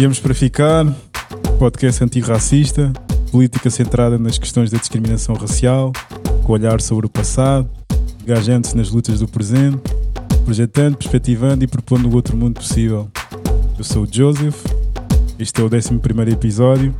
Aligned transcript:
Viemos 0.00 0.18
para 0.18 0.32
ficar, 0.32 0.86
podcast 1.58 2.02
antirracista, 2.02 2.90
política 3.30 3.68
centrada 3.68 4.18
nas 4.18 4.38
questões 4.38 4.70
da 4.70 4.78
discriminação 4.78 5.34
racial, 5.34 5.92
com 6.42 6.54
olhar 6.54 6.80
sobre 6.80 7.04
o 7.04 7.08
passado, 7.10 7.68
engajando-se 8.22 8.74
nas 8.74 8.88
lutas 8.88 9.20
do 9.20 9.28
presente, 9.28 9.76
projetando, 10.42 10.96
perspectivando 10.96 11.64
e 11.64 11.66
propondo 11.66 12.08
o 12.08 12.14
outro 12.14 12.34
mundo 12.34 12.54
possível. 12.54 13.10
Eu 13.76 13.84
sou 13.84 14.04
o 14.04 14.08
Joseph, 14.10 14.64
este 15.38 15.60
é 15.60 15.64
o 15.64 15.66
11 15.66 16.32
episódio. 16.32 16.94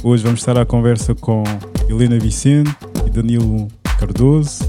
Hoje 0.00 0.22
vamos 0.22 0.38
estar 0.38 0.56
à 0.56 0.64
conversa 0.64 1.16
com 1.16 1.42
Helena 1.88 2.16
Vicente 2.16 2.70
e 3.08 3.10
Danilo 3.10 3.66
Cardoso, 3.98 4.62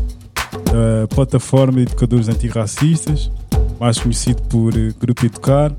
a 1.03 1.07
plataforma 1.13 1.73
de 1.73 1.83
educadores 1.83 2.27
antirracistas, 2.27 3.29
mais 3.79 3.99
conhecido 3.99 4.41
por 4.49 4.73
Grupo 4.99 5.27
Educar. 5.27 5.71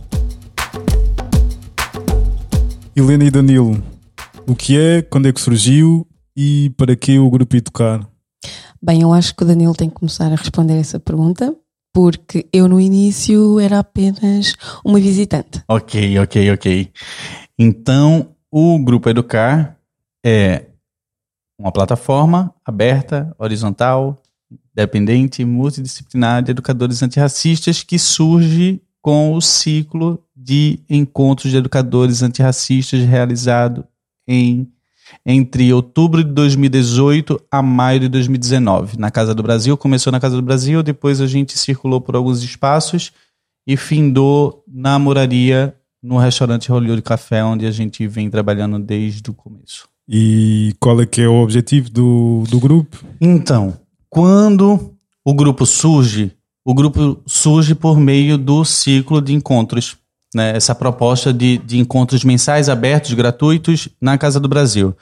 Helena 2.94 3.24
e 3.24 3.30
Danilo, 3.30 3.82
o 4.46 4.54
que 4.54 4.78
é, 4.78 5.00
quando 5.00 5.26
é 5.26 5.32
que 5.32 5.40
surgiu 5.40 6.06
e 6.36 6.70
para 6.76 6.94
que 6.94 7.18
o 7.18 7.30
Grupo 7.30 7.56
Educar? 7.56 8.06
Bem, 8.82 9.00
eu 9.00 9.14
acho 9.14 9.34
que 9.34 9.42
o 9.42 9.46
Danilo 9.46 9.74
tem 9.74 9.88
que 9.88 9.94
começar 9.94 10.30
a 10.30 10.36
responder 10.36 10.78
essa 10.78 11.00
pergunta, 11.00 11.56
porque 11.90 12.46
eu 12.52 12.68
no 12.68 12.78
início 12.78 13.58
era 13.58 13.78
apenas 13.78 14.54
uma 14.84 15.00
visitante. 15.00 15.62
Ok, 15.66 16.18
ok, 16.18 16.52
ok. 16.52 16.92
Então, 17.58 18.34
o 18.50 18.78
Grupo 18.78 19.08
Educar 19.08 19.78
é 20.22 20.66
uma 21.58 21.72
plataforma 21.72 22.54
aberta, 22.62 23.34
horizontal, 23.38 24.20
dependente, 24.74 25.46
multidisciplinar 25.46 26.42
de 26.42 26.50
educadores 26.50 27.02
antirracistas 27.02 27.82
que 27.82 27.98
surge 27.98 28.82
com 29.00 29.32
o 29.32 29.40
ciclo 29.40 30.22
de 30.42 30.80
encontros 30.88 31.50
de 31.50 31.56
educadores 31.56 32.22
antirracistas 32.22 33.00
realizado 33.02 33.84
em 34.26 34.68
entre 35.26 35.72
outubro 35.72 36.24
de 36.24 36.30
2018 36.32 37.40
a 37.50 37.60
maio 37.60 38.00
de 38.00 38.08
2019, 38.08 38.98
na 38.98 39.10
Casa 39.10 39.34
do 39.34 39.42
Brasil. 39.42 39.76
Começou 39.76 40.10
na 40.10 40.20
Casa 40.20 40.36
do 40.36 40.42
Brasil, 40.42 40.82
depois 40.82 41.20
a 41.20 41.26
gente 41.26 41.58
circulou 41.58 42.00
por 42.00 42.16
alguns 42.16 42.42
espaços 42.42 43.12
e 43.66 43.76
findou 43.76 44.64
na 44.66 44.98
moraria 44.98 45.74
no 46.02 46.16
restaurante 46.18 46.70
Hollywood 46.70 47.02
Café, 47.02 47.44
onde 47.44 47.66
a 47.66 47.70
gente 47.70 48.06
vem 48.06 48.30
trabalhando 48.30 48.78
desde 48.78 49.30
o 49.30 49.34
começo. 49.34 49.88
E 50.08 50.74
qual 50.80 51.00
é 51.00 51.06
que 51.06 51.20
é 51.20 51.28
o 51.28 51.42
objetivo 51.42 51.88
do, 51.90 52.44
do 52.50 52.58
grupo? 52.58 53.04
Então, 53.20 53.74
quando 54.10 54.94
o 55.24 55.34
grupo 55.34 55.64
surge, 55.64 56.32
o 56.64 56.74
grupo 56.74 57.20
surge 57.26 57.74
por 57.74 57.98
meio 57.98 58.36
do 58.36 58.64
ciclo 58.64 59.20
de 59.20 59.32
encontros. 59.32 59.96
Né? 60.34 60.56
Essa 60.56 60.74
proposta 60.74 61.32
de, 61.32 61.58
de 61.58 61.78
encontros 61.78 62.24
mensais 62.24 62.68
abertos, 62.68 63.12
gratuitos, 63.14 63.88
na 64.00 64.16
Casa 64.16 64.40
do 64.40 64.48
Brasil. 64.48 64.96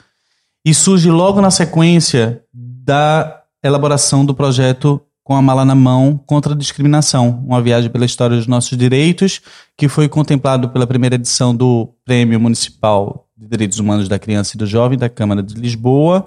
E 0.65 0.75
surge 0.75 1.11
logo 1.11 1.41
na 1.41 1.51
sequência 1.51 2.43
da 2.53 3.43
elaboração 3.63 4.25
do 4.25 4.35
projeto 4.35 5.01
com 5.23 5.37
a 5.37 5.43
mala 5.43 5.65
na 5.65 5.75
mão 5.75 6.19
contra 6.27 6.55
a 6.55 6.57
discriminação, 6.57 7.43
uma 7.47 7.63
viagem 7.63 7.89
pela 7.89 8.05
história 8.05 8.37
dos 8.37 8.49
nossos 8.49 8.77
direitos, 8.77 9.41
que 9.77 9.89
foi 9.89 10.09
contemplado 10.09 10.69
pela 10.71 10.87
primeira 10.87 11.15
edição 11.15 11.55
do 11.55 11.89
Prêmio 12.05 12.41
Municipal 12.41 13.29
de 13.37 13.47
Direitos 13.47 13.79
Humanos 13.79 14.09
da 14.09 14.19
Criança 14.19 14.57
e 14.57 14.59
do 14.59 14.67
Jovem 14.67 14.99
da 14.99 15.09
Câmara 15.09 15.43
de 15.43 15.55
Lisboa. 15.55 16.27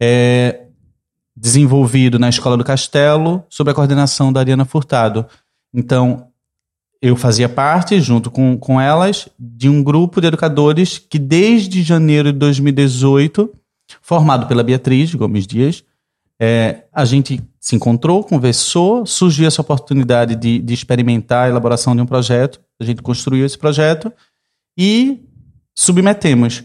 É, 0.00 0.62
desenvolvido 1.36 2.18
na 2.18 2.28
Escola 2.28 2.56
do 2.56 2.64
Castelo, 2.64 3.44
sob 3.50 3.70
a 3.70 3.74
coordenação 3.74 4.32
da 4.32 4.40
Ariana 4.40 4.64
Furtado. 4.64 5.26
Então, 5.74 6.25
eu 7.00 7.16
fazia 7.16 7.48
parte, 7.48 8.00
junto 8.00 8.30
com, 8.30 8.56
com 8.56 8.80
elas, 8.80 9.28
de 9.38 9.68
um 9.68 9.82
grupo 9.82 10.20
de 10.20 10.26
educadores 10.26 10.98
que, 10.98 11.18
desde 11.18 11.82
janeiro 11.82 12.32
de 12.32 12.38
2018, 12.38 13.52
formado 14.00 14.46
pela 14.46 14.62
Beatriz 14.62 15.14
Gomes 15.14 15.46
Dias, 15.46 15.84
é, 16.40 16.84
a 16.92 17.04
gente 17.04 17.42
se 17.60 17.76
encontrou, 17.76 18.22
conversou, 18.22 19.06
surgiu 19.06 19.46
essa 19.46 19.60
oportunidade 19.60 20.36
de, 20.36 20.58
de 20.58 20.74
experimentar 20.74 21.46
a 21.46 21.48
elaboração 21.48 21.94
de 21.94 22.02
um 22.02 22.06
projeto, 22.06 22.60
a 22.80 22.84
gente 22.84 23.02
construiu 23.02 23.44
esse 23.44 23.56
projeto 23.56 24.12
e 24.76 25.24
submetemos. 25.74 26.62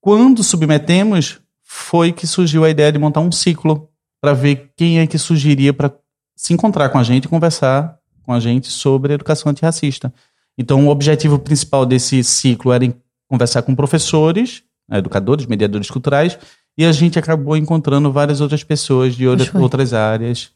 Quando 0.00 0.42
submetemos, 0.42 1.40
foi 1.62 2.12
que 2.12 2.26
surgiu 2.26 2.64
a 2.64 2.70
ideia 2.70 2.92
de 2.92 2.98
montar 2.98 3.20
um 3.20 3.32
ciclo 3.32 3.88
para 4.20 4.32
ver 4.32 4.72
quem 4.76 4.98
é 4.98 5.06
que 5.06 5.18
surgiria 5.18 5.72
para 5.72 5.92
se 6.36 6.52
encontrar 6.52 6.88
com 6.88 6.98
a 6.98 7.02
gente 7.02 7.24
e 7.24 7.28
conversar 7.28 7.99
com 8.30 8.34
a 8.34 8.38
gente 8.38 8.68
sobre 8.68 9.12
educação 9.12 9.50
antirracista. 9.50 10.14
Então, 10.56 10.86
o 10.86 10.90
objetivo 10.90 11.36
principal 11.36 11.84
desse 11.84 12.22
ciclo 12.22 12.70
era 12.70 12.94
conversar 13.26 13.62
com 13.62 13.74
professores, 13.74 14.62
né, 14.88 14.98
educadores, 14.98 15.46
mediadores 15.46 15.90
culturais, 15.90 16.38
e 16.78 16.84
a 16.84 16.92
gente 16.92 17.18
acabou 17.18 17.56
encontrando 17.56 18.12
várias 18.12 18.40
outras 18.40 18.62
pessoas 18.62 19.16
de 19.16 19.26
outras 19.26 19.92
áreas, 19.92 20.52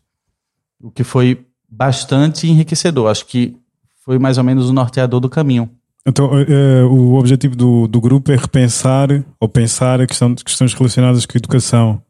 o 0.80 0.88
que 0.88 1.02
foi 1.02 1.44
bastante 1.68 2.46
enriquecedor. 2.46 3.10
Acho 3.10 3.26
que 3.26 3.56
foi 4.04 4.20
mais 4.20 4.38
ou 4.38 4.44
menos 4.44 4.70
o 4.70 4.72
norteador 4.72 5.18
do 5.18 5.28
caminho. 5.28 5.68
Então, 6.06 6.30
uh, 6.30 6.86
o 6.86 7.14
objetivo 7.14 7.56
do, 7.56 7.88
do 7.88 8.00
grupo 8.00 8.30
é 8.30 8.36
repensar 8.36 9.08
ou 9.40 9.48
pensar 9.48 10.00
a 10.00 10.06
questão 10.06 10.32
de 10.32 10.44
questões 10.44 10.72
relacionadas 10.74 11.26
com 11.26 11.36
a 11.36 11.40
educação. 11.40 12.00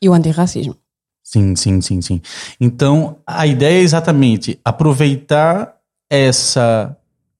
E 0.00 0.08
o 0.08 0.12
antirracismo. 0.12 0.76
Sim, 1.30 1.54
sim, 1.54 1.78
sim, 1.82 2.00
sim. 2.00 2.22
Então, 2.58 3.18
a 3.26 3.46
ideia 3.46 3.80
é 3.80 3.82
exatamente 3.82 4.58
aproveitar 4.64 5.76
essa 6.08 6.96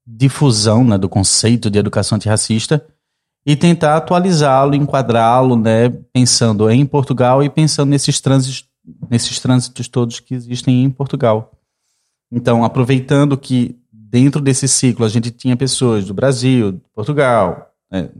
difusão 0.06 0.84
né, 0.84 0.98
do 0.98 1.08
conceito 1.08 1.70
de 1.70 1.78
educação 1.78 2.16
antirracista 2.16 2.84
e 3.46 3.56
tentar 3.56 3.96
atualizá-lo, 3.96 4.74
enquadrá-lo, 4.74 5.56
né, 5.56 5.88
pensando 6.12 6.70
em 6.70 6.84
Portugal 6.84 7.42
e 7.42 7.48
pensando 7.48 7.88
nesses 7.88 8.20
trânsitos, 8.20 8.68
nesses 9.08 9.40
trânsitos 9.40 9.88
todos 9.88 10.20
que 10.20 10.34
existem 10.34 10.84
em 10.84 10.90
Portugal. 10.90 11.50
Então, 12.30 12.64
aproveitando 12.64 13.38
que 13.38 13.74
dentro 13.90 14.42
desse 14.42 14.68
ciclo 14.68 15.06
a 15.06 15.08
gente 15.08 15.30
tinha 15.30 15.56
pessoas 15.56 16.04
do 16.04 16.12
Brasil, 16.12 16.72
de 16.72 16.80
Portugal, 16.94 17.72
né, 17.90 18.10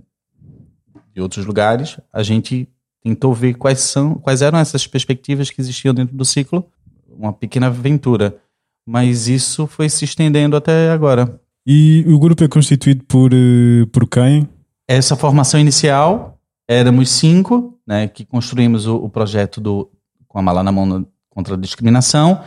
de 1.12 1.20
outros 1.20 1.44
lugares, 1.44 1.98
a 2.10 2.22
gente 2.22 2.66
tentou 3.02 3.32
ver 3.32 3.54
quais 3.54 3.80
são, 3.80 4.14
quais 4.14 4.42
eram 4.42 4.58
essas 4.58 4.86
perspectivas 4.86 5.50
que 5.50 5.60
existiam 5.60 5.94
dentro 5.94 6.16
do 6.16 6.24
ciclo, 6.24 6.64
uma 7.08 7.32
pequena 7.32 7.66
aventura. 7.66 8.36
Mas 8.86 9.28
isso 9.28 9.66
foi 9.66 9.88
se 9.88 10.04
estendendo 10.04 10.56
até 10.56 10.90
agora. 10.90 11.40
E 11.66 12.04
o 12.08 12.18
grupo 12.18 12.42
é 12.42 12.48
constituído 12.48 13.04
por, 13.04 13.32
eh, 13.32 13.84
por 13.92 14.08
quem? 14.08 14.48
Essa 14.86 15.14
formação 15.14 15.60
inicial, 15.60 16.38
éramos 16.66 17.10
cinco, 17.10 17.78
né, 17.86 18.08
que 18.08 18.24
construímos 18.24 18.86
o, 18.86 18.96
o 18.96 19.10
projeto 19.10 19.60
do 19.60 19.90
com 20.26 20.38
a 20.38 20.42
mala 20.42 20.62
na 20.62 20.72
mão 20.72 21.06
contra 21.28 21.54
a 21.54 21.58
discriminação. 21.58 22.42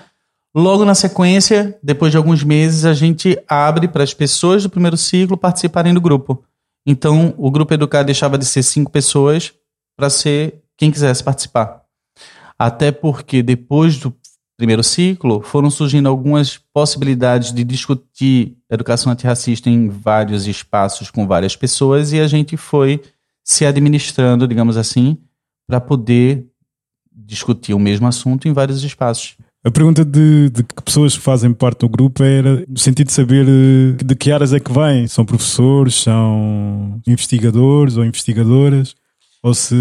Logo 0.53 0.83
na 0.83 0.93
sequência, 0.93 1.77
depois 1.81 2.11
de 2.11 2.17
alguns 2.17 2.43
meses, 2.43 2.85
a 2.85 2.93
gente 2.93 3.41
abre 3.47 3.87
para 3.87 4.03
as 4.03 4.13
pessoas 4.13 4.63
do 4.63 4.69
primeiro 4.69 4.97
ciclo 4.97 5.37
participarem 5.37 5.93
do 5.93 6.01
grupo. 6.01 6.43
Então, 6.85 7.33
o 7.37 7.49
grupo 7.49 7.73
Educar 7.73 8.03
deixava 8.03 8.37
de 8.37 8.45
ser 8.45 8.63
cinco 8.63 8.91
pessoas 8.91 9.53
para 9.95 10.09
ser 10.09 10.61
quem 10.77 10.91
quisesse 10.91 11.23
participar. 11.23 11.81
Até 12.57 12.91
porque 12.91 13.41
depois 13.41 13.97
do 13.97 14.15
primeiro 14.57 14.83
ciclo 14.83 15.41
foram 15.41 15.71
surgindo 15.71 16.07
algumas 16.07 16.59
possibilidades 16.71 17.51
de 17.51 17.63
discutir 17.63 18.55
educação 18.69 19.11
antirracista 19.11 19.69
em 19.69 19.89
vários 19.89 20.45
espaços 20.45 21.09
com 21.09 21.25
várias 21.25 21.55
pessoas 21.55 22.13
e 22.13 22.19
a 22.19 22.27
gente 22.27 22.55
foi 22.55 23.01
se 23.43 23.65
administrando, 23.65 24.47
digamos 24.47 24.77
assim, 24.77 25.17
para 25.67 25.81
poder 25.81 26.45
discutir 27.11 27.73
o 27.73 27.79
mesmo 27.79 28.07
assunto 28.07 28.47
em 28.47 28.53
vários 28.53 28.83
espaços. 28.83 29.35
A 29.63 29.69
pergunta 29.69 30.03
de, 30.03 30.49
de, 30.49 30.63
que 30.63 30.81
pessoas 30.81 31.15
fazem 31.15 31.53
parte 31.53 31.79
do 31.79 31.89
grupo 31.89 32.23
era 32.23 32.63
no 32.67 32.79
sentido 32.79 33.07
de 33.07 33.13
saber 33.13 33.47
eh, 33.47 34.03
de 34.03 34.15
que 34.15 34.31
áreas 34.31 34.53
é 34.53 34.59
que 34.59 34.71
vêm. 34.71 35.07
São 35.07 35.23
professores, 35.23 35.95
são 35.95 36.99
investigadores 37.05 37.95
ou 37.95 38.03
investigadoras? 38.03 38.95
Ou 39.43 39.53
se 39.53 39.75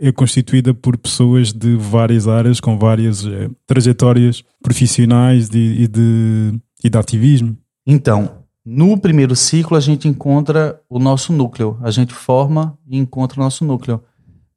é 0.00 0.10
constituída 0.10 0.74
por 0.74 0.96
pessoas 0.96 1.52
de 1.52 1.76
várias 1.76 2.26
áreas, 2.26 2.58
com 2.58 2.78
várias 2.78 3.24
é, 3.24 3.48
trajetórias 3.66 4.42
profissionais 4.62 5.48
de, 5.48 5.58
e, 5.58 5.88
de, 5.88 6.60
e 6.82 6.90
de 6.90 6.98
ativismo? 6.98 7.56
Então, 7.86 8.44
no 8.64 8.98
primeiro 8.98 9.36
ciclo 9.36 9.76
a 9.76 9.80
gente 9.80 10.08
encontra 10.08 10.80
o 10.88 10.98
nosso 10.98 11.32
núcleo, 11.32 11.78
a 11.82 11.90
gente 11.90 12.12
forma 12.12 12.76
e 12.88 12.98
encontra 12.98 13.40
o 13.40 13.44
nosso 13.44 13.64
núcleo. 13.64 14.02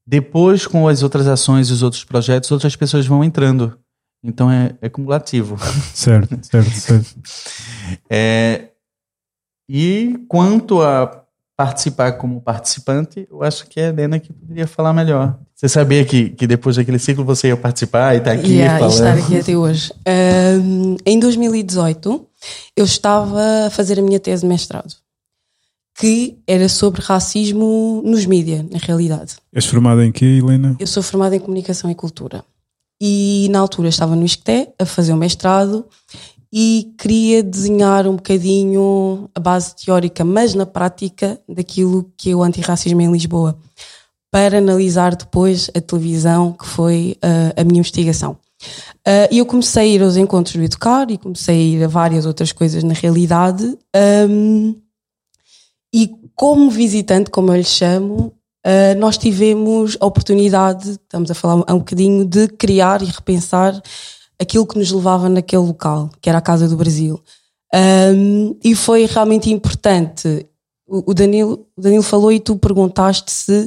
Depois, 0.06 0.68
com 0.68 0.88
as 0.88 1.02
outras 1.02 1.28
ações 1.28 1.70
e 1.70 1.74
os 1.74 1.82
outros 1.82 2.04
projetos, 2.04 2.52
outras 2.52 2.76
pessoas 2.76 3.06
vão 3.06 3.24
entrando. 3.24 3.78
Então 4.24 4.50
é, 4.50 4.76
é 4.82 4.90
cumulativo. 4.90 5.58
Certo, 5.94 6.40
certo, 6.44 6.72
certo. 6.72 7.16
É, 8.10 8.70
e 9.70 10.18
quanto 10.28 10.82
a 10.82 11.23
participar 11.56 12.14
como 12.14 12.42
participante, 12.42 13.28
eu 13.30 13.44
acho 13.44 13.68
que 13.68 13.80
é 13.80 13.86
a 13.86 13.90
Helena 13.90 14.20
que 14.20 14.34
poderia 14.34 14.68
falar 14.68 14.92
melhor. 14.94 15.38
Você 15.56 15.70
sabia 15.70 16.04
que, 16.04 16.30
que 16.30 16.48
depois 16.48 16.76
daquele 16.76 17.00
ciclo 17.00 17.24
você 17.24 17.50
ia 17.50 17.58
participar 17.58 18.16
e 18.16 18.18
está 18.18 18.32
aqui 18.32 18.54
yeah, 18.54 18.80
falando? 18.80 18.94
estar 18.94 19.18
aqui 19.18 19.40
até 19.40 19.56
hoje. 19.56 19.94
Um, 20.08 20.98
em 21.06 21.20
2018, 21.20 22.28
eu 22.76 22.86
estava 22.86 23.68
a 23.68 23.70
fazer 23.70 24.00
a 24.00 24.02
minha 24.02 24.20
tese 24.20 24.42
de 24.42 24.48
mestrado. 24.48 24.96
que 25.96 26.40
era 26.48 26.68
sobre 26.68 27.02
racismo 27.02 28.02
nos 28.04 28.26
mídias, 28.26 28.66
na 28.70 28.80
realidade. 28.80 29.36
És 29.54 29.66
formada 29.66 30.04
em 30.04 30.12
quê, 30.12 30.26
Helena? 30.26 30.76
Eu 30.80 30.88
sou 30.88 31.04
formada 31.04 31.36
em 31.36 31.40
Comunicação 31.40 31.90
e 31.90 31.96
Cultura. 31.96 32.44
E 33.00 33.48
na 33.52 33.60
altura 33.60 33.90
estava 33.90 34.16
no 34.16 34.26
ISCTE 34.26 34.70
a 34.80 34.86
fazer 34.86 35.14
o 35.14 35.18
mestrado 35.18 35.86
e 36.56 36.94
queria 37.00 37.42
desenhar 37.42 38.06
um 38.08 38.16
bocadinho 38.16 39.28
a 39.34 39.40
base 39.40 39.76
teórica, 39.76 40.24
mas 40.24 40.54
na 40.54 40.68
prática, 40.68 41.42
daquilo 41.50 42.12
que 42.16 42.30
é 42.30 42.36
o 42.36 42.44
antirracismo 42.44 43.02
em 43.02 43.12
Lisboa, 43.12 43.58
para 44.30 44.60
analisar 44.60 45.16
depois 45.16 45.72
a 45.76 45.82
televisão, 45.82 46.54
que 46.54 46.68
foi 46.68 47.18
uh, 47.24 47.60
a 47.60 47.64
minha 47.64 47.80
investigação. 47.80 48.38
Uh, 49.06 49.28
e 49.32 49.40
eu 49.40 49.48
comecei 49.48 49.82
a 49.82 49.96
ir 49.96 50.04
aos 50.04 50.16
encontros 50.16 50.56
do 50.56 50.62
Educar 50.62 51.10
e 51.10 51.18
comecei 51.18 51.56
a 51.56 51.78
ir 51.78 51.84
a 51.86 51.88
várias 51.88 52.24
outras 52.28 52.52
coisas 52.52 52.84
na 52.84 52.94
realidade. 52.94 53.76
Um, 54.30 54.76
e 55.92 56.12
como 56.36 56.70
visitante, 56.70 57.32
como 57.32 57.52
eu 57.52 57.58
lhe 57.58 57.64
chamo, 57.64 58.32
uh, 58.64 59.00
nós 59.00 59.18
tivemos 59.18 59.98
a 60.00 60.06
oportunidade, 60.06 60.92
estamos 60.92 61.32
a 61.32 61.34
falar 61.34 61.66
um 61.74 61.80
bocadinho, 61.80 62.24
de 62.24 62.48
criar 62.48 63.02
e 63.02 63.06
repensar 63.06 63.82
aquilo 64.40 64.66
que 64.66 64.78
nos 64.78 64.92
levava 64.92 65.30
naquele 65.30 65.64
local, 65.64 66.10
que 66.22 66.30
era 66.30 66.40
a 66.40 66.42
Casa 66.42 66.68
do 66.68 66.78
Brasil. 66.78 67.22
Um, 67.74 68.56
e 68.64 68.76
foi 68.76 69.06
realmente 69.06 69.50
importante. 69.50 70.46
O, 70.88 71.14
Danilo, 71.14 71.66
o 71.76 71.82
Danilo 71.82 72.04
falou 72.04 72.32
e 72.32 72.40
tu 72.40 72.56
perguntaste 72.58 73.32
se 73.32 73.66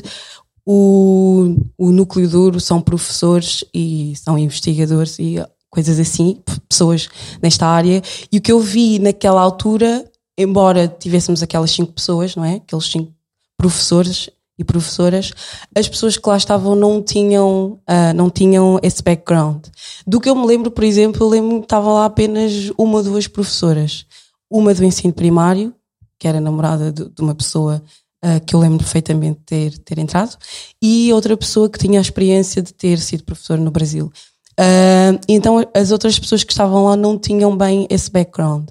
o, 0.65 1.57
o 1.77 1.91
núcleo 1.91 2.29
duro 2.29 2.61
são 2.61 2.81
professores 2.81 3.65
e 3.75 4.15
são 4.17 4.39
investigadores 4.39 5.19
e 5.19 5.37
coisas 5.71 5.99
assim, 5.99 6.41
pessoas 6.69 7.09
nesta 7.43 7.67
área. 7.67 8.03
E 8.31 8.39
o 8.39 8.41
que 8.41 8.53
eu 8.53 8.61
vi 8.61 8.99
naquela 8.99 9.41
altura, 9.41 10.05
embora 10.39 10.89
tivéssemos 10.89 11.43
aquelas 11.43 11.71
cinco 11.71 11.93
pessoas, 11.93 12.37
não 12.37 12.45
é? 12.45 12.57
Aqueles 12.57 12.87
cinco 12.87 13.13
professores 13.57 14.31
e 14.59 14.65
professoras, 14.65 15.33
as 15.77 15.89
pessoas 15.89 16.17
que 16.17 16.29
lá 16.29 16.37
estavam 16.37 16.75
não 16.75 17.03
tinham, 17.03 17.79
uh, 17.89 18.15
não 18.15 18.31
tinham 18.31 18.79
esse 18.83 19.03
background. 19.03 19.67
Do 20.07 20.21
que 20.21 20.29
eu 20.29 20.35
me 20.35 20.47
lembro, 20.47 20.71
por 20.71 20.85
exemplo, 20.85 21.25
eu 21.25 21.29
lembro 21.29 21.59
que 21.59 21.67
estavam 21.67 21.95
lá 21.95 22.07
apenas 22.07 22.73
uma 22.79 22.99
ou 22.99 23.03
duas 23.03 23.27
professoras. 23.27 24.07
Uma 24.51 24.73
do 24.73 24.85
ensino 24.85 25.13
primário, 25.13 25.75
que 26.19 26.27
era 26.27 26.41
namorada 26.41 26.91
de, 26.91 27.09
de 27.09 27.21
uma 27.21 27.35
pessoa 27.35 27.83
uh, 28.25 28.45
que 28.47 28.55
eu 28.55 28.61
lembro 28.61 28.79
perfeitamente 28.79 29.41
ter, 29.45 29.77
ter 29.79 29.99
entrado, 29.99 30.37
e 30.81 31.13
outra 31.13 31.37
pessoa 31.37 31.69
que 31.69 31.79
tinha 31.79 31.99
a 31.99 32.03
experiência 32.03 32.63
de 32.63 32.73
ter 32.73 32.99
sido 32.99 33.25
professora 33.25 33.61
no 33.61 33.71
Brasil. 33.71 34.11
Uh, 34.59 35.21
então 35.29 35.63
as 35.75 35.91
outras 35.91 36.19
pessoas 36.19 36.43
que 36.43 36.53
estavam 36.53 36.87
lá 36.87 36.97
não 36.97 37.19
tinham 37.19 37.55
bem 37.55 37.87
esse 37.91 38.11
background. 38.11 38.71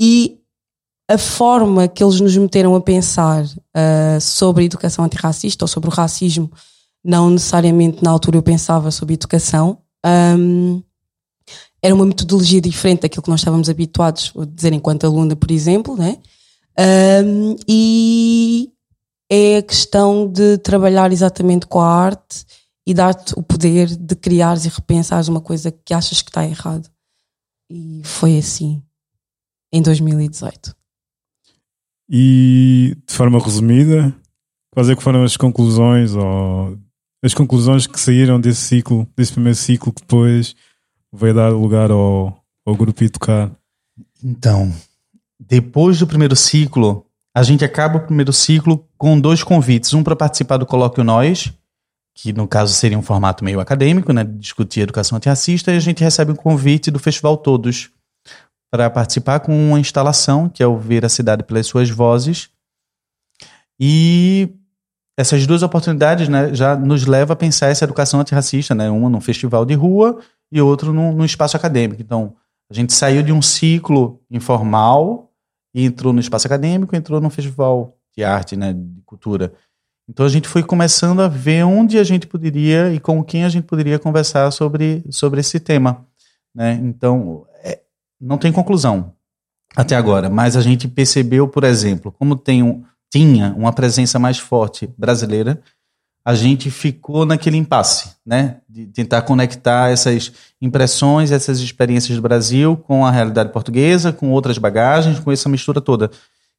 E 0.00 0.39
a 1.10 1.18
forma 1.18 1.88
que 1.88 2.04
eles 2.04 2.20
nos 2.20 2.36
meteram 2.36 2.76
a 2.76 2.80
pensar 2.80 3.44
uh, 3.44 4.20
sobre 4.20 4.62
a 4.62 4.66
educação 4.66 5.04
antirracista 5.04 5.64
ou 5.64 5.68
sobre 5.68 5.90
o 5.90 5.92
racismo, 5.92 6.48
não 7.04 7.30
necessariamente 7.30 8.00
na 8.00 8.10
altura 8.10 8.36
eu 8.36 8.42
pensava 8.44 8.92
sobre 8.92 9.14
educação, 9.14 9.78
um, 10.38 10.80
era 11.82 11.92
uma 11.92 12.06
metodologia 12.06 12.60
diferente 12.60 13.02
daquilo 13.02 13.24
que 13.24 13.28
nós 13.28 13.40
estávamos 13.40 13.68
habituados 13.68 14.32
a 14.38 14.44
dizer 14.44 14.72
enquanto 14.72 15.04
aluna, 15.04 15.34
por 15.34 15.50
exemplo, 15.50 15.96
né? 15.96 16.18
Um, 16.78 17.56
e 17.66 18.70
é 19.28 19.56
a 19.56 19.62
questão 19.62 20.30
de 20.30 20.58
trabalhar 20.58 21.10
exatamente 21.10 21.66
com 21.66 21.80
a 21.80 21.88
arte 21.88 22.46
e 22.86 22.94
dar-te 22.94 23.34
o 23.36 23.42
poder 23.42 23.88
de 23.88 24.14
criares 24.14 24.64
e 24.64 24.68
repensares 24.68 25.26
uma 25.26 25.40
coisa 25.40 25.72
que 25.72 25.92
achas 25.92 26.22
que 26.22 26.30
está 26.30 26.46
errado. 26.46 26.88
E 27.68 28.00
foi 28.04 28.38
assim 28.38 28.80
em 29.72 29.82
2018. 29.82 30.78
E 32.10 32.96
de 33.06 33.14
forma 33.14 33.38
resumida, 33.38 34.12
quais 34.72 34.88
é 34.88 34.96
que 34.96 35.02
foram 35.02 35.22
as 35.22 35.36
conclusões 35.36 36.12
ou 36.16 36.76
as 37.22 37.32
conclusões 37.34 37.86
que 37.86 38.00
saíram 38.00 38.40
desse 38.40 38.62
ciclo, 38.62 39.06
desse 39.16 39.32
primeiro 39.32 39.56
ciclo 39.56 39.92
que 39.92 40.00
depois 40.00 40.56
veio 41.12 41.34
dar 41.34 41.50
lugar 41.50 41.92
ao, 41.92 42.42
ao 42.66 42.74
grupo 42.74 43.04
Educar? 43.04 43.52
Então, 44.24 44.74
depois 45.38 46.00
do 46.00 46.06
primeiro 46.06 46.34
ciclo, 46.34 47.06
a 47.32 47.44
gente 47.44 47.64
acaba 47.64 47.98
o 47.98 48.06
primeiro 48.06 48.32
ciclo 48.32 48.84
com 48.98 49.20
dois 49.20 49.44
convites. 49.44 49.94
Um 49.94 50.02
para 50.02 50.16
participar 50.16 50.56
do 50.56 50.66
Colóquio 50.66 51.04
Nós, 51.04 51.52
que 52.12 52.32
no 52.32 52.48
caso 52.48 52.74
seria 52.74 52.98
um 52.98 53.02
formato 53.02 53.44
meio 53.44 53.60
acadêmico, 53.60 54.12
né, 54.12 54.24
discutir 54.24 54.80
educação 54.80 55.16
antirracista, 55.16 55.72
e 55.72 55.76
a 55.76 55.80
gente 55.80 56.02
recebe 56.02 56.32
um 56.32 56.36
convite 56.36 56.90
do 56.90 56.98
Festival 56.98 57.36
Todos 57.36 57.90
para 58.70 58.88
participar 58.88 59.40
com 59.40 59.52
uma 59.70 59.80
instalação, 59.80 60.48
que 60.48 60.62
é 60.62 60.66
o 60.66 60.78
Ver 60.78 61.04
a 61.04 61.08
Cidade 61.08 61.42
pelas 61.42 61.66
Suas 61.66 61.90
Vozes. 61.90 62.50
E 63.78 64.48
essas 65.18 65.46
duas 65.46 65.62
oportunidades 65.62 66.28
né, 66.28 66.54
já 66.54 66.76
nos 66.76 67.06
levam 67.06 67.32
a 67.32 67.36
pensar 67.36 67.68
essa 67.68 67.84
educação 67.84 68.20
antirracista, 68.20 68.74
né, 68.74 68.88
uma 68.88 69.10
num 69.10 69.20
festival 69.20 69.64
de 69.64 69.74
rua 69.74 70.20
e 70.52 70.60
outro 70.60 70.92
num, 70.92 71.12
num 71.12 71.24
espaço 71.24 71.56
acadêmico. 71.56 72.00
Então, 72.00 72.36
a 72.70 72.74
gente 72.74 72.92
saiu 72.92 73.22
de 73.22 73.32
um 73.32 73.42
ciclo 73.42 74.20
informal 74.30 75.30
e 75.74 75.84
entrou 75.84 76.12
no 76.12 76.20
espaço 76.20 76.46
acadêmico, 76.46 76.94
entrou 76.94 77.20
no 77.20 77.30
festival 77.30 77.96
de 78.16 78.24
arte, 78.24 78.56
né, 78.56 78.72
de 78.72 79.02
cultura. 79.04 79.52
Então 80.08 80.26
a 80.26 80.28
gente 80.28 80.48
foi 80.48 80.62
começando 80.62 81.20
a 81.22 81.28
ver 81.28 81.64
onde 81.64 81.98
a 81.98 82.02
gente 82.02 82.26
poderia 82.26 82.92
e 82.92 82.98
com 82.98 83.22
quem 83.22 83.44
a 83.44 83.48
gente 83.48 83.64
poderia 83.64 83.98
conversar 83.98 84.50
sobre, 84.50 85.04
sobre 85.08 85.40
esse 85.40 85.60
tema, 85.60 86.04
né? 86.52 86.72
Então 86.82 87.46
não 88.20 88.38
tem 88.38 88.52
conclusão 88.52 89.12
até 89.76 89.96
agora, 89.96 90.28
mas 90.28 90.56
a 90.56 90.60
gente 90.60 90.88
percebeu, 90.88 91.46
por 91.48 91.64
exemplo, 91.64 92.12
como 92.12 92.36
tem 92.36 92.62
um, 92.62 92.82
tinha 93.10 93.54
uma 93.56 93.72
presença 93.72 94.18
mais 94.18 94.38
forte 94.38 94.88
brasileira, 94.98 95.60
a 96.24 96.34
gente 96.34 96.70
ficou 96.70 97.24
naquele 97.24 97.56
impasse, 97.56 98.10
né? 98.24 98.58
De 98.68 98.86
tentar 98.86 99.22
conectar 99.22 99.90
essas 99.90 100.32
impressões, 100.60 101.32
essas 101.32 101.60
experiências 101.60 102.16
do 102.16 102.22
Brasil 102.22 102.76
com 102.76 103.06
a 103.06 103.10
realidade 103.10 103.52
portuguesa, 103.52 104.12
com 104.12 104.30
outras 104.30 104.58
bagagens, 104.58 105.18
com 105.18 105.32
essa 105.32 105.48
mistura 105.48 105.80
toda. 105.80 106.10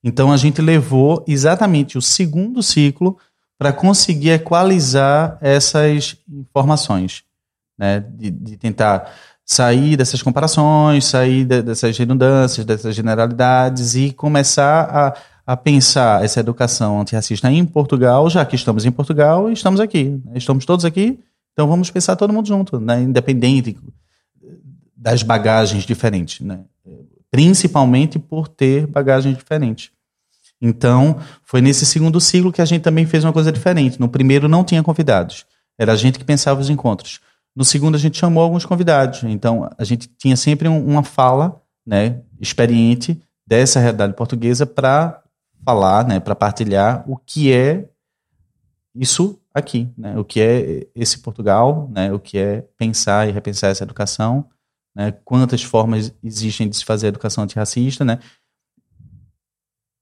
Então 0.04 0.32
a 0.32 0.38
gente 0.38 0.62
levou 0.62 1.24
exatamente 1.28 1.98
o 1.98 2.02
segundo 2.02 2.64
ciclo 2.64 3.18
para 3.58 3.72
conseguir 3.72 4.32
equalizar 4.32 5.38
essas 5.40 6.18
informações, 6.28 7.24
né? 7.78 8.00
De, 8.00 8.32
de, 8.32 8.58
tentar 8.58 9.14
sair 9.52 9.98
dessas 9.98 10.22
comparações, 10.22 11.06
sair 11.06 11.44
de, 11.44 11.62
dessas 11.62 11.98
redundâncias, 11.98 12.66
dessas 12.66 12.96
generalidades 12.96 13.96
e 13.96 14.14
começar 14.14 14.84
a 14.84 15.32
a 15.46 15.58
pensar 15.58 16.24
essa 16.24 16.40
educação 16.40 17.02
antirracista 17.02 17.52
em 17.52 17.66
Portugal, 17.66 18.30
já 18.30 18.46
que 18.46 18.56
estamos 18.56 18.86
em 18.86 18.92
Portugal 18.92 19.50
e 19.50 19.54
estamos 19.54 19.80
aqui. 19.80 20.22
Né? 20.24 20.34
Estamos 20.36 20.66
todos 20.66 20.86
aqui, 20.86 21.20
então 21.52 21.68
vamos 21.68 21.90
pensar 21.90 22.16
todo 22.16 22.32
mundo 22.32 22.48
junto, 22.48 22.80
né? 22.80 23.02
independente 23.02 23.78
das 24.96 25.24
bagagens 25.24 25.84
diferentes. 25.84 26.40
Né? 26.40 26.60
Principalmente 27.30 28.20
por 28.20 28.48
ter 28.48 28.88
bagagens 28.88 29.36
diferentes. 29.36 29.92
Então, 30.62 31.20
foi 31.44 31.60
nesse 31.60 31.86
segundo 31.86 32.22
ciclo 32.22 32.52
que 32.52 32.62
a 32.62 32.66
gente 32.66 32.84
também 32.84 33.06
fez 33.06 33.24
uma 33.24 33.34
coisa 33.34 33.52
diferente. 33.52 34.00
No 34.00 34.08
primeiro 34.08 34.48
não 34.48 34.64
tinha 34.64 34.84
convidados, 34.84 35.46
era 35.78 35.92
a 35.92 35.96
gente 35.96 36.20
que 36.20 36.24
pensava 36.24 36.62
os 36.62 36.70
encontros. 36.70 37.20
No 37.56 37.66
segundo 37.66 37.96
a 37.96 38.00
gente 38.00 38.18
chamou 38.18 38.44
alguns 38.44 38.66
convidados. 38.66 39.24
Então, 39.24 39.70
a 39.78 39.84
gente 39.84 40.08
tinha 40.18 40.38
sempre 40.38 40.68
uma 40.68 41.04
fala, 41.04 41.62
né, 41.86 42.22
experiente 42.40 43.22
dessa 43.46 43.80
realidade 43.80 44.14
portuguesa 44.14 44.66
para 44.66 45.22
falar, 45.66 46.08
né, 46.08 46.20
para 46.20 46.36
partilhar 46.36 47.04
o 47.08 47.18
que 47.18 47.52
é 47.52 47.90
isso 48.96 49.40
aqui, 49.54 49.90
né, 49.98 50.18
o 50.18 50.24
que 50.24 50.40
é 50.40 50.88
esse 50.96 51.20
Portugal, 51.20 51.90
né, 51.92 52.12
o 52.14 52.20
que 52.20 52.38
é 52.38 52.62
pensar 52.78 53.28
e 53.28 53.32
repensar 53.32 53.70
essa 53.70 53.84
educação, 53.84 54.46
né, 54.96 55.12
quantas 55.24 55.62
formas 55.62 56.14
existem 56.24 56.70
de 56.70 56.78
se 56.78 56.86
fazer 56.86 57.08
educação 57.08 57.44
antirracista, 57.44 58.06
né, 58.06 58.20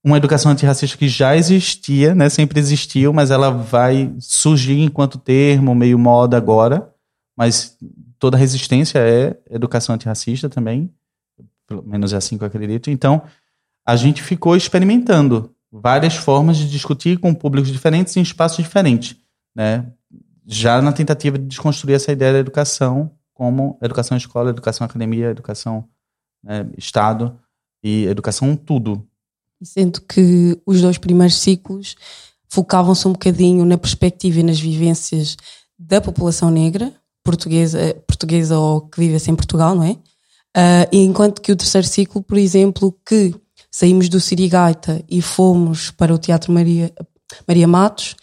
uma 0.04 0.16
educação 0.16 0.50
antirracista 0.50 0.96
que 0.96 1.08
já 1.08 1.36
existia, 1.36 2.14
né, 2.14 2.28
sempre 2.28 2.58
existiu, 2.58 3.12
mas 3.12 3.30
ela 3.30 3.50
vai 3.50 4.14
surgir 4.18 4.80
enquanto 4.80 5.18
termo, 5.18 5.74
meio 5.74 5.98
moda 5.98 6.36
agora, 6.36 6.92
mas 7.40 7.74
toda 8.18 8.36
resistência 8.36 8.98
é 8.98 9.34
educação 9.48 9.94
antirracista 9.94 10.46
também, 10.46 10.92
pelo 11.66 11.82
menos 11.82 12.12
é 12.12 12.18
assim 12.18 12.36
que 12.36 12.44
eu 12.44 12.46
acredito. 12.46 12.90
Então, 12.90 13.22
a 13.82 13.96
gente 13.96 14.22
ficou 14.22 14.54
experimentando 14.54 15.50
várias 15.72 16.16
formas 16.16 16.58
de 16.58 16.68
discutir 16.68 17.18
com 17.18 17.32
públicos 17.32 17.72
diferentes 17.72 18.14
em 18.14 18.20
espaços 18.20 18.62
diferentes, 18.62 19.16
né? 19.56 19.90
Já 20.44 20.82
na 20.82 20.92
tentativa 20.92 21.38
de 21.38 21.46
desconstruir 21.46 21.94
essa 21.94 22.12
ideia 22.12 22.34
da 22.34 22.38
educação 22.40 23.10
como 23.32 23.78
educação 23.80 24.18
escola, 24.18 24.50
educação 24.50 24.84
academia, 24.84 25.30
educação 25.30 25.88
né, 26.44 26.68
Estado 26.76 27.40
e 27.82 28.04
educação 28.04 28.54
tudo. 28.54 29.08
Sendo 29.62 30.02
que 30.02 30.60
os 30.66 30.82
dois 30.82 30.98
primeiros 30.98 31.38
ciclos 31.38 31.96
focavam-se 32.50 33.08
um 33.08 33.12
bocadinho 33.12 33.64
na 33.64 33.78
perspectiva 33.78 34.40
e 34.40 34.42
nas 34.42 34.60
vivências 34.60 35.38
da 35.78 36.02
população 36.02 36.50
negra, 36.50 36.99
portuguesa, 37.22 37.94
portuguesa 38.06 38.58
ou 38.58 38.82
que 38.82 38.98
vive 39.00 39.30
em 39.30 39.36
Portugal, 39.36 39.74
não 39.74 39.84
é? 39.84 39.92
Uh, 40.56 40.88
enquanto 40.92 41.40
que 41.40 41.52
o 41.52 41.56
terceiro 41.56 41.86
ciclo, 41.86 42.22
por 42.22 42.36
exemplo, 42.36 42.96
que 43.06 43.34
saímos 43.70 44.08
do 44.08 44.18
Sirigaita 44.18 45.02
e 45.08 45.22
fomos 45.22 45.90
para 45.90 46.12
o 46.12 46.18
Teatro 46.18 46.52
Maria, 46.52 46.92
Maria 47.46 47.68
Matos, 47.68 48.16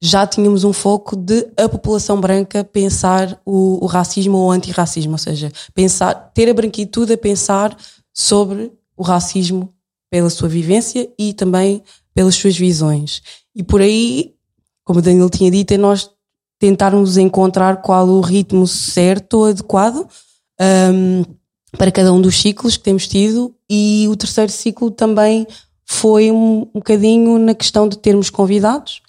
já 0.00 0.26
tínhamos 0.26 0.64
um 0.64 0.72
foco 0.72 1.14
de 1.14 1.48
a 1.56 1.68
população 1.68 2.20
branca 2.20 2.64
pensar 2.64 3.40
o, 3.46 3.84
o 3.84 3.86
racismo 3.86 4.36
ou 4.36 4.48
o 4.48 4.50
antirracismo, 4.50 5.12
ou 5.12 5.18
seja, 5.18 5.52
pensar, 5.72 6.12
ter 6.34 6.50
a 6.50 6.54
branquitude 6.54 7.12
a 7.12 7.18
pensar 7.18 7.76
sobre 8.12 8.72
o 8.96 9.02
racismo 9.04 9.72
pela 10.10 10.28
sua 10.28 10.48
vivência 10.48 11.08
e 11.16 11.32
também 11.32 11.82
pelas 12.12 12.34
suas 12.34 12.56
visões. 12.58 13.22
E 13.54 13.62
por 13.62 13.80
aí, 13.80 14.34
como 14.84 14.98
o 14.98 15.02
Danilo 15.02 15.30
tinha 15.30 15.50
dito, 15.50 15.72
é 15.72 15.78
nós 15.78 16.10
tentarmos 16.62 17.16
encontrar 17.16 17.82
qual 17.82 18.08
o 18.08 18.20
ritmo 18.20 18.66
certo 18.66 19.34
ou 19.38 19.46
adequado 19.46 20.08
um, 20.60 21.24
para 21.76 21.90
cada 21.90 22.12
um 22.12 22.20
dos 22.20 22.40
ciclos 22.40 22.76
que 22.76 22.84
temos 22.84 23.08
tido. 23.08 23.54
E 23.68 24.06
o 24.08 24.16
terceiro 24.16 24.52
ciclo 24.52 24.90
também 24.90 25.46
foi 25.84 26.30
um, 26.30 26.62
um 26.62 26.78
bocadinho 26.78 27.38
na 27.38 27.54
questão 27.54 27.88
de 27.88 27.98
termos 27.98 28.30
convidados 28.30 29.02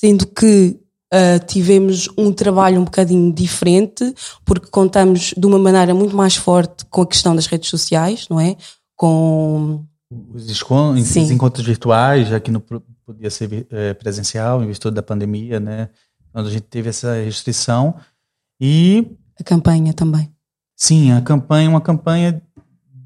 sendo 0.00 0.26
que 0.26 0.80
uh, 1.12 1.44
tivemos 1.46 2.08
um 2.16 2.32
trabalho 2.32 2.80
um 2.80 2.84
bocadinho 2.84 3.30
diferente, 3.32 4.14
porque 4.46 4.68
contamos 4.68 5.34
de 5.36 5.46
uma 5.46 5.58
maneira 5.58 5.92
muito 5.92 6.16
mais 6.16 6.36
forte 6.36 6.86
com 6.86 7.02
a 7.02 7.06
questão 7.06 7.36
das 7.36 7.46
redes 7.46 7.68
sociais, 7.68 8.26
não 8.30 8.40
é? 8.40 8.56
Com 8.96 9.84
os 10.32 10.50
encontros, 10.50 11.16
encontros 11.16 11.66
virtuais, 11.66 12.28
já 12.28 12.40
que 12.40 12.50
não 12.50 12.62
podia 13.04 13.30
ser 13.30 13.66
é, 13.70 13.92
presencial 13.92 14.62
em 14.62 14.66
virtude 14.66 14.94
da 14.94 15.02
pandemia, 15.02 15.60
né? 15.60 15.90
Quando 16.32 16.46
a 16.46 16.50
gente 16.50 16.62
teve 16.62 16.88
essa 16.88 17.14
restrição 17.14 17.96
e 18.60 19.16
a 19.38 19.44
campanha 19.44 19.92
também. 19.92 20.32
Sim, 20.76 21.12
a 21.12 21.20
campanha, 21.20 21.68
uma 21.68 21.80
campanha 21.80 22.42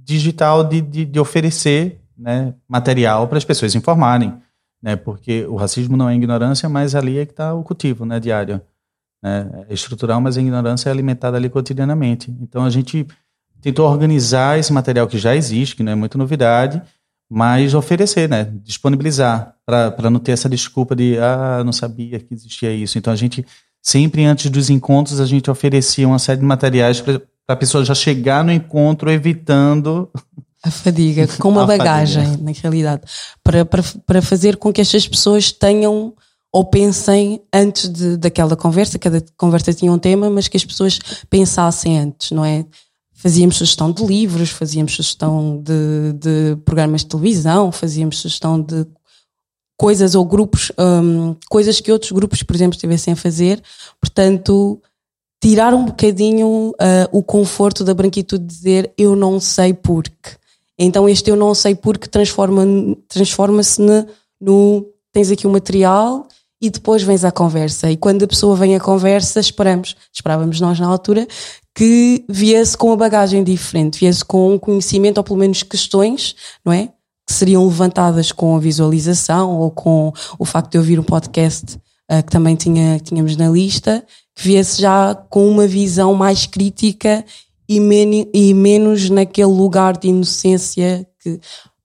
digital 0.05 0.65
de, 0.65 0.81
de, 0.81 1.05
de 1.05 1.21
oferecer 1.21 2.01
né, 2.17 2.55
material 2.69 3.27
para 3.27 3.39
as 3.39 3.45
pessoas 3.45 3.73
se 3.73 3.79
informarem 3.79 4.39
né? 4.85 4.97
Porque 4.97 5.47
o 5.47 5.57
racismo 5.57 5.97
não 5.97 6.11
é 6.11 6.15
ignorância, 6.15 6.69
mas 6.69 6.95
ali 6.95 7.19
é 7.19 7.25
que 7.25 7.33
está 7.33 7.55
o 7.55 7.65
cultivo, 7.65 8.05
né? 8.05 8.21
Diário, 8.21 8.61
né? 9.23 9.65
É 9.67 9.73
estrutural, 9.73 10.21
mas 10.21 10.37
a 10.37 10.43
ignorância 10.43 10.91
é 10.91 10.93
alimentada 10.93 11.39
ali 11.39 11.49
cotidianamente. 11.49 12.31
Então 12.39 12.63
a 12.63 12.69
gente 12.69 13.07
tentou 13.63 13.91
organizar 13.91 14.59
esse 14.59 14.71
material 14.75 15.07
que 15.07 15.17
já 15.17 15.35
existe, 15.35 15.75
que 15.75 15.83
não 15.83 15.93
é 15.93 15.95
muita 15.95 16.19
novidade, 16.19 16.83
mas 17.35 17.75
oferecer, 17.75 18.29
né? 18.29 18.49
Disponibilizar 18.63 19.57
para 19.67 20.09
não 20.09 20.21
ter 20.21 20.31
essa 20.31 20.49
desculpa 20.49 20.95
de 20.95 21.19
ah, 21.19 21.65
não 21.65 21.73
sabia 21.73 22.21
que 22.21 22.33
existia 22.33 22.73
isso. 22.73 22.97
Então 22.97 23.13
a 23.13 23.17
gente 23.17 23.45
sempre 23.83 24.25
antes 24.25 24.49
dos 24.49 24.71
encontros 24.71 25.21
a 25.21 25.27
gente 25.27 25.51
oferecia 25.51 26.07
uma 26.07 26.21
série 26.21 26.39
de 26.39 26.47
materiais 26.47 27.01
para 27.01 27.21
a 27.49 27.57
pessoa 27.57 27.85
já 27.85 27.93
chegar 27.93 28.45
no 28.45 28.53
encontro 28.53 29.11
evitando 29.11 30.09
a 30.63 30.71
fadiga, 30.71 31.27
com 31.39 31.49
uma 31.49 31.67
bagagem, 31.67 32.25
fadiga. 32.25 32.45
na 32.45 32.53
realidade, 32.53 33.03
para, 33.43 33.65
para, 33.65 33.83
para 34.07 34.23
fazer 34.23 34.57
com 34.57 34.73
que 34.73 34.81
estas 34.81 35.09
pessoas 35.09 35.51
tenham 35.51 36.15
ou 36.53 36.65
pensem 36.65 37.43
antes 37.53 37.89
de, 37.89 38.17
daquela 38.17 38.55
conversa, 38.55 38.97
cada 38.97 39.21
conversa 39.37 39.75
tinha 39.75 39.93
um 39.93 39.99
tema, 39.99 40.31
mas 40.31 40.47
que 40.47 40.57
as 40.57 40.65
pessoas 40.65 41.01
pensassem 41.29 41.99
antes, 41.99 42.31
não 42.31 42.45
é? 42.45 42.65
Fazíamos 43.25 43.57
sugestão 43.57 43.91
de 43.91 44.05
livros, 44.05 44.51
fazíamos 44.51 44.97
sugestão 44.97 45.59
de, 45.63 46.13
de 46.13 46.57
programas 46.63 47.01
de 47.01 47.07
televisão, 47.07 47.73
fazíamos 47.73 48.19
sugestão 48.19 48.61
de 48.61 48.87
coisas 49.79 50.15
ou 50.15 50.27
grupos, 50.27 50.71
um, 50.79 51.35
coisas 51.49 51.81
que 51.81 51.91
outros 51.91 52.13
grupos, 52.13 52.43
por 52.43 52.55
exemplo, 52.55 52.75
estivessem 52.75 53.15
a 53.15 53.17
fazer. 53.17 53.63
Portanto, 53.99 54.79
tirar 55.43 55.73
um 55.73 55.87
bocadinho 55.87 56.73
uh, 56.73 57.09
o 57.13 57.23
conforto 57.23 57.83
da 57.83 57.95
branquitude 57.95 58.45
de 58.45 58.55
dizer 58.55 58.93
eu 58.99 59.17
não 59.17 59.41
sei 59.41 59.73
porque. 59.73 60.33
Então 60.79 61.09
este 61.09 61.31
eu 61.31 61.37
não 61.37 61.55
sei 61.55 61.75
porque 61.75 62.07
transforma-se 62.07 62.95
transforma 63.09 63.63
no, 63.79 64.07
no 64.39 64.87
tens 65.11 65.31
aqui 65.31 65.47
o 65.47 65.51
material 65.51 66.29
e 66.61 66.69
depois 66.69 67.03
vens 67.03 67.25
à 67.25 67.33
conversa. 67.33 67.91
E 67.91 67.97
quando 67.97 68.23
a 68.23 68.29
pessoa 68.29 68.55
vem 68.55 68.77
à 68.77 68.81
conversa, 68.81 69.41
esperamos, 69.41 69.97
esperávamos 70.13 70.61
nós 70.61 70.79
na 70.79 70.87
altura, 70.87 71.27
que 71.75 72.25
viesse 72.29 72.77
com 72.77 72.89
uma 72.89 72.97
bagagem 72.97 73.43
diferente, 73.43 73.99
viesse 73.99 74.25
com 74.25 74.55
um 74.55 74.59
conhecimento, 74.59 75.19
ou 75.19 75.25
pelo 75.25 75.39
menos 75.39 75.63
questões, 75.63 76.37
não 76.65 76.73
é? 76.73 76.89
Que 77.27 77.33
seriam 77.33 77.67
levantadas 77.67 78.31
com 78.31 78.55
a 78.55 78.61
visualização 78.61 79.59
ou 79.59 79.71
com 79.71 80.13
o 80.39 80.45
facto 80.45 80.73
de 80.73 80.79
ouvir 80.79 81.01
um 81.01 81.03
podcast 81.03 81.77
uh, 82.11 82.23
que 82.23 82.31
também 82.31 82.55
tinha, 82.55 83.01
tínhamos 83.01 83.37
na 83.37 83.49
lista, 83.49 84.07
que 84.37 84.43
viesse 84.47 84.81
já 84.81 85.15
com 85.15 85.49
uma 85.49 85.67
visão 85.67 86.15
mais 86.15 86.47
crítica 86.47 87.25
e, 87.69 87.81
men 87.81 88.31
e 88.33 88.55
menos 88.55 89.11
naquele 89.11 89.49
lugar 89.49 89.97
de 89.97 90.09
inocência 90.09 91.07
que 91.21 91.41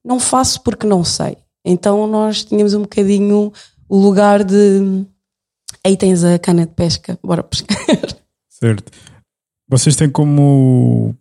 não 0.05 0.19
faço 0.19 0.61
porque 0.61 0.85
não 0.85 1.03
sei. 1.03 1.37
Então 1.65 2.05
nós 2.05 2.43
tínhamos 2.43 2.73
um 2.73 2.81
bocadinho 2.81 3.51
o 3.87 3.97
lugar 3.97 4.43
de 4.43 5.05
aí 5.83 5.97
tens 5.97 6.23
a 6.23 6.37
cana 6.37 6.65
de 6.65 6.73
pesca, 6.73 7.17
bora 7.23 7.41
pescar. 7.41 7.77
Certo. 8.49 8.91
Vocês 9.69 9.95
têm 9.95 10.09
como 10.09 11.15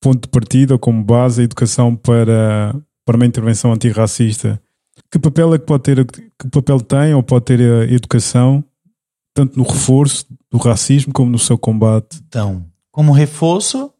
ponto 0.00 0.20
de 0.20 0.28
partida 0.28 0.74
ou 0.74 0.78
como 0.78 1.02
base 1.02 1.40
a 1.40 1.44
educação 1.44 1.96
para, 1.96 2.74
para 3.04 3.16
uma 3.16 3.26
intervenção 3.26 3.72
antirracista. 3.72 4.60
Que 5.10 5.18
papel 5.18 5.54
é 5.54 5.58
que 5.58 5.64
pode 5.64 5.82
ter, 5.82 6.04
que 6.06 6.48
papel 6.50 6.80
tem 6.82 7.14
ou 7.14 7.22
pode 7.22 7.46
ter 7.46 7.60
a 7.60 7.84
educação, 7.90 8.62
tanto 9.34 9.56
no 9.56 9.64
reforço 9.64 10.26
do 10.50 10.58
racismo 10.58 11.14
como 11.14 11.30
no 11.30 11.38
seu 11.38 11.56
combate? 11.56 12.22
Então, 12.28 12.66
como 12.92 13.10
reforço 13.10 13.90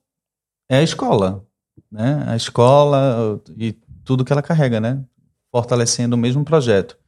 é 0.68 0.78
a 0.78 0.82
escola, 0.82 1.42
né? 1.90 2.24
A 2.26 2.36
escola 2.36 3.40
e 3.56 3.72
tudo 4.04 4.24
que 4.24 4.32
ela 4.32 4.42
carrega, 4.42 4.80
né? 4.80 5.02
Fortalecendo 5.50 6.14
o 6.14 6.18
mesmo 6.18 6.44
projeto. 6.44 6.98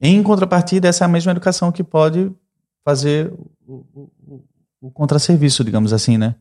Em 0.00 0.20
contrapartida, 0.20 0.88
essa 0.88 1.04
é 1.04 1.06
a 1.06 1.08
mesma 1.08 1.30
educação 1.30 1.70
que 1.70 1.84
pode 1.84 2.32
fazer 2.84 3.32
o, 3.64 4.10
o 4.82 4.90
contrasserviço, 4.90 5.62
digamos 5.62 5.92
assim, 5.92 6.18
né? 6.18 6.34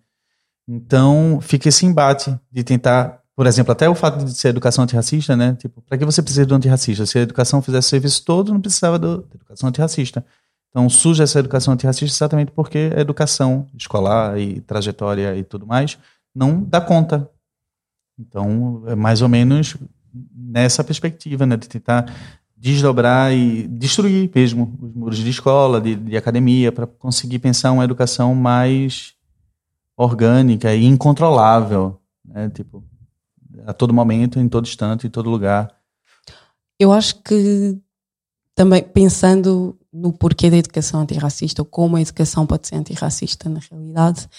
Então, 0.67 1.39
fica 1.41 1.69
esse 1.69 1.86
embate 1.86 2.38
de 2.51 2.63
tentar, 2.63 3.21
por 3.36 3.45
exemplo, 3.45 3.71
até 3.71 3.88
o 3.88 3.95
fato 3.95 4.25
de 4.25 4.33
ser 4.33 4.50
educação 4.50 4.83
antirracista, 4.83 5.36
né? 5.38 5.55
Tipo, 5.55 5.81
para 5.83 5.98
que 5.98 6.03
você 6.03 6.21
precisa 6.21 6.45
do 6.45 6.55
antirracista? 6.55 7.05
Se 7.05 7.19
a 7.19 7.21
educação 7.21 7.62
fizesse 7.62 7.88
o 7.88 7.89
serviço 7.91 8.25
todo, 8.25 8.51
não 8.51 8.60
precisava 8.60 8.98
da 8.98 9.07
educação 9.36 9.69
antirracista. 9.69 10.25
Então 10.71 10.89
surge 10.89 11.21
essa 11.21 11.38
educação 11.38 11.74
antirracista 11.74 12.15
exatamente 12.15 12.51
porque 12.51 12.91
a 12.95 13.01
educação 13.01 13.67
escolar 13.77 14.39
e 14.39 14.62
trajetória 14.62 15.36
e 15.36 15.43
tudo 15.43 15.67
mais 15.67 15.98
não 16.33 16.63
dá 16.63 16.79
conta. 16.79 17.29
Então 18.17 18.83
é 18.88 18.95
mais 18.95 19.21
ou 19.21 19.27
menos 19.27 19.75
nessa 20.33 20.83
perspectiva, 20.83 21.45
né, 21.45 21.57
de 21.57 21.67
tentar 21.67 22.05
desdobrar 22.61 23.33
e 23.33 23.67
destruir 23.67 24.29
mesmo 24.35 24.77
os 24.79 24.93
muros 24.93 25.17
de 25.17 25.29
escola, 25.31 25.81
de, 25.81 25.95
de 25.95 26.15
academia, 26.15 26.71
para 26.71 26.85
conseguir 26.85 27.39
pensar 27.39 27.71
uma 27.71 27.83
educação 27.83 28.35
mais 28.35 29.15
orgânica 29.97 30.73
e 30.75 30.85
incontrolável, 30.85 31.99
né, 32.23 32.49
tipo 32.49 32.83
a 33.65 33.73
todo 33.73 33.93
momento, 33.93 34.39
em 34.39 34.47
todo 34.47 34.67
instante, 34.67 35.07
em 35.07 35.09
todo 35.09 35.29
lugar. 35.29 35.75
Eu 36.79 36.91
acho 36.91 37.15
que 37.23 37.79
também 38.55 38.83
pensando 38.83 39.75
no 39.91 40.13
porquê 40.13 40.49
da 40.49 40.57
educação 40.57 41.01
antirracista 41.01 41.63
ou 41.63 41.65
como 41.65 41.95
a 41.95 42.01
educação 42.01 42.45
pode 42.45 42.67
ser 42.67 42.75
antirracista 42.75 43.49
na 43.49 43.59
realidade, 43.59 44.29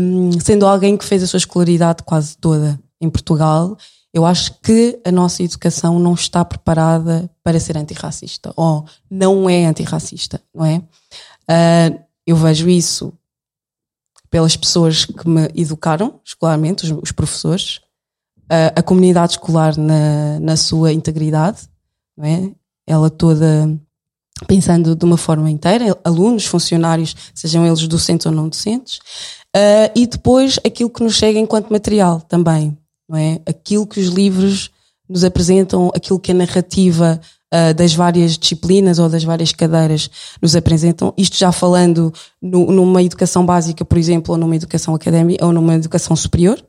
um, 0.00 0.32
sendo 0.40 0.66
alguém 0.66 0.96
que 0.96 1.04
fez 1.04 1.22
a 1.22 1.26
sua 1.26 1.38
escolaridade 1.38 2.02
quase 2.02 2.36
toda 2.36 2.78
em 3.00 3.08
Portugal, 3.08 3.76
eu 4.12 4.26
acho 4.26 4.54
que 4.60 5.00
a 5.04 5.10
nossa 5.10 5.42
educação 5.42 5.98
não 5.98 6.14
está 6.14 6.44
preparada 6.44 7.30
para 7.42 7.58
ser 7.58 7.78
antirracista 7.78 8.52
ou 8.56 8.84
não 9.10 9.48
é 9.48 9.64
antirracista, 9.64 10.40
não 10.54 10.64
é? 10.64 10.78
Uh, 10.78 12.02
eu 12.26 12.36
vejo 12.36 12.68
isso 12.68 13.12
pelas 14.30 14.56
pessoas 14.56 15.04
que 15.04 15.28
me 15.28 15.48
educaram 15.54 16.20
escolarmente, 16.24 16.84
os, 16.84 16.90
os 17.02 17.12
professores, 17.12 17.80
uh, 18.44 18.72
a 18.76 18.82
comunidade 18.82 19.32
escolar 19.32 19.76
na, 19.76 20.38
na 20.40 20.56
sua 20.56 20.92
integridade, 20.92 21.68
não 22.16 22.26
é? 22.26 22.52
ela 22.86 23.08
toda 23.08 23.78
pensando 24.46 24.96
de 24.96 25.04
uma 25.04 25.16
forma 25.16 25.50
inteira, 25.50 25.96
alunos, 26.04 26.46
funcionários, 26.46 27.14
sejam 27.34 27.64
eles 27.64 27.86
docentes 27.86 28.26
ou 28.26 28.32
não 28.32 28.48
docentes, 28.48 28.98
uh, 29.56 29.90
e 29.94 30.06
depois 30.06 30.58
aquilo 30.66 30.90
que 30.90 31.02
nos 31.02 31.14
chega 31.14 31.38
enquanto 31.38 31.70
material 31.70 32.20
também, 32.20 32.76
não 33.08 33.18
é? 33.18 33.40
Aquilo 33.46 33.86
que 33.86 34.00
os 34.00 34.08
livros 34.08 34.70
nos 35.08 35.24
apresentam, 35.24 35.90
aquilo 35.94 36.18
que 36.18 36.30
a 36.30 36.34
narrativa 36.34 37.20
uh, 37.52 37.74
das 37.74 37.94
várias 37.94 38.38
disciplinas 38.38 38.98
ou 38.98 39.08
das 39.08 39.24
várias 39.24 39.52
cadeiras 39.52 40.10
nos 40.40 40.56
apresentam, 40.56 41.12
isto 41.16 41.36
já 41.36 41.52
falando 41.52 42.12
no, 42.40 42.72
numa 42.72 43.02
educação 43.02 43.44
básica, 43.44 43.84
por 43.84 43.98
exemplo, 43.98 44.32
ou 44.32 44.38
numa 44.38 44.56
educação 44.56 44.94
académica, 44.94 45.44
ou 45.44 45.52
numa 45.52 45.74
educação 45.74 46.16
superior. 46.16 46.62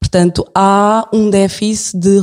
Portanto, 0.00 0.44
há 0.54 1.08
um 1.12 1.30
déficit 1.30 1.98
de 1.98 2.22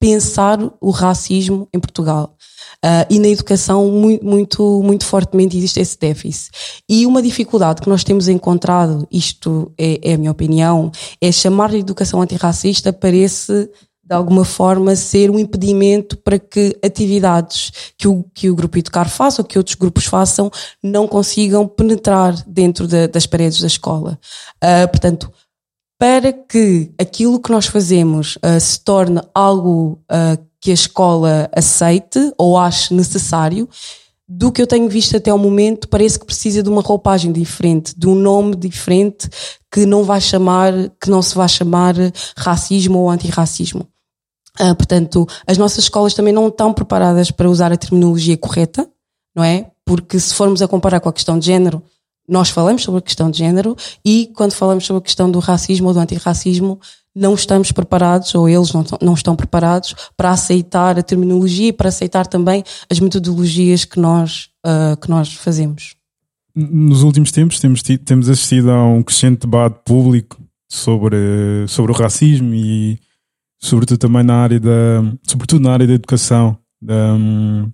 pensar 0.00 0.58
o 0.80 0.90
racismo 0.90 1.68
em 1.72 1.80
Portugal. 1.80 2.36
Uh, 2.84 3.06
e 3.08 3.18
na 3.18 3.28
educação, 3.28 3.90
muito, 3.90 4.24
muito, 4.24 4.82
muito 4.82 5.04
fortemente 5.04 5.56
existe 5.56 5.80
esse 5.80 5.98
déficit. 5.98 6.50
E 6.88 7.06
uma 7.06 7.22
dificuldade 7.22 7.80
que 7.80 7.88
nós 7.88 8.04
temos 8.04 8.28
encontrado, 8.28 9.06
isto 9.10 9.72
é, 9.78 10.10
é 10.10 10.14
a 10.14 10.18
minha 10.18 10.30
opinião, 10.30 10.92
é 11.20 11.32
chamar 11.32 11.70
de 11.70 11.78
educação 11.78 12.20
antirracista 12.20 12.92
para 12.92 13.16
esse 13.16 13.70
de 14.08 14.14
alguma 14.14 14.44
forma 14.44 14.94
ser 14.94 15.32
um 15.32 15.38
impedimento 15.38 16.16
para 16.18 16.38
que 16.38 16.78
atividades 16.80 17.72
que 17.98 18.06
o, 18.06 18.24
que 18.32 18.48
o 18.48 18.54
grupo 18.54 18.78
Educar 18.78 19.08
faça 19.08 19.42
ou 19.42 19.44
que 19.44 19.58
outros 19.58 19.74
grupos 19.74 20.04
façam 20.04 20.48
não 20.80 21.08
consigam 21.08 21.66
penetrar 21.66 22.32
dentro 22.46 22.86
de, 22.86 23.08
das 23.08 23.26
paredes 23.26 23.60
da 23.60 23.66
escola. 23.66 24.16
Uh, 24.62 24.86
portanto, 24.88 25.32
para 25.98 26.32
que 26.32 26.92
aquilo 26.98 27.40
que 27.40 27.50
nós 27.50 27.66
fazemos 27.66 28.36
uh, 28.36 28.60
se 28.60 28.80
torne 28.80 29.20
algo 29.34 29.98
uh, 30.10 30.44
que 30.60 30.70
a 30.70 30.74
escola 30.74 31.48
aceite 31.54 32.32
ou 32.36 32.58
ache 32.58 32.92
necessário, 32.92 33.68
do 34.28 34.50
que 34.50 34.60
eu 34.60 34.66
tenho 34.66 34.88
visto 34.88 35.16
até 35.16 35.30
ao 35.30 35.38
momento, 35.38 35.88
parece 35.88 36.18
que 36.18 36.26
precisa 36.26 36.62
de 36.62 36.68
uma 36.68 36.82
roupagem 36.82 37.30
diferente, 37.30 37.96
de 37.96 38.08
um 38.08 38.14
nome 38.14 38.56
diferente 38.56 39.28
que 39.70 39.86
não 39.86 40.02
vai 40.02 40.20
chamar, 40.20 40.72
que 41.00 41.08
não 41.08 41.22
se 41.22 41.34
vai 41.34 41.48
chamar 41.48 41.94
racismo 42.36 42.98
ou 42.98 43.10
antirracismo. 43.10 43.86
Uh, 44.60 44.74
portanto, 44.74 45.26
as 45.46 45.56
nossas 45.56 45.84
escolas 45.84 46.14
também 46.14 46.32
não 46.32 46.48
estão 46.48 46.72
preparadas 46.72 47.30
para 47.30 47.48
usar 47.48 47.72
a 47.72 47.76
terminologia 47.76 48.36
correta, 48.36 48.88
não 49.34 49.44
é? 49.44 49.70
Porque 49.84 50.18
se 50.18 50.34
formos 50.34 50.60
a 50.60 50.68
comparar 50.68 50.98
com 50.98 51.08
a 51.08 51.12
questão 51.12 51.38
de 51.38 51.46
género, 51.46 51.82
nós 52.28 52.50
falamos 52.50 52.82
sobre 52.82 52.98
a 52.98 53.02
questão 53.02 53.30
de 53.30 53.38
género 53.38 53.76
e 54.04 54.30
quando 54.34 54.52
falamos 54.52 54.84
sobre 54.84 54.98
a 54.98 55.04
questão 55.04 55.30
do 55.30 55.38
racismo 55.38 55.88
ou 55.88 55.94
do 55.94 56.00
antirracismo, 56.00 56.80
não 57.14 57.34
estamos 57.34 57.72
preparados, 57.72 58.34
ou 58.34 58.46
eles 58.46 58.72
não, 58.72 58.84
não 59.00 59.14
estão 59.14 59.34
preparados, 59.34 59.94
para 60.16 60.30
aceitar 60.30 60.98
a 60.98 61.02
terminologia 61.02 61.68
e 61.68 61.72
para 61.72 61.88
aceitar 61.88 62.26
também 62.26 62.62
as 62.90 63.00
metodologias 63.00 63.86
que 63.86 63.98
nós, 63.98 64.50
uh, 64.66 65.00
que 65.00 65.08
nós 65.08 65.32
fazemos. 65.32 65.94
Nos 66.54 67.02
últimos 67.02 67.32
tempos 67.32 67.58
temos, 67.58 67.82
temos 67.82 68.28
assistido 68.28 68.70
a 68.70 68.84
um 68.84 69.02
crescente 69.02 69.40
debate 69.40 69.80
público 69.84 70.38
sobre, 70.68 71.16
sobre 71.68 71.92
o 71.92 71.94
racismo 71.94 72.54
e 72.54 72.98
sobretudo 73.58 73.98
também 73.98 74.22
na 74.22 74.36
área 74.36 74.60
da, 74.60 75.02
sobretudo 75.22 75.62
na 75.62 75.72
área 75.72 75.86
da 75.86 75.94
educação. 75.94 76.58
Um, 76.82 77.70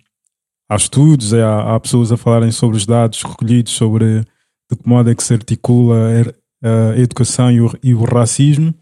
há 0.69 0.77
estudos, 0.77 1.35
há, 1.35 1.75
há, 1.75 1.81
pessoas 1.81 2.13
a 2.13 2.17
falarem 2.17 2.51
sobre 2.51 2.77
os 2.77 2.87
dados 2.87 3.23
recolhidos 3.23 3.73
sobre 3.73 4.25
de 4.75 4.83
que 4.83 4.89
modo 4.89 5.11
é 5.11 5.15
que 5.15 5.23
se 5.23 5.35
articula 5.35 5.97
a, 6.63 6.93
a 6.93 6.99
educação 6.99 7.51
e 7.51 7.61
o, 7.61 7.71
e 7.83 7.95
o 7.95 8.05
racismo 8.05 8.75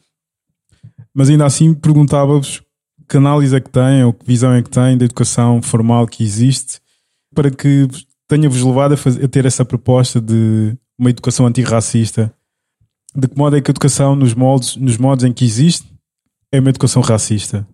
mas 1.15 1.29
ainda 1.29 1.45
assim 1.45 1.75
perguntava-vos 1.75 2.63
que 3.09 3.17
análise 3.17 3.55
é 3.55 3.61
que 3.61 3.71
têm 3.71 4.05
ou 4.05 4.13
que 4.13 4.25
visão 4.25 4.53
é 4.53 4.63
que 4.63 4.71
têm 4.71 4.97
da 4.97 5.05
educação 5.05 5.61
formal 5.61 6.07
que 6.07 6.23
existe 6.23 6.81
para 7.35 7.51
que 7.51 7.89
tenha-vos 8.29 8.63
levado 8.63 8.95
a, 8.95 8.97
fazer, 8.97 9.25
a, 9.25 9.29
ter 9.29 9.45
essa 9.45 9.65
proposta 9.65 10.21
de 10.21 10.77
uma 10.99 11.11
educação 11.11 11.47
antirracista. 11.47 12.33
De 13.15 13.27
que 13.27 13.37
modo 13.37 13.57
é 13.57 13.61
que 13.61 13.71
a 13.71 13.73
educação, 13.73 14.15
nos 14.15 14.35
moldes, 14.35 14.77
nos 14.77 14.97
modos 14.97 15.25
em 15.25 15.33
que 15.33 15.45
existe, 15.45 15.93
é 16.53 16.61
uma 16.61 16.71
educação 16.71 17.03
racista? 17.03 17.67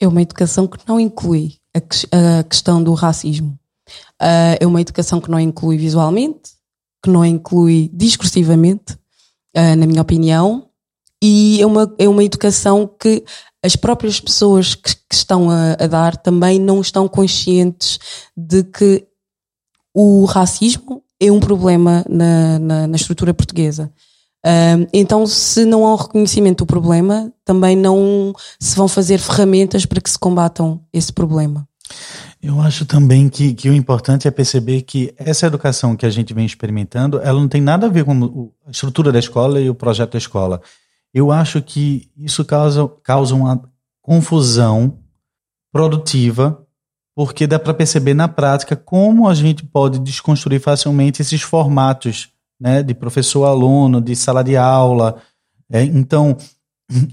É 0.00 0.06
uma 0.06 0.22
educação 0.22 0.68
que 0.68 0.78
não 0.86 1.00
inclui 1.00 1.56
a, 1.74 2.38
a 2.38 2.44
questão 2.44 2.82
do 2.82 2.94
racismo. 2.94 3.58
Uh, 4.22 4.54
é 4.60 4.66
uma 4.66 4.80
educação 4.80 5.20
que 5.20 5.30
não 5.30 5.40
inclui 5.40 5.76
visualmente, 5.76 6.53
que 7.04 7.10
não 7.10 7.24
inclui 7.24 7.90
discursivamente, 7.92 8.94
uh, 9.54 9.76
na 9.76 9.86
minha 9.86 10.00
opinião, 10.00 10.66
e 11.22 11.60
é 11.60 11.66
uma, 11.66 11.94
é 11.98 12.08
uma 12.08 12.24
educação 12.24 12.86
que 12.86 13.22
as 13.62 13.76
próprias 13.76 14.18
pessoas 14.18 14.74
que, 14.74 14.94
que 14.94 15.14
estão 15.14 15.50
a, 15.50 15.72
a, 15.72 15.86
dar 15.86 16.16
também 16.16 16.58
não 16.58 16.80
estão 16.80 17.06
conscientes 17.06 17.98
de 18.34 18.64
que 18.64 19.06
o 19.94 20.24
racismo 20.24 21.02
é 21.20 21.30
um 21.30 21.40
problema 21.40 22.04
na, 22.08 22.58
na, 22.58 22.86
na 22.86 22.96
estrutura 22.96 23.34
portuguesa. 23.34 23.92
Um, 24.46 24.86
então, 24.92 25.26
se 25.26 25.64
não 25.64 25.86
há 25.86 25.92
um 25.92 25.96
reconhecimento 25.96 26.64
do 26.64 26.66
problema, 26.66 27.32
também 27.44 27.76
não 27.76 28.34
se 28.58 28.76
vão 28.76 28.88
fazer 28.88 29.18
ferramentas 29.18 29.86
para 29.86 30.00
que 30.00 30.10
se 30.10 30.18
combatam 30.18 30.82
esse 30.92 31.12
problema. 31.12 31.66
Eu 32.46 32.60
acho 32.60 32.84
também 32.84 33.26
que, 33.30 33.54
que 33.54 33.70
o 33.70 33.74
importante 33.74 34.28
é 34.28 34.30
perceber 34.30 34.82
que 34.82 35.14
essa 35.16 35.46
educação 35.46 35.96
que 35.96 36.04
a 36.04 36.10
gente 36.10 36.34
vem 36.34 36.44
experimentando, 36.44 37.18
ela 37.20 37.40
não 37.40 37.48
tem 37.48 37.62
nada 37.62 37.86
a 37.86 37.88
ver 37.88 38.04
com 38.04 38.52
a 38.66 38.70
estrutura 38.70 39.10
da 39.10 39.18
escola 39.18 39.58
e 39.58 39.70
o 39.70 39.74
projeto 39.74 40.12
da 40.12 40.18
escola. 40.18 40.60
Eu 41.14 41.32
acho 41.32 41.62
que 41.62 42.10
isso 42.14 42.44
causa, 42.44 42.86
causa 43.02 43.34
uma 43.34 43.62
confusão 44.02 44.98
produtiva, 45.72 46.62
porque 47.16 47.46
dá 47.46 47.58
para 47.58 47.72
perceber 47.72 48.12
na 48.12 48.28
prática 48.28 48.76
como 48.76 49.26
a 49.26 49.32
gente 49.32 49.64
pode 49.64 49.98
desconstruir 49.98 50.60
facilmente 50.60 51.22
esses 51.22 51.40
formatos 51.40 52.28
né, 52.60 52.82
de 52.82 52.92
professor-aluno, 52.92 54.02
de 54.02 54.14
sala 54.14 54.44
de 54.44 54.54
aula. 54.54 55.16
É, 55.72 55.82
então, 55.82 56.36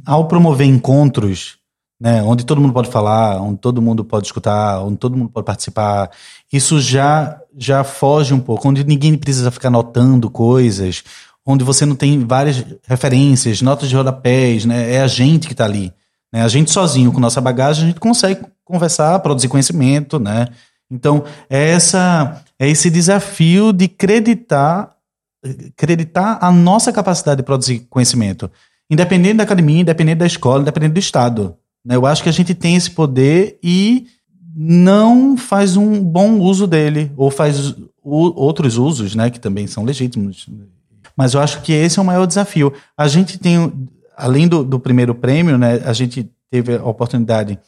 ao 0.06 0.28
promover 0.28 0.67
encontros, 0.67 1.61
né, 2.02 2.24
onde 2.24 2.44
todo 2.44 2.60
mundo 2.60 2.74
pode 2.74 2.90
falar, 2.90 3.40
onde 3.40 3.60
todo 3.60 3.80
mundo 3.80 4.04
pode 4.04 4.26
escutar, 4.26 4.82
onde 4.82 4.98
todo 4.98 5.16
mundo 5.16 5.30
pode 5.30 5.46
participar, 5.46 6.10
isso 6.52 6.82
já, 6.82 7.40
já 7.56 7.84
foge 7.84 8.34
um 8.34 8.40
pouco, 8.40 8.68
onde 8.68 8.84
ninguém 8.84 9.16
precisa 9.16 9.52
ficar 9.52 9.68
anotando 9.68 10.28
coisas, 10.28 11.04
onde 11.46 11.64
você 11.64 11.86
não 11.86 11.96
tem 11.96 12.26
várias 12.26 12.66
referências, 12.88 13.62
notas 13.62 13.88
de 13.88 13.96
rodapés, 13.96 14.66
né? 14.66 14.96
É 14.96 15.02
a 15.02 15.06
gente 15.06 15.46
que 15.46 15.54
está 15.54 15.66
ali. 15.66 15.94
Né? 16.34 16.42
A 16.42 16.48
gente 16.48 16.72
sozinho, 16.72 17.12
com 17.12 17.20
nossa 17.20 17.40
bagagem, 17.40 17.84
a 17.84 17.88
gente 17.90 18.00
consegue 18.00 18.42
conversar, 18.66 19.20
produzir 19.20 19.48
conhecimento, 19.48 20.18
né? 20.18 20.48
Então, 20.90 21.24
é, 21.48 21.70
essa, 21.70 22.44
é 22.58 22.68
esse 22.68 22.90
desafio 22.90 23.72
de 23.72 23.86
acreditar, 23.86 24.96
acreditar 25.78 26.40
a 26.42 26.52
nossa 26.52 26.92
capacidade 26.92 27.38
de 27.38 27.44
produzir 27.44 27.82
conhecimento. 27.92 28.50
Independente 28.90 29.36
da 29.36 29.44
academia, 29.44 29.82
independente 29.82 30.18
da 30.18 30.26
escola, 30.26 30.62
independente 30.62 30.94
do 30.94 31.00
Estado. 31.00 31.56
Né? 31.86 31.96
Eu 31.96 32.06
acho 32.06 32.24
que 32.24 32.30
a 32.30 32.34
gente 32.34 32.54
tem 32.54 32.76
esse 32.76 32.91
poder 32.91 33.60
e 33.63 34.08
não 34.56 35.38
faz 35.38 35.78
um 35.78 36.04
bom 36.04 36.39
uso 36.39 36.67
dele, 36.67 37.12
ou 37.15 37.32
faz 37.32 37.76
outros 38.04 38.78
usos, 38.78 39.15
né, 39.15 39.30
que 39.30 39.39
também 39.39 39.67
são 39.67 39.84
legítimos 39.84 40.48
mas 41.15 41.34
eu 41.34 41.41
acho 41.41 41.62
que 41.62 41.72
esse 41.72 42.00
é 42.00 42.02
o 42.02 42.06
maior 42.06 42.26
desafio. 42.26 42.74
A 42.98 43.08
gente 43.08 43.38
tem, 43.38 43.72
além 44.17 44.48
do, 44.48 44.63
do 44.63 44.80
primeiro 44.80 45.13
prêmio, 45.13 45.58
né, 45.58 45.82
a 45.86 45.94
gente 45.94 46.30
teve 46.50 46.76
a 46.76 46.84
oportunidade 46.84 47.60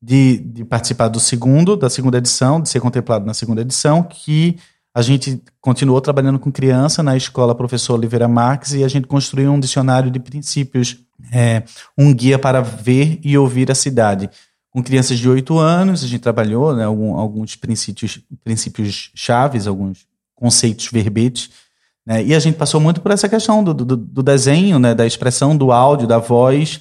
de, 0.00 0.38
de, 0.38 0.64
participar 0.64 1.08
do 1.08 1.20
segundo, 1.20 1.76
da 1.76 1.88
segunda 1.88 2.18
edição, 2.18 2.60
de 2.60 2.68
ser 2.68 2.80
contemplado 2.80 3.24
na 3.24 3.34
segunda 3.34 3.60
edição, 3.60 4.02
que 4.02 4.56
a 4.94 5.00
gente 5.00 5.42
continuou 5.60 6.00
trabalhando 6.00 6.38
com 6.38 6.50
criança 6.50 7.02
na 7.02 7.16
escola 7.16 7.54
Professor 7.54 7.94
Oliveira 7.94 8.28
Marques 8.28 8.72
e 8.72 8.84
a 8.84 8.88
gente 8.88 9.06
construiu 9.06 9.52
um 9.52 9.60
dicionário 9.60 10.10
de 10.10 10.18
princípios, 10.18 10.98
é, 11.30 11.62
um 11.96 12.14
guia 12.14 12.38
para 12.38 12.60
ver 12.60 13.20
e 13.22 13.36
ouvir 13.36 13.70
a 13.70 13.74
cidade. 13.74 14.30
Com 14.70 14.82
crianças 14.82 15.18
de 15.18 15.28
8 15.28 15.58
anos, 15.58 16.02
a 16.02 16.06
gente 16.06 16.20
trabalhou 16.20 16.74
né, 16.74 16.84
alguns 16.84 17.56
princípios, 17.56 18.20
princípios 18.42 19.10
chaves, 19.14 19.66
alguns 19.66 20.06
conceitos 20.34 20.88
verbetes 20.90 21.50
né? 22.06 22.22
E 22.24 22.34
a 22.34 22.38
gente 22.38 22.56
passou 22.56 22.80
muito 22.80 23.00
por 23.00 23.12
essa 23.12 23.28
questão 23.28 23.62
do, 23.62 23.72
do, 23.72 23.96
do, 23.96 24.22
desenho, 24.22 24.78
né? 24.78 24.94
da 24.94 25.06
expressão, 25.06 25.56
do 25.56 25.70
áudio, 25.70 26.06
da 26.06 26.18
voz. 26.18 26.80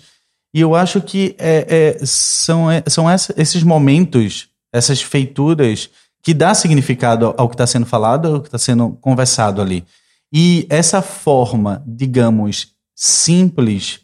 E 0.53 0.59
eu 0.59 0.75
acho 0.75 0.99
que 1.01 1.35
é, 1.37 1.97
é, 1.99 2.05
são, 2.05 2.69
é, 2.69 2.83
são 2.87 3.05
esses 3.37 3.63
momentos, 3.63 4.49
essas 4.73 5.01
feituras, 5.01 5.89
que 6.23 6.33
dá 6.33 6.53
significado 6.53 7.33
ao 7.37 7.47
que 7.47 7.55
está 7.55 7.65
sendo 7.65 7.85
falado, 7.85 8.27
ao 8.27 8.41
que 8.41 8.47
está 8.47 8.57
sendo 8.57 8.91
conversado 9.01 9.61
ali. 9.61 9.85
E 10.33 10.65
essa 10.69 11.01
forma, 11.01 11.83
digamos, 11.85 12.73
simples, 12.95 13.99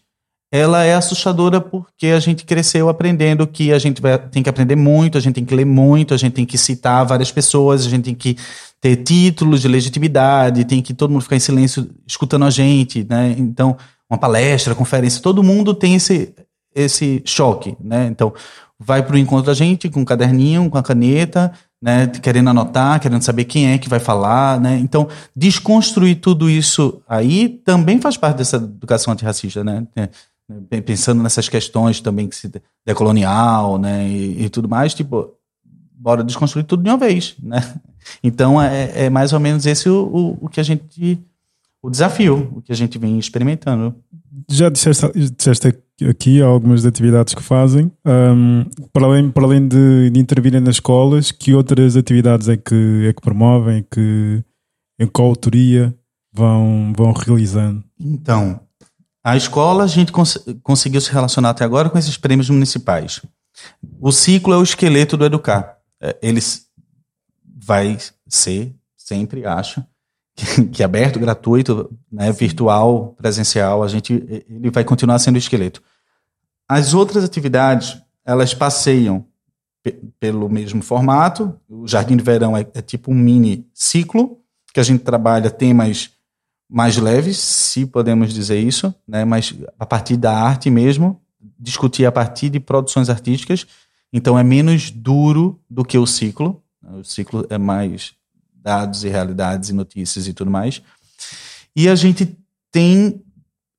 ela 0.52 0.84
é 0.84 0.94
assustadora 0.94 1.60
porque 1.60 2.08
a 2.08 2.20
gente 2.20 2.46
cresceu 2.46 2.88
aprendendo 2.88 3.46
que 3.46 3.74
a 3.74 3.80
gente 3.80 4.02
vai, 4.02 4.18
tem 4.18 4.42
que 4.42 4.50
aprender 4.50 4.76
muito, 4.76 5.18
a 5.18 5.22
gente 5.22 5.36
tem 5.36 5.46
que 5.46 5.56
ler 5.56 5.66
muito, 5.66 6.14
a 6.14 6.18
gente 6.18 6.34
tem 6.34 6.46
que 6.46 6.58
citar 6.58 7.06
várias 7.06 7.32
pessoas, 7.32 7.86
a 7.86 7.90
gente 7.90 8.06
tem 8.06 8.16
que 8.16 8.38
ter 8.80 8.96
títulos 8.98 9.62
de 9.62 9.68
legitimidade, 9.68 10.66
tem 10.66 10.82
que 10.82 10.94
todo 10.94 11.12
mundo 11.12 11.24
ficar 11.24 11.36
em 11.36 11.42
silêncio 11.42 11.90
escutando 12.06 12.46
a 12.46 12.50
gente, 12.50 13.06
né? 13.10 13.36
Então, 13.38 13.76
uma 14.10 14.18
palestra, 14.18 14.74
conferência, 14.74 15.22
todo 15.22 15.44
mundo 15.44 15.74
tem 15.74 15.96
esse, 15.96 16.34
esse 16.74 17.22
choque, 17.26 17.76
né? 17.82 18.08
Então, 18.08 18.34
vai 18.80 19.04
para 19.04 19.16
o 19.16 19.20
encontro 19.20 19.48
da 19.48 19.54
gente 19.54 19.90
com 19.90 20.02
um 20.02 20.06
caderninho, 20.06 20.70
com 20.70 20.78
a 20.78 20.84
caneta, 20.84 21.52
né? 21.82 22.08
Querendo 22.08 22.52
anotar, 22.52 23.02
querendo 23.02 23.22
saber 23.22 23.46
quem 23.46 23.72
é 23.72 23.78
que 23.78 23.90
vai 23.90 24.00
falar, 24.00 24.62
né? 24.62 24.78
Então, 24.78 25.10
desconstruir 25.36 26.22
tudo 26.22 26.50
isso 26.50 27.02
aí 27.08 27.50
também 27.50 28.00
faz 28.00 28.16
parte 28.16 28.38
dessa 28.38 28.58
educação 28.58 29.12
antirracista, 29.12 29.64
né? 29.64 29.86
É, 30.72 30.80
pensando 30.80 31.22
nessas 31.22 31.50
questões 31.50 32.00
também 32.00 32.28
que 32.28 32.36
se 32.36 32.50
decolonial, 32.86 33.78
né? 33.78 34.08
E, 34.08 34.46
e 34.46 34.50
tudo 34.50 34.70
mais, 34.70 34.94
tipo, 34.94 35.34
bora 35.98 36.24
desconstruir 36.24 36.64
tudo 36.64 36.84
de 36.84 36.90
uma 36.90 36.98
vez, 36.98 37.36
né? 37.42 37.60
Então 38.24 38.62
é, 38.62 39.08
é 39.08 39.10
mais 39.10 39.34
ou 39.34 39.40
menos 39.40 39.66
esse 39.66 39.90
o, 39.90 40.06
o, 40.06 40.46
o, 40.46 40.48
que 40.48 40.62
a 40.62 40.64
gente. 40.64 41.20
o 41.84 41.90
desafio, 41.90 42.50
o 42.56 42.62
que 42.62 42.72
a 42.72 42.76
gente 42.76 42.98
vem 42.98 43.20
experimentando. 43.20 43.94
Já 44.50 44.70
disseste, 44.70 45.12
disseste 45.36 45.76
aqui 46.10 46.42
algumas 46.42 46.86
atividades 46.86 47.34
que 47.34 47.44
fazem. 47.44 47.92
Um, 48.06 48.64
para 48.94 49.06
além, 49.06 49.30
para 49.30 49.44
além 49.44 49.68
de, 49.68 50.10
de 50.10 50.20
intervirem 50.22 50.62
nas 50.62 50.76
escolas, 50.76 51.34
que 51.34 51.54
outras 51.54 51.98
atividades 51.98 52.48
é 52.48 52.56
que, 52.56 53.08
é 53.10 53.12
que 53.12 53.22
promovem, 53.22 53.86
que, 53.92 54.42
em 54.98 55.08
qual 55.08 55.28
autoria 55.28 55.94
vão, 56.32 56.94
vão 56.96 57.12
realizando? 57.12 57.84
Então, 58.00 58.62
A 59.28 59.36
escola, 59.36 59.84
a 59.84 59.88
gente 59.88 60.10
cons 60.10 60.40
conseguiu 60.64 61.02
se 61.02 61.12
relacionar 61.12 61.50
até 61.50 61.66
agora 61.66 61.90
com 61.90 61.98
esses 61.98 62.16
prêmios 62.16 62.50
municipais. 62.50 63.22
O 64.00 64.10
ciclo 64.10 64.54
é 64.54 64.58
o 64.58 64.64
esqueleto 64.64 65.18
do 65.18 65.26
educar. 65.26 65.80
É, 66.00 66.16
ele 66.22 66.40
vai 67.44 67.98
ser, 68.26 68.74
sempre 68.96 69.46
acho, 69.46 69.84
que 70.72 70.82
é 70.82 70.86
aberto, 70.86 71.20
gratuito, 71.20 71.92
né, 72.10 72.32
virtual, 72.32 73.16
presencial, 73.18 73.84
a 73.84 73.90
gente, 73.90 74.14
ele 74.50 74.72
vai 74.72 74.86
continuar 74.86 75.20
sendo 75.20 75.36
o 75.36 75.40
esqueleto. 75.40 75.84
As 76.66 76.94
outras 76.94 77.26
atividades, 77.26 78.02
elas 78.24 78.54
passeiam 78.54 79.26
pelo 80.22 80.48
mesmo 80.48 80.82
formato. 80.82 81.54
O 81.68 81.86
Jardim 81.86 82.16
de 82.16 82.24
Verão 82.24 82.56
é, 82.56 82.66
é, 82.74 82.82
tipo 82.82 83.12
um 83.12 83.16
mini 83.16 83.68
ciclo, 83.74 84.40
que 84.74 84.80
a 84.80 84.84
gente 84.84 85.04
trabalha 85.04 85.50
temas 85.50 86.12
mais 86.70 86.98
leves, 86.98 87.38
se 87.38 87.86
podemos 87.86 88.34
dizer 88.34 88.60
isso, 88.60 88.94
né? 89.08 89.24
mas 89.24 89.56
a 89.80 89.86
partir 89.86 90.18
da 90.18 90.38
arte 90.38 90.70
mesmo, 90.70 91.22
discutir 91.60 92.06
a 92.06 92.12
partir 92.12 92.50
de 92.50 92.60
produções 92.60 93.10
artísticas. 93.10 93.66
Então 94.12 94.38
é 94.38 94.44
menos 94.44 94.92
duro 94.92 95.60
do 95.70 95.84
que 95.84 95.98
o 95.98 96.06
ciclo. 96.06 96.62
O 97.00 97.04
ciclo 97.04 97.46
é 97.50 97.58
mais 97.58 98.14
dados 98.54 99.04
e 99.04 99.10
realidades 99.10 99.70
e 99.70 99.74
notícias 99.74 100.28
e 100.28 100.34
tudo 100.34 100.52
mais. 100.52 100.82
E 101.76 101.88
a 101.88 101.96
gente 101.96 102.38
tem 102.72 103.22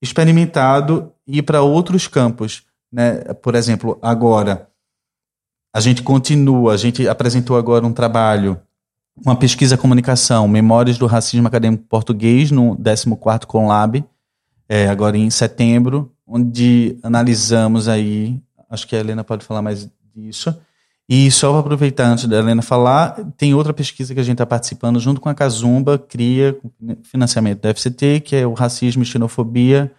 experimentado 0.00 1.12
ir 1.26 1.42
para 1.42 1.62
outros 1.62 2.06
campos. 2.06 2.62
Né? 2.90 3.16
Por 3.34 3.54
exemplo, 3.54 3.98
agora 4.00 4.68
a 5.74 5.80
gente 5.80 6.02
continua, 6.02 6.72
a 6.72 6.76
gente 6.76 7.06
apresentou 7.06 7.56
agora 7.56 7.86
um 7.86 7.92
trabalho, 7.92 8.60
uma 9.24 9.36
pesquisa 9.36 9.76
comunicação, 9.76 10.46
Memórias 10.48 10.98
do 10.98 11.06
Racismo 11.06 11.46
Acadêmico 11.46 11.84
Português, 11.84 12.50
no 12.50 12.76
14º 12.76 13.46
Conlab, 13.46 14.04
é, 14.68 14.88
agora 14.88 15.16
em 15.16 15.30
setembro, 15.30 16.12
onde 16.26 16.98
analisamos 17.02 17.88
aí, 17.88 18.40
acho 18.68 18.86
que 18.86 18.94
a 18.94 19.00
Helena 19.00 19.24
pode 19.24 19.44
falar 19.44 19.62
mais 19.62 19.90
disso, 20.14 20.54
e 21.08 21.30
só 21.30 21.50
para 21.50 21.60
aproveitar 21.60 22.06
antes 22.06 22.26
da 22.26 22.38
Helena 22.38 22.60
falar, 22.60 23.16
tem 23.36 23.54
outra 23.54 23.72
pesquisa 23.72 24.12
que 24.12 24.20
a 24.20 24.22
gente 24.22 24.34
está 24.34 24.44
participando 24.44 25.00
junto 25.00 25.22
com 25.22 25.30
a 25.30 25.34
Casumba, 25.34 25.98
cria 25.98 26.58
financiamento 27.02 27.62
da 27.62 27.72
FCT, 27.72 28.20
que 28.20 28.36
é 28.36 28.46
o 28.46 28.52
racismo 28.52 29.02
e 29.02 29.06
xenofobia, 29.06 29.90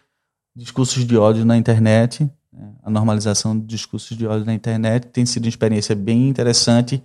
discursos 0.55 1.03
de 1.03 1.17
ódio 1.17 1.43
na 1.43 1.57
internet, 1.57 2.29
né? 2.53 2.73
a 2.83 2.91
normalização 2.91 3.57
de 3.57 3.65
discursos 3.65 4.15
de 4.15 4.27
ódio 4.27 4.45
na 4.45 4.53
internet. 4.53 5.07
Tem 5.07 5.25
sido 5.25 5.45
uma 5.45 5.49
experiência 5.49 5.95
bem 5.95 6.29
interessante 6.29 7.01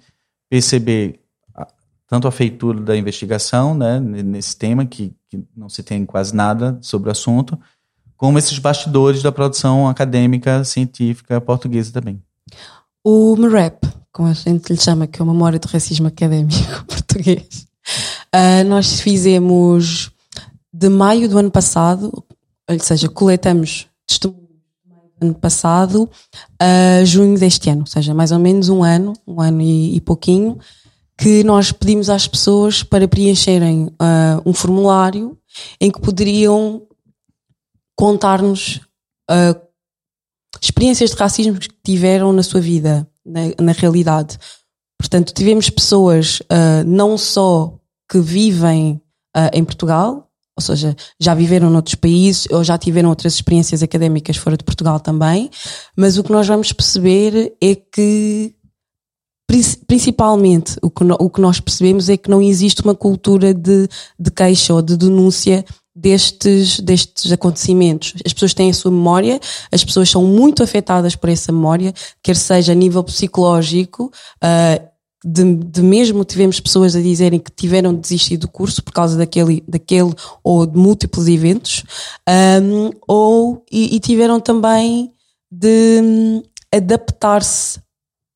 perceber 0.50 1.23
tanto 2.08 2.28
a 2.28 2.32
feitura 2.32 2.80
da 2.80 2.96
investigação, 2.96 3.74
né, 3.74 3.98
nesse 3.98 4.56
tema, 4.56 4.84
que, 4.84 5.14
que 5.28 5.42
não 5.56 5.68
se 5.68 5.82
tem 5.82 6.04
quase 6.04 6.34
nada 6.34 6.78
sobre 6.80 7.08
o 7.08 7.12
assunto, 7.12 7.58
como 8.16 8.38
esses 8.38 8.58
bastidores 8.58 9.22
da 9.22 9.32
produção 9.32 9.88
acadêmica, 9.88 10.64
científica 10.64 11.40
portuguesa 11.40 11.92
também. 11.92 12.22
O 13.02 13.34
MRAP, 13.36 13.84
como 14.12 14.28
a 14.28 14.32
gente 14.32 14.72
lhe 14.72 14.80
chama, 14.80 15.06
que 15.06 15.20
é 15.20 15.24
o 15.24 15.26
Memória 15.26 15.58
do 15.58 15.66
Racismo 15.66 16.06
Académico 16.06 16.84
Português, 16.86 17.66
uh, 18.34 18.64
nós 18.66 19.00
fizemos 19.00 20.10
de 20.72 20.88
maio 20.88 21.28
do 21.28 21.38
ano 21.38 21.50
passado, 21.50 22.24
ou 22.68 22.78
seja, 22.78 23.08
coletamos 23.08 23.86
testemunhos 24.06 24.44
do 25.18 25.26
ano 25.26 25.34
passado 25.34 26.10
a 26.58 27.04
junho 27.04 27.38
deste 27.38 27.70
ano, 27.70 27.80
ou 27.80 27.86
seja, 27.86 28.14
mais 28.14 28.32
ou 28.32 28.38
menos 28.38 28.68
um 28.68 28.82
ano, 28.82 29.12
um 29.26 29.40
ano 29.40 29.60
e, 29.60 29.96
e 29.96 30.00
pouquinho, 30.00 30.58
que 31.16 31.44
nós 31.44 31.70
pedimos 31.72 32.10
às 32.10 32.26
pessoas 32.26 32.82
para 32.82 33.06
preencherem 33.06 33.86
uh, 33.86 34.42
um 34.44 34.52
formulário 34.52 35.38
em 35.80 35.90
que 35.90 36.00
poderiam 36.00 36.82
contar-nos 37.96 38.80
uh, 39.30 39.60
experiências 40.60 41.10
de 41.10 41.16
racismo 41.16 41.58
que 41.58 41.68
tiveram 41.84 42.32
na 42.32 42.42
sua 42.42 42.60
vida, 42.60 43.08
na, 43.24 43.40
na 43.60 43.72
realidade. 43.72 44.38
Portanto, 44.98 45.32
tivemos 45.32 45.70
pessoas 45.70 46.40
uh, 46.40 46.84
não 46.86 47.16
só 47.16 47.78
que 48.10 48.18
vivem 48.18 49.00
em 49.52 49.64
Portugal, 49.64 50.30
ou 50.56 50.62
seja, 50.62 50.94
já 51.18 51.34
viveram 51.34 51.68
noutros 51.68 51.96
países 51.96 52.46
ou 52.50 52.62
já 52.62 52.78
tiveram 52.78 53.08
outras 53.08 53.34
experiências 53.34 53.82
académicas 53.82 54.36
fora 54.36 54.56
de 54.56 54.62
Portugal 54.62 55.00
também, 55.00 55.50
mas 55.96 56.16
o 56.16 56.22
que 56.22 56.30
nós 56.30 56.46
vamos 56.46 56.72
perceber 56.72 57.56
é 57.60 57.74
que 57.74 58.54
principalmente 59.86 60.76
o 60.82 60.90
que, 60.90 61.04
o 61.04 61.30
que 61.30 61.40
nós 61.40 61.60
percebemos 61.60 62.08
é 62.08 62.16
que 62.16 62.30
não 62.30 62.40
existe 62.40 62.82
uma 62.82 62.94
cultura 62.94 63.52
de, 63.52 63.88
de 64.18 64.30
queixa 64.30 64.74
ou 64.74 64.82
de 64.82 64.96
denúncia 64.96 65.64
destes, 65.94 66.80
destes 66.80 67.30
acontecimentos. 67.30 68.14
As 68.24 68.32
pessoas 68.32 68.54
têm 68.54 68.70
a 68.70 68.74
sua 68.74 68.90
memória, 68.90 69.38
as 69.70 69.84
pessoas 69.84 70.10
são 70.10 70.24
muito 70.24 70.62
afetadas 70.62 71.14
por 71.14 71.28
essa 71.28 71.52
memória, 71.52 71.92
quer 72.22 72.36
seja 72.36 72.72
a 72.72 72.74
nível 72.74 73.04
psicológico, 73.04 74.10
uh, 74.42 74.94
de, 75.24 75.54
de, 75.54 75.82
mesmo 75.82 76.22
tivemos 76.22 76.60
pessoas 76.60 76.94
a 76.94 77.00
dizerem 77.00 77.40
que 77.40 77.50
tiveram 77.50 77.94
de 77.94 78.00
desistir 78.00 78.36
do 78.36 78.46
curso 78.46 78.82
por 78.82 78.92
causa 78.92 79.16
daquele, 79.16 79.64
daquele 79.66 80.12
ou 80.42 80.66
de 80.66 80.76
múltiplos 80.76 81.28
eventos, 81.28 81.82
um, 82.62 82.90
ou, 83.08 83.64
e, 83.72 83.96
e, 83.96 84.00
tiveram 84.00 84.38
também 84.38 85.12
de 85.50 86.00
um, 86.02 86.42
adaptar-se 86.70 87.80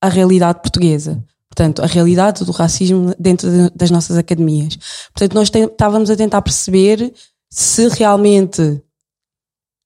à 0.01 0.09
realidade 0.09 0.61
portuguesa. 0.61 1.23
Portanto, 1.49 1.83
a 1.83 1.87
realidade 1.87 2.45
do 2.45 2.53
racismo 2.53 3.15
dentro 3.19 3.51
de, 3.51 3.71
das 3.75 3.91
nossas 3.91 4.17
academias. 4.17 4.79
Portanto, 5.13 5.35
nós 5.35 5.51
estávamos 5.53 6.09
a 6.11 6.17
tentar 6.17 6.43
perceber 6.43 7.13
se 7.51 7.89
realmente 7.89 8.81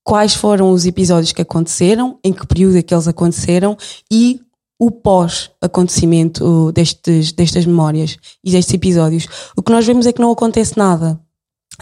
quais 0.05 0.35
foram 0.35 0.71
os 0.73 0.85
episódios 0.85 1.33
que 1.33 1.43
aconteceram, 1.43 2.19
em 2.23 2.33
que 2.33 2.47
período 2.47 2.77
é 2.77 2.83
que 2.83 2.93
eles 2.93 3.09
aconteceram 3.09 3.77
e 4.11 4.41
o 4.79 4.91
pós-acontecimento 4.91 6.73
destes, 6.73 7.33
destas 7.33 7.65
memórias 7.65 8.17
e 8.43 8.51
destes 8.51 8.75
episódios. 8.75 9.29
O 9.57 9.63
que 9.63 9.71
nós 9.71 9.87
vemos 9.87 10.07
é 10.07 10.13
que 10.13 10.21
não 10.21 10.33
acontece 10.33 10.77
nada. 10.77 11.21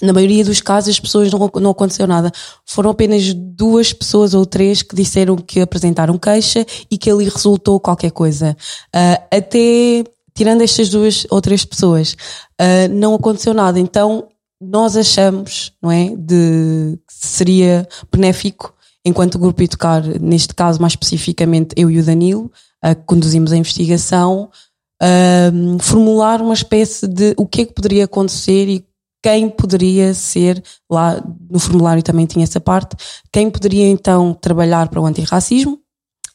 Na 0.02 0.12
maioria 0.12 0.44
dos 0.44 0.60
casos, 0.60 0.90
as 0.90 1.00
pessoas 1.00 1.30
não, 1.30 1.50
não 1.56 1.70
aconteceu 1.70 2.06
nada. 2.06 2.32
Foram 2.64 2.90
apenas 2.90 3.34
duas 3.34 3.92
pessoas 3.92 4.34
ou 4.34 4.46
três 4.46 4.82
que 4.82 4.94
disseram 4.94 5.36
que 5.36 5.60
apresentaram 5.60 6.16
queixa 6.16 6.64
e 6.90 6.96
que 6.96 7.10
ali 7.10 7.24
resultou 7.24 7.78
qualquer 7.80 8.10
coisa. 8.10 8.56
Uh, 8.94 9.36
até, 9.36 10.04
tirando 10.34 10.62
estas 10.62 10.88
duas 10.88 11.26
ou 11.30 11.40
três 11.40 11.64
pessoas, 11.64 12.12
uh, 12.60 12.88
não 12.90 13.14
aconteceu 13.14 13.52
nada. 13.52 13.78
Então, 13.78 14.28
nós 14.60 14.96
achamos, 14.96 15.72
não 15.82 15.90
é, 15.90 16.14
de 16.16 16.98
que 17.06 17.14
seria 17.14 17.86
benéfico, 18.12 18.74
enquanto 19.04 19.38
grupo 19.38 19.62
Educar, 19.62 20.02
neste 20.20 20.54
caso 20.54 20.80
mais 20.80 20.92
especificamente 20.92 21.74
eu 21.76 21.90
e 21.90 21.98
o 21.98 22.04
Danilo, 22.04 22.50
uh, 22.84 22.94
que 22.94 23.02
conduzimos 23.06 23.52
a 23.52 23.56
investigação, 23.56 24.50
formular 25.80 26.42
uma 26.42 26.52
espécie 26.52 27.08
de 27.08 27.32
o 27.38 27.46
que 27.46 27.62
é 27.62 27.64
que 27.64 27.72
poderia 27.72 28.04
acontecer 28.04 28.68
e 28.68 28.84
quem 29.22 29.48
poderia 29.48 30.14
ser, 30.14 30.62
lá 30.90 31.22
no 31.50 31.58
formulário 31.58 32.02
também 32.02 32.26
tinha 32.26 32.44
essa 32.44 32.60
parte, 32.60 32.96
quem 33.32 33.50
poderia 33.50 33.86
então 33.86 34.34
trabalhar 34.34 34.88
para 34.88 35.00
o 35.00 35.06
antirracismo, 35.06 35.78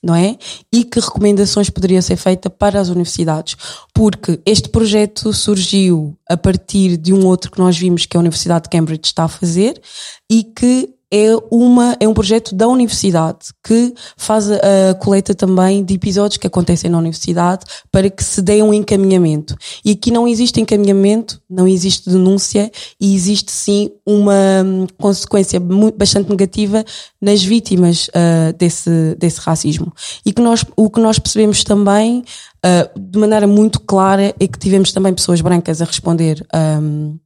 não 0.06 0.14
é? 0.14 0.38
E 0.72 0.84
que 0.84 1.00
recomendações 1.00 1.70
poderia 1.70 2.00
ser 2.00 2.16
feita 2.16 2.48
para 2.48 2.80
as 2.80 2.90
universidades? 2.90 3.56
Porque 3.92 4.40
este 4.46 4.70
projeto 4.70 5.34
surgiu 5.34 6.16
a 6.30 6.38
partir 6.38 6.96
de 6.96 7.12
um 7.12 7.26
outro 7.26 7.50
que 7.50 7.58
nós 7.58 7.76
vimos 7.76 8.06
que 8.06 8.16
a 8.16 8.20
Universidade 8.20 8.66
de 8.66 8.70
Cambridge 8.70 9.06
está 9.06 9.24
a 9.24 9.28
fazer 9.28 9.82
e 10.30 10.44
que 10.44 10.95
é, 11.16 11.30
uma, 11.50 11.96
é 11.98 12.06
um 12.06 12.14
projeto 12.14 12.54
da 12.54 12.68
universidade 12.68 13.38
que 13.64 13.94
faz 14.18 14.52
a, 14.52 14.94
coleta 15.00 15.34
também 15.34 15.82
de 15.82 15.94
episódios 15.94 16.38
que 16.38 16.46
acontecem 16.46 16.90
na 16.90 16.98
universidade 16.98 17.64
para 17.90 18.10
que 18.10 18.22
se 18.22 18.42
dê 18.42 18.62
um 18.62 18.74
encaminhamento. 18.74 19.56
E 19.86 19.92
aqui 19.92 20.12
não 20.12 20.28
existe 20.28 20.60
encaminhamento, 20.60 21.42
não 21.50 21.66
existe 21.66 22.10
denúncia 22.10 22.70
e 23.00 23.16
existe 23.16 23.50
sim 23.50 23.92
uma 24.06 24.34
hum, 24.66 24.88
consequência 24.98 25.58
muito, 25.58 25.98
bastante 25.98 26.30
negativa 26.30 26.84
nas 27.22 27.42
vítimas 27.42 28.10
uh, 28.10 28.52
desse, 28.58 29.16
desse 29.18 29.40
racismo. 29.40 29.94
E 30.26 30.34
que 30.34 30.42
nós, 30.42 30.66
o 30.76 30.90
que 30.90 31.00
nós 31.00 31.18
percebemos 31.18 31.64
também 31.64 32.26
uh, 32.66 33.00
de 33.00 33.20
maneira 33.20 33.46
muito 33.46 33.80
clara 33.80 34.34
é 34.40 34.48
que 34.48 34.58
tivemos 34.58 34.92
também 34.92 35.14
pessoas 35.14 35.40
brancas 35.40 35.82
a 35.82 35.86
responder 35.86 36.46
um, 36.82 37.18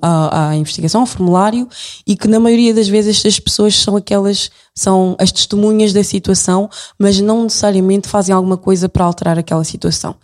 à, 0.00 0.48
à, 0.48 0.56
investigação, 0.56 1.02
ao 1.02 1.06
formulário, 1.06 1.68
e 2.06 2.16
que 2.16 2.26
na 2.26 2.40
maioria 2.40 2.72
das 2.72 2.88
vezes 2.88 3.16
estas 3.16 3.38
pessoas 3.38 3.78
são 3.78 3.96
aquelas, 3.96 4.50
são 4.74 5.14
as 5.18 5.30
testemunhas 5.30 5.92
da 5.92 6.02
situação, 6.02 6.70
mas 6.98 7.20
não 7.20 7.44
necessariamente 7.44 8.08
fazem 8.08 8.34
alguma 8.34 8.56
coisa 8.56 8.88
para 8.88 9.04
alterar 9.04 9.38
aquela 9.38 9.64
situação. 9.64 10.16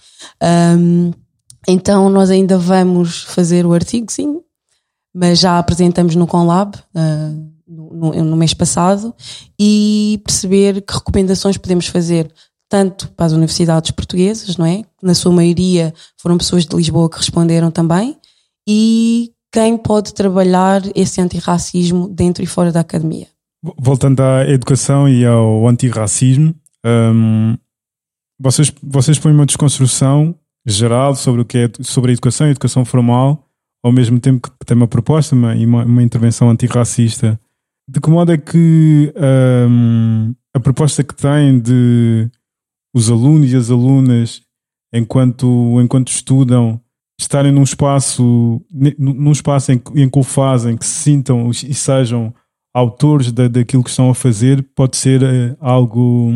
Um, 0.42 1.12
então 1.68 2.08
nós 2.08 2.30
ainda 2.30 2.56
vamos 2.56 3.24
fazer 3.24 3.66
o 3.66 3.74
artigo, 3.74 4.11
sim, 4.11 4.40
mas 5.14 5.38
já 5.38 5.58
apresentamos 5.58 6.14
no 6.16 6.26
Conlab. 6.26 6.76
Uh, 6.94 7.58
no, 7.70 8.12
no, 8.14 8.37
mês 8.37 8.54
passado 8.54 9.14
e 9.61 10.18
perceber 10.24 10.80
que 10.80 10.94
recomendações 10.94 11.58
podemos 11.58 11.87
fazer 11.87 12.32
tanto 12.68 13.11
para 13.12 13.26
as 13.26 13.33
universidades 13.33 13.90
portuguesas, 13.90 14.57
não 14.57 14.66
é? 14.66 14.83
Na 15.02 15.14
sua 15.14 15.33
maioria 15.33 15.94
foram 16.20 16.37
pessoas 16.37 16.66
de 16.66 16.76
Lisboa 16.76 17.09
que 17.09 17.16
responderam 17.16 17.70
também, 17.70 18.16
e 18.68 19.33
quem 19.52 19.78
pode 19.78 20.12
trabalhar 20.12 20.83
esse 20.94 21.20
antirracismo 21.20 22.09
dentro 22.09 22.44
e 22.44 22.46
fora 22.46 22.70
da 22.70 22.81
academia. 22.81 23.26
voltando 23.78 24.20
à 24.20 24.48
educação 24.48 25.09
e 25.09 25.24
ao 25.24 25.66
antirracismo, 25.66 26.54
um, 26.85 27.57
vocês, 28.40 28.72
vocês 28.83 29.18
põem 29.18 29.35
uma 29.35 29.46
desconstrução 29.46 30.35
geral 30.64 31.14
sobre 31.16 31.40
o 31.40 31.44
que 31.44 31.59
é 31.59 31.70
sobre 31.81 32.11
a 32.11 32.14
educação 32.14 32.46
e 32.46 32.50
educação 32.50 32.85
formal, 32.85 33.44
ao 33.83 33.90
mesmo 33.90 34.20
tempo 34.20 34.48
que 34.48 34.66
tem 34.66 34.76
uma 34.76 34.87
proposta 34.87 35.35
uma, 35.35 35.54
uma, 35.54 35.85
uma 35.85 36.02
intervenção 36.02 36.50
antirracista. 36.50 37.40
De 37.90 38.00
que 38.00 38.11
modo 38.11 38.33
é 38.33 38.37
que 38.37 39.12
um, 39.68 40.35
a 40.54 40.61
proposta 40.61 41.02
que 41.02 41.14
tem 41.14 41.59
de 41.59 42.31
os 42.98 43.11
alunos 43.11 43.52
e 43.52 43.56
as 43.56 43.70
alunas, 43.70 44.42
enquanto, 44.92 45.80
enquanto 45.80 46.08
estudam, 46.08 46.80
estarem 47.18 47.52
num 47.52 47.62
espaço, 47.62 48.61
num 48.98 49.32
espaço 49.32 49.72
em, 49.72 49.80
em 49.94 50.08
que 50.08 50.18
o 50.18 50.22
fazem, 50.22 50.76
que 50.76 50.84
se 50.84 51.02
sintam 51.02 51.50
e 51.50 51.74
sejam 51.74 52.34
autores 52.74 53.32
da, 53.32 53.48
daquilo 53.48 53.84
que 53.84 53.90
estão 53.90 54.11
a 54.11 54.14
fazer, 54.14 54.62
pode 54.74 54.96
ser 54.96 55.22
eh, 55.22 55.56
algo, 55.61 56.30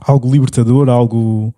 algo 0.00 0.30
libertador, 0.30 0.88
algo, 0.88 1.54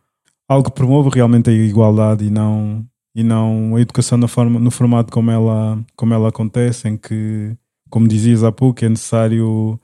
algo 0.48 0.70
que 0.70 0.74
promove 0.74 1.10
realmente 1.12 1.50
a 1.50 1.52
igualdade 1.52 2.24
e 2.26 2.30
não, 2.30 2.84
e 3.14 3.22
não 3.22 3.76
a 3.76 3.80
educação 3.80 4.16
na 4.16 4.28
forma, 4.28 4.58
no 4.58 4.70
formato 4.70 5.12
como 5.12 5.30
ela, 5.30 5.84
como 5.96 6.14
ela 6.14 6.28
acontece, 6.28 6.88
em 6.88 6.96
que, 6.96 7.56
como 7.90 8.08
dizias 8.08 8.42
há 8.42 8.50
pouco, 8.50 8.84
é 8.84 8.88
necessário 8.88 9.78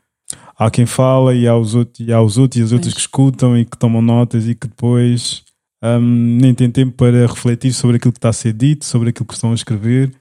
há 0.58 0.70
quem 0.70 0.84
fala 0.84 1.34
e 1.34 1.46
há 1.46 1.56
os 1.56 1.74
outros 1.74 2.06
e, 2.06 2.12
há 2.12 2.20
os 2.20 2.36
outros, 2.36 2.60
e 2.60 2.62
os 2.62 2.72
outros 2.72 2.92
que 2.92 3.00
escutam 3.00 3.56
e 3.56 3.64
que 3.64 3.78
tomam 3.78 4.02
notas 4.02 4.48
e 4.48 4.54
que 4.54 4.66
depois 4.66 5.44
um, 5.82 6.00
nem 6.00 6.52
têm 6.52 6.70
tempo 6.70 6.92
para 6.96 7.26
refletir 7.26 7.72
sobre 7.72 7.96
aquilo 7.96 8.12
que 8.12 8.18
está 8.18 8.30
a 8.30 8.32
ser 8.32 8.52
dito, 8.52 8.84
sobre 8.84 9.10
aquilo 9.10 9.26
que 9.26 9.34
estão 9.34 9.52
a 9.52 9.54
escrever 9.54 10.12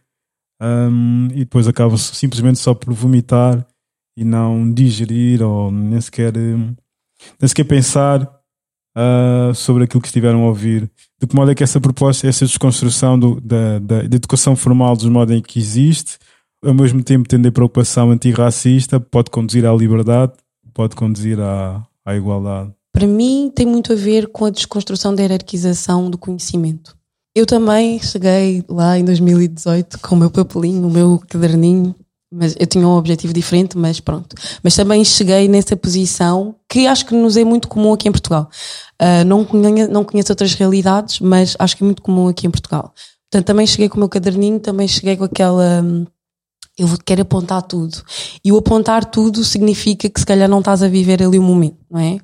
um, 0.61 1.27
e 1.31 1.39
depois 1.39 1.67
acabam 1.67 1.97
simplesmente 1.97 2.59
só 2.59 2.73
por 2.73 2.93
vomitar 2.93 3.65
e 4.15 4.23
não 4.23 4.71
digerir 4.71 5.41
ou 5.41 5.71
nem 5.71 6.01
sequer, 6.01 6.33
nem 6.33 6.75
sequer 7.47 7.63
pensar 7.63 8.23
uh, 8.97 9.53
sobre 9.53 9.83
aquilo 9.83 10.01
que 10.01 10.07
estiveram 10.07 10.43
a 10.43 10.47
ouvir. 10.47 10.89
De 11.19 11.27
que 11.27 11.35
modo 11.35 11.51
é 11.51 11.55
que 11.55 11.63
essa 11.63 11.79
proposta, 11.79 12.27
essa 12.27 12.45
desconstrução 12.45 13.17
do, 13.17 13.39
da, 13.41 13.79
da, 13.79 14.01
da 14.03 14.15
educação 14.15 14.55
formal 14.55 14.95
dos 14.95 15.05
modos 15.05 15.35
em 15.35 15.41
que 15.41 15.59
existe 15.59 16.17
ao 16.63 16.73
mesmo 16.73 17.03
tempo 17.03 17.27
tendo 17.27 17.47
a 17.47 17.51
preocupação 17.51 18.11
antirracista, 18.11 18.99
pode 18.99 19.29
conduzir 19.29 19.65
à 19.65 19.73
liberdade, 19.73 20.33
pode 20.73 20.95
conduzir 20.95 21.39
à, 21.39 21.85
à 22.05 22.15
igualdade. 22.15 22.71
Para 22.91 23.07
mim, 23.07 23.51
tem 23.53 23.65
muito 23.65 23.93
a 23.93 23.95
ver 23.95 24.27
com 24.27 24.45
a 24.45 24.49
desconstrução 24.49 25.13
da 25.13 25.21
hierarquização 25.21 26.09
do 26.09 26.17
conhecimento. 26.17 26.97
Eu 27.35 27.45
também 27.45 28.01
cheguei 28.01 28.63
lá 28.67 28.97
em 28.97 29.05
2018 29.05 29.99
com 29.99 30.15
o 30.15 30.17
meu 30.17 30.31
papelinho, 30.31 30.87
o 30.87 30.89
meu 30.89 31.21
caderninho, 31.29 31.93
mas 32.33 32.55
eu 32.59 32.65
tinha 32.65 32.87
um 32.87 32.97
objetivo 32.97 33.31
diferente, 33.31 33.77
mas 33.77 33.99
pronto. 33.99 34.35
Mas 34.63 34.75
também 34.75 35.03
cheguei 35.05 35.47
nessa 35.47 35.77
posição 35.77 36.55
que 36.67 36.87
acho 36.87 37.05
que 37.05 37.13
nos 37.13 37.37
é 37.37 37.43
muito 37.43 37.67
comum 37.67 37.93
aqui 37.93 38.09
em 38.09 38.11
Portugal. 38.11 38.49
Uh, 38.99 39.23
não, 39.23 39.45
conheço, 39.45 39.91
não 39.91 40.03
conheço 40.03 40.31
outras 40.31 40.55
realidades, 40.55 41.19
mas 41.19 41.55
acho 41.59 41.77
que 41.77 41.83
é 41.83 41.85
muito 41.85 42.01
comum 42.01 42.27
aqui 42.27 42.47
em 42.47 42.51
Portugal. 42.51 42.91
Portanto, 43.29 43.45
também 43.45 43.67
cheguei 43.67 43.87
com 43.87 43.97
o 43.97 43.99
meu 43.99 44.09
caderninho, 44.09 44.59
também 44.59 44.87
cheguei 44.87 45.15
com 45.15 45.25
aquela. 45.25 45.83
Eu 46.77 46.87
quero 47.03 47.23
apontar 47.23 47.63
tudo. 47.63 47.97
E 48.45 48.51
o 48.51 48.57
apontar 48.57 49.03
tudo 49.03 49.43
significa 49.43 50.07
que 50.07 50.19
se 50.19 50.25
calhar 50.25 50.47
não 50.47 50.59
estás 50.59 50.83
a 50.83 50.87
viver 50.87 51.23
ali 51.23 51.39
o 51.39 51.41
momento, 51.41 51.77
não 51.89 51.99
é? 51.99 52.19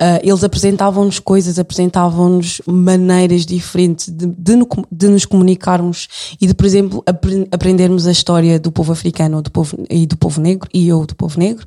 Uh, 0.00 0.18
eles 0.24 0.42
apresentavam-nos 0.42 1.20
coisas, 1.20 1.56
apresentavam-nos 1.56 2.60
maneiras 2.66 3.46
diferentes 3.46 4.08
de, 4.08 4.26
de, 4.26 4.54
de, 4.90 5.08
nos 5.08 5.24
comunicarmos 5.24 6.08
e 6.40 6.48
de, 6.48 6.54
por 6.54 6.66
exemplo, 6.66 7.02
apre 7.06 7.46
aprendermos 7.52 8.08
a 8.08 8.10
história 8.10 8.58
do 8.58 8.72
povo 8.72 8.92
africano 8.92 9.40
do 9.40 9.52
povo, 9.52 9.76
e 9.88 10.04
do 10.04 10.16
povo 10.16 10.40
negro, 10.40 10.68
e 10.74 10.88
eu 10.88 11.06
do 11.06 11.14
povo 11.14 11.38
negro, 11.38 11.64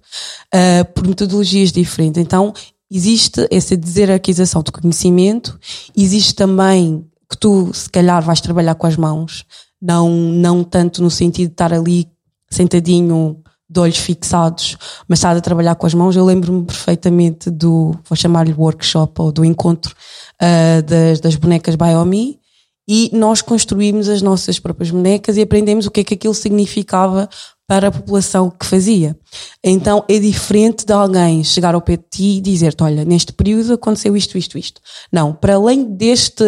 uh, 0.54 0.84
por 0.93 1.08
metodologias 1.08 1.71
diferentes. 1.71 2.21
Então, 2.21 2.54
existe 2.91 3.48
essa 3.50 3.78
deserarquização 3.78 4.62
do 4.62 4.74
conhecimento, 4.74 5.58
existe 5.95 6.36
também 6.36 7.06
que 7.30 7.38
tu, 7.38 7.74
se 7.74 7.89
calhar, 7.89 8.21
vais 8.21 8.41
trabalhar 8.41 8.76
com 8.76 8.88
as 8.88 8.98
mãos, 8.98 9.45
não, 9.82 10.10
não 10.10 10.63
tanto 10.63 11.02
no 11.02 11.10
sentido 11.10 11.48
de 11.48 11.54
estar 11.54 11.71
ali 11.71 12.08
sentadinho, 12.55 13.41
de 13.69 13.79
olhos 13.79 13.97
fixados, 13.97 14.77
mas 15.07 15.19
estás 15.19 15.37
a 15.37 15.41
trabalhar 15.41 15.75
com 15.75 15.85
as 15.85 15.93
mãos. 15.93 16.15
Eu 16.15 16.25
lembro-me 16.25 16.63
perfeitamente 16.65 17.49
do, 17.49 17.95
vou 18.07 18.15
chamar-lhe 18.15 18.53
workshop 18.53 19.21
ou 19.21 19.31
do 19.31 19.43
encontro 19.43 19.93
uh, 20.41 20.81
das, 20.83 21.19
das 21.19 21.35
bonecas 21.35 21.75
Biomi 21.75 22.39
e 22.87 23.09
nós 23.13 23.41
construímos 23.41 24.07
as 24.07 24.21
nossas 24.21 24.59
próprias 24.59 24.91
bonecas 24.91 25.37
e 25.37 25.41
aprendemos 25.41 25.87
o 25.87 25.91
que 25.91 26.01
é 26.01 26.03
que 26.03 26.13
aquilo 26.13 26.35
significava 26.35 27.27
para 27.67 27.87
a 27.87 27.91
população 27.91 28.51
que 28.51 28.65
fazia. 28.65 29.17
Então 29.63 30.05
é 30.07 30.19
diferente 30.19 30.85
de 30.85 30.93
alguém 30.93 31.43
chegar 31.43 31.73
ao 31.73 31.81
pé 31.81 31.97
de 31.97 32.03
ti 32.11 32.37
e 32.37 32.41
dizer-te: 32.41 32.83
Olha, 32.83 33.03
neste 33.03 33.33
período 33.33 33.73
aconteceu 33.73 34.15
isto, 34.15 34.37
isto, 34.37 34.57
isto. 34.57 34.79
Não, 35.11 35.33
para 35.33 35.55
além 35.55 35.83
deste 35.83 36.43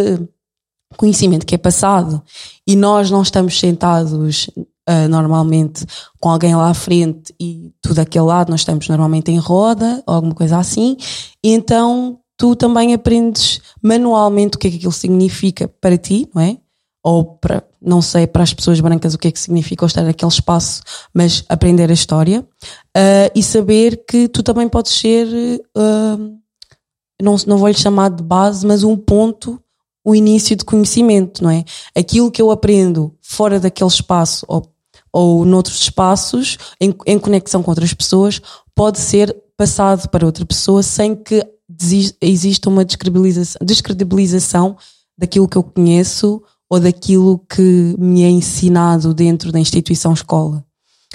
conhecimento 0.95 1.45
que 1.45 1.55
é 1.55 1.57
passado 1.57 2.21
e 2.65 2.75
nós 2.75 3.09
não 3.09 3.23
estamos 3.23 3.59
sentados 3.59 4.49
uh, 4.87 5.07
normalmente 5.09 5.85
com 6.19 6.29
alguém 6.29 6.55
lá 6.55 6.69
à 6.69 6.73
frente 6.73 7.33
e 7.39 7.71
tu 7.81 7.93
daquele 7.93 8.25
lado, 8.25 8.49
nós 8.49 8.61
estamos 8.61 8.87
normalmente 8.87 9.31
em 9.31 9.37
roda 9.37 10.03
ou 10.07 10.15
alguma 10.15 10.33
coisa 10.33 10.57
assim, 10.57 10.97
e 11.43 11.51
então 11.53 12.19
tu 12.37 12.55
também 12.55 12.93
aprendes 12.93 13.59
manualmente 13.81 14.55
o 14.55 14.59
que 14.59 14.67
é 14.67 14.71
que 14.71 14.77
aquilo 14.77 14.91
significa 14.91 15.67
para 15.67 15.97
ti, 15.97 16.29
não 16.33 16.41
é? 16.41 16.57
Ou 17.03 17.23
para, 17.23 17.63
não 17.81 18.01
sei, 18.01 18.27
para 18.27 18.43
as 18.43 18.53
pessoas 18.53 18.79
brancas 18.79 19.13
o 19.13 19.17
que 19.17 19.27
é 19.27 19.31
que 19.31 19.39
significa 19.39 19.85
estar 19.85 20.03
naquele 20.03 20.31
espaço, 20.31 20.81
mas 21.13 21.43
aprender 21.49 21.89
a 21.89 21.93
história 21.93 22.41
uh, 22.41 23.31
e 23.33 23.41
saber 23.41 24.05
que 24.07 24.27
tu 24.27 24.43
também 24.43 24.67
podes 24.67 24.91
ser, 24.91 25.27
uh, 25.27 26.37
não, 27.21 27.35
não 27.47 27.57
vou 27.57 27.67
lhe 27.67 27.73
chamar 27.73 28.09
de 28.09 28.21
base, 28.21 28.65
mas 28.65 28.83
um 28.83 28.95
ponto 28.95 29.59
o 30.07 30.15
início 30.15 30.55
de 30.55 30.63
conhecimento, 30.63 31.43
não 31.43 31.49
é? 31.49 31.65
Aquilo 31.93 32.31
que 32.31 32.41
eu 32.41 32.49
aprendo 32.49 33.13
fora 33.21 33.59
daquele 33.59 33.89
espaço 33.89 34.45
ou 34.47 34.63
ou 35.17 35.43
noutros 35.43 35.81
espaços, 35.81 36.59
em, 36.79 36.93
em 37.07 37.17
conexão 37.17 37.63
com 37.63 37.71
outras 37.71 37.91
pessoas, 37.91 38.39
pode 38.75 38.99
ser 38.99 39.35
passado 39.57 40.07
para 40.09 40.23
outra 40.23 40.45
pessoa 40.45 40.83
sem 40.83 41.15
que 41.15 41.43
exista 42.21 42.69
uma 42.69 42.85
descredibilização, 42.85 43.59
descredibilização 43.65 44.77
daquilo 45.17 45.47
que 45.47 45.57
eu 45.57 45.63
conheço 45.63 46.43
ou 46.69 46.79
daquilo 46.79 47.39
que 47.49 47.95
me 47.97 48.21
é 48.21 48.29
ensinado 48.29 49.11
dentro 49.11 49.51
da 49.51 49.59
instituição 49.59 50.13
escola. 50.13 50.63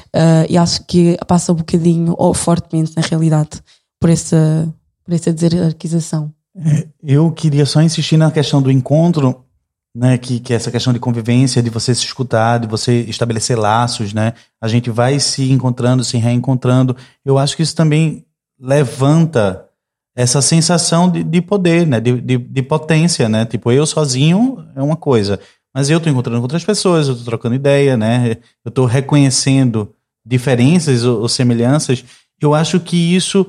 Uh, 0.09 0.51
e 0.51 0.59
acho 0.59 0.85
que 0.85 1.17
passa 1.29 1.53
um 1.53 1.57
bocadinho, 1.57 2.17
ou 2.19 2.35
fortemente 2.35 2.93
na 2.97 3.03
realidade, 3.03 3.62
por 4.01 4.11
essa, 4.11 4.69
por 5.05 5.15
essa 5.15 5.33
deserarquização. 5.33 6.35
É, 6.57 6.88
eu 7.05 7.31
queria 7.31 7.65
só 7.65 7.81
insistir 7.81 8.17
na 8.17 8.33
questão 8.33 8.61
do 8.61 8.71
encontro, 8.71 9.45
né, 9.94 10.16
que, 10.16 10.40
que 10.40 10.52
é 10.52 10.57
essa 10.57 10.70
questão 10.70 10.92
de 10.92 10.98
convivência, 10.98 11.62
de 11.62 11.68
você 11.68 11.94
se 11.94 12.05
escutar, 12.05 12.59
de 12.59 12.66
você 12.66 13.00
estabelecer 13.02 13.59
laços, 13.59 14.14
né? 14.14 14.33
A 14.61 14.66
gente 14.66 14.90
vai 14.90 15.20
se 15.20 15.50
encontrando, 15.50 16.02
se 16.02 16.16
reencontrando. 16.16 16.96
Eu 17.24 17.38
acho 17.38 17.57
que 17.57 17.62
isso 17.62 17.76
também 17.76 18.24
levanta 18.59 19.68
essa 20.16 20.40
sensação 20.40 21.11
de, 21.11 21.22
de 21.22 21.42
poder, 21.42 21.87
né? 21.87 22.00
De, 22.00 22.20
de, 22.20 22.38
de, 22.38 22.62
potência, 22.62 23.28
né? 23.28 23.44
Tipo, 23.44 23.70
eu 23.70 23.85
sozinho 23.85 24.66
é 24.74 24.83
uma 24.83 24.96
coisa, 24.96 25.38
mas 25.74 25.90
eu 25.90 25.98
estou 25.98 26.11
encontrando 26.11 26.38
com 26.38 26.44
outras 26.44 26.64
pessoas, 26.64 27.07
eu 27.07 27.12
estou 27.12 27.26
trocando 27.26 27.55
ideia, 27.55 27.96
né? 27.96 28.38
Eu 28.64 28.70
estou 28.70 28.87
reconhecendo 28.87 29.94
diferenças 30.24 31.05
ou, 31.05 31.20
ou 31.20 31.28
semelhanças. 31.28 32.02
Eu 32.40 32.55
acho 32.55 32.81
que 32.81 32.96
isso, 32.96 33.46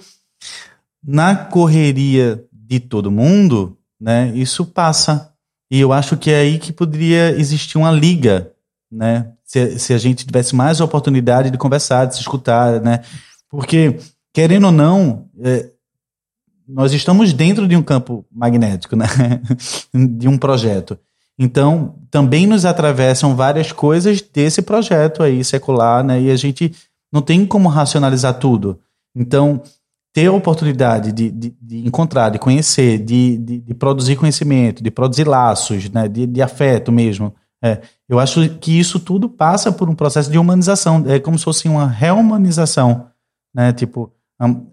na 1.02 1.36
correria 1.36 2.44
de 2.52 2.82
todo 2.82 3.12
mundo, 3.12 3.78
né? 4.00 4.32
Isso 4.36 4.66
passa 4.66 5.33
e 5.74 5.80
eu 5.80 5.92
acho 5.92 6.16
que 6.16 6.30
é 6.30 6.36
aí 6.36 6.60
que 6.60 6.72
poderia 6.72 7.32
existir 7.32 7.80
uma 7.80 7.90
liga, 7.90 8.52
né? 8.92 9.32
Se, 9.44 9.80
se 9.80 9.92
a 9.92 9.98
gente 9.98 10.24
tivesse 10.24 10.56
mais 10.56 10.80
oportunidade 10.80 11.50
de 11.50 11.58
conversar, 11.58 12.06
de 12.06 12.14
se 12.14 12.22
escutar, 12.22 12.80
né? 12.80 13.00
Porque, 13.50 13.98
querendo 14.32 14.68
ou 14.68 14.72
não, 14.72 15.28
é, 15.44 15.72
nós 16.68 16.94
estamos 16.94 17.34
dentro 17.34 17.68
de 17.68 17.76
um 17.76 17.82
campo 17.82 18.24
magnético, 18.32 18.96
né? 18.96 19.08
de 20.16 20.28
um 20.28 20.38
projeto. 20.38 20.96
Então, 21.40 21.96
também 22.12 22.46
nos 22.46 22.66
atravessam 22.66 23.36
várias 23.36 23.72
coisas 23.72 24.22
desse 24.22 24.62
projeto 24.62 25.24
aí 25.24 25.44
secular, 25.44 26.04
né? 26.04 26.22
E 26.22 26.30
a 26.30 26.36
gente 26.36 26.72
não 27.12 27.24
tem 27.24 27.48
como 27.48 27.68
racionalizar 27.68 28.36
tudo. 28.36 28.80
Então, 29.16 29.64
ter 30.14 30.28
a 30.28 30.32
oportunidade 30.32 31.12
de, 31.12 31.32
de, 31.32 31.56
de 31.60 31.88
encontrar, 31.88 32.30
de 32.30 32.38
conhecer, 32.38 33.00
de, 33.00 33.36
de, 33.38 33.60
de, 33.60 33.74
produzir 33.74 34.16
conhecimento, 34.16 34.84
de 34.84 34.92
produzir 34.92 35.28
laços, 35.28 35.90
né, 35.90 36.08
de, 36.08 36.28
de 36.28 36.42
afeto 36.42 36.92
mesmo. 36.92 37.34
É, 37.64 37.82
eu 38.08 38.20
acho 38.20 38.48
que 38.60 38.78
isso 38.80 39.00
tudo 39.00 39.28
passa 39.28 39.72
por 39.72 39.90
um 39.90 39.96
processo 39.96 40.30
de 40.30 40.38
humanização, 40.38 41.04
é 41.08 41.20
como 41.20 41.38
se 41.38 41.44
fosse 41.44 41.68
uma 41.68 41.88
reumanização, 41.88 43.08
né? 43.56 43.72
Tipo, 43.74 44.12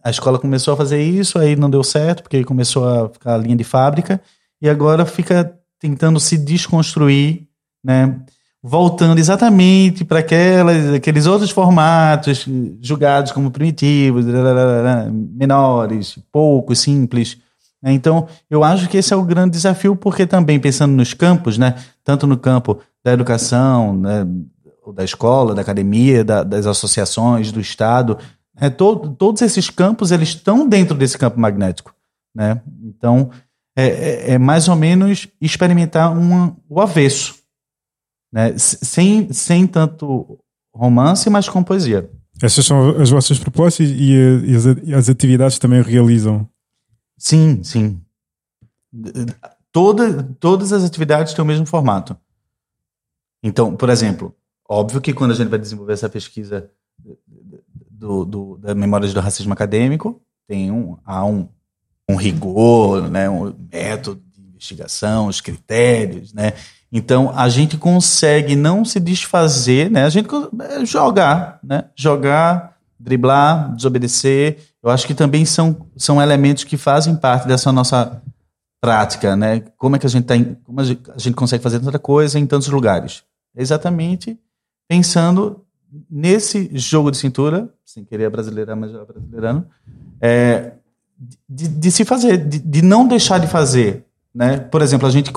a, 0.03 0.11
escola 0.11 0.39
começou 0.39 0.75
a 0.75 0.77
fazer 0.77 1.03
isso, 1.03 1.39
aí 1.39 1.55
não 1.55 1.71
deu 1.71 1.85
certo, 1.85 2.23
porque 2.23 2.45
começou 2.45 2.87
a 2.89 3.09
ficar 3.09 3.35
a 3.35 3.39
linha 3.39 3.57
de 3.57 3.65
fábrica, 3.65 4.21
e 4.61 4.69
agora 4.69 5.07
fica 5.07 5.57
tentando 5.79 6.19
se 6.21 6.37
desconstruir, 6.37 7.47
né? 7.83 8.21
Voltando 8.63 9.19
exatamente 9.19 10.05
para 10.05 10.19
aqueles 10.19 11.27
outros 11.27 11.51
formatos 11.51 12.47
julgados 12.81 13.33
como 13.33 13.51
primitivos, 13.51 14.27
menores, 15.11 16.19
poucos, 16.31 16.81
simples. 16.81 17.39
Né? 17.83 17.93
Então, 17.93 18.29
eu 18.51 18.63
acho 18.63 18.89
que 18.89 18.99
esse 18.99 19.15
é 19.15 19.17
o 19.17 19.25
grande 19.25 19.53
desafio, 19.53 19.97
porque 19.97 20.27
também 20.27 20.61
pensando 20.61 20.93
nos 20.93 21.15
campos, 21.15 21.57
né, 21.57 21.75
tanto 22.05 22.27
no 22.27 22.37
campo 22.37 22.79
da 23.03 23.13
educação, 23.13 23.97
né, 23.97 24.27
da 24.95 25.05
escola, 25.05 25.55
da 25.55 25.63
academia, 25.63 26.23
da, 26.23 26.43
das 26.43 26.67
associações, 26.67 27.51
do 27.51 27.61
Estado, 27.61 28.19
né, 28.61 28.69
to, 28.69 29.15
todos 29.19 29.41
esses 29.41 29.71
campos 29.71 30.11
eles 30.11 30.31
estão 30.31 30.69
dentro 30.69 30.95
desse 30.95 31.17
campo 31.17 31.41
magnético. 31.41 31.95
Né? 32.35 32.61
Então, 32.85 33.31
é, 33.75 33.87
é, 33.87 34.31
é 34.33 34.39
mais 34.39 34.69
ou 34.69 34.77
menos 34.77 35.29
experimentar 35.41 36.13
uma, 36.13 36.55
o 36.69 36.79
avesso 36.79 37.40
né? 38.33 38.57
sem, 38.57 39.33
sem 39.33 39.67
tanto 39.67 40.39
romance, 40.75 41.29
mas 41.29 41.49
com 41.49 41.63
poesia. 41.63 42.11
Essas 42.43 42.65
são 42.65 43.01
as 43.01 43.11
vossas 43.11 43.39
propostas 43.39 43.89
e, 43.89 44.13
e, 44.13 44.57
as, 44.57 44.65
e 44.83 44.95
as, 44.95 45.09
atividades 45.09 45.59
também 45.59 45.83
realizam? 45.83 46.49
Sim, 47.19 47.63
sim. 47.63 48.01
Toda, 49.71 50.23
todas 50.41 50.73
as 50.73 50.83
atividades 50.83 51.35
têm 51.35 51.43
o 51.43 51.47
mesmo 51.47 51.67
formato. 51.67 52.17
Então, 53.43 53.77
por 53.77 53.91
exemplo, 53.91 54.35
óbvio 54.69 55.01
que 55.01 55.13
quando 55.13 55.33
a 55.33 55.35
gente 55.35 55.49
vai 55.49 55.59
desenvolver 55.59 55.93
essa 55.93 56.09
pesquisa 56.09 56.71
do, 57.91 58.25
do, 58.25 58.57
da 58.57 58.75
Memórias 58.75 59.13
do 59.13 59.21
Racismo 59.21 59.53
Acadêmico, 59.53 60.23
tem 60.47 60.71
um, 60.71 60.97
há 61.05 61.25
um, 61.25 61.49
um 62.09 62.17
rigor, 62.17 63.09
né, 63.09 63.29
um 63.29 63.55
método 63.71 64.23
de 64.35 64.41
investigação, 64.41 65.27
os 65.27 65.41
critérios, 65.41 66.33
né? 66.33 66.55
Então 66.93 67.33
a 67.37 67.49
gente 67.49 67.77
consegue 67.77 68.57
não 68.57 68.85
se 68.85 68.99
desfazer, 68.99 69.91
né? 69.91 70.05
A 70.05 70.09
gente 70.09 70.29
é, 70.61 70.85
jogar, 70.85 71.61
né? 71.63 71.85
Jogar, 71.95 72.77
driblar, 72.99 73.75
desobedecer. 73.75 74.59
Eu 74.83 74.91
acho 74.91 75.07
que 75.07 75.15
também 75.15 75.45
são, 75.45 75.87
são 75.97 76.21
elementos 76.21 76.65
que 76.65 76.77
fazem 76.77 77.15
parte 77.15 77.47
dessa 77.47 77.71
nossa 77.71 78.21
prática, 78.81 79.37
né? 79.37 79.61
Como 79.77 79.97
é 79.97 79.99
que 79.99 80.07
a 80.07 80.11
gente 80.11 80.25
tá 80.25 80.37
em, 80.37 80.57
como 80.65 80.81
a 80.81 80.85
gente, 80.85 81.03
a 81.11 81.33
consegue 81.33 81.63
fazer 81.63 81.81
tanta 81.81 81.99
coisa 81.99 82.39
em 82.39 82.47
tantos 82.47 82.69
lugares? 82.69 83.23
Exatamente 83.57 84.39
pensando 84.91 85.65
nesse 86.11 86.69
jogo 86.77 87.13
de 87.13 87.17
cintura, 87.17 87.73
sem 87.85 88.05
querer 88.05 88.29
brasileirar, 88.29 88.77
mas 88.77 88.91
já 88.91 89.05
brasileirando, 89.05 89.65
é, 90.21 90.73
de, 91.49 91.69
de, 91.69 91.91
se 91.93 92.05
fazer, 92.05 92.37
de, 92.37 92.59
de 92.59 92.83
não 92.83 93.07
deixar 93.07 93.39
de 93.39 93.47
fazer, 93.47 94.05
né? 94.35 94.59
Por 94.59 94.83
exemplo, 94.83 95.07
a 95.07 95.11
gente 95.11 95.33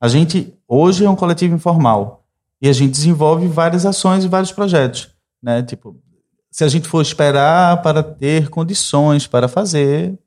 a 0.00 0.06
gente 0.06 0.54
hoje 0.72 1.04
é 1.04 1.10
um 1.10 1.16
coletivo 1.16 1.54
informal 1.54 2.24
e 2.60 2.68
a 2.68 2.72
gente 2.72 2.92
desenvolve 2.92 3.46
várias 3.46 3.84
ações 3.84 4.24
e 4.24 4.28
vários 4.28 4.52
projetos, 4.52 5.10
né? 5.42 5.62
Tipo, 5.62 5.96
se 6.50 6.64
a 6.64 6.68
gente 6.68 6.88
for 6.88 7.02
esperar 7.02 7.82
para 7.82 8.02
ter 8.02 8.48
condições 8.48 9.26
para 9.26 9.48
fazer, 9.48 10.18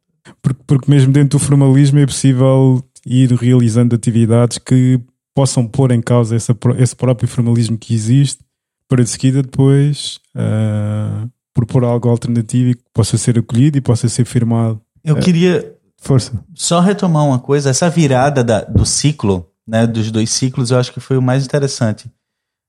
porque, 0.42 0.62
porque 0.68 0.92
mesmo 0.92 1.12
dentro 1.12 1.40
do 1.40 1.44
formalismo 1.44 2.00
é 2.00 2.06
possível 2.06 2.84
ir 3.06 3.32
realizando 3.34 3.96
atividades 3.96 4.58
que 4.58 5.00
possam 5.34 5.68
pôr 5.68 5.92
em 5.92 6.02
causa 6.02 6.36
essa, 6.36 6.56
esse 6.78 6.96
próprio 6.96 7.28
formalismo 7.28 7.78
que 7.78 7.94
existe 7.94 8.44
para 8.88 9.04
de 9.04 9.10
seguida 9.10 9.42
depois 9.42 10.20
uh, 10.36 11.30
propor 11.54 11.84
algo 11.84 12.10
alternativo 12.10 12.70
e 12.70 12.76
que 12.76 12.84
possa 12.94 13.18
ser 13.18 13.40
acolhido 13.40 13.78
e 13.78 13.82
possa 13.82 14.08
ser 14.08 14.26
firmado. 14.26 14.80
Eu 15.04 15.16
uh, 15.16 15.20
queria 15.20 15.76
força. 15.98 16.32
só 16.54 16.80
retomar 16.80 17.26
uma 17.26 17.40
coisa, 17.40 17.70
essa 17.70 17.90
virada 17.90 18.44
da, 18.44 18.62
do 18.62 18.86
ciclo 18.86 19.48
né, 19.68 19.88
dos 19.88 20.12
dois 20.12 20.30
ciclos, 20.30 20.72
eu 20.72 20.80
acho 20.80 20.92
que 20.94 21.00
foi 21.00 21.18
o 21.18 21.22
mais 21.22 21.46
interessante. 21.46 22.10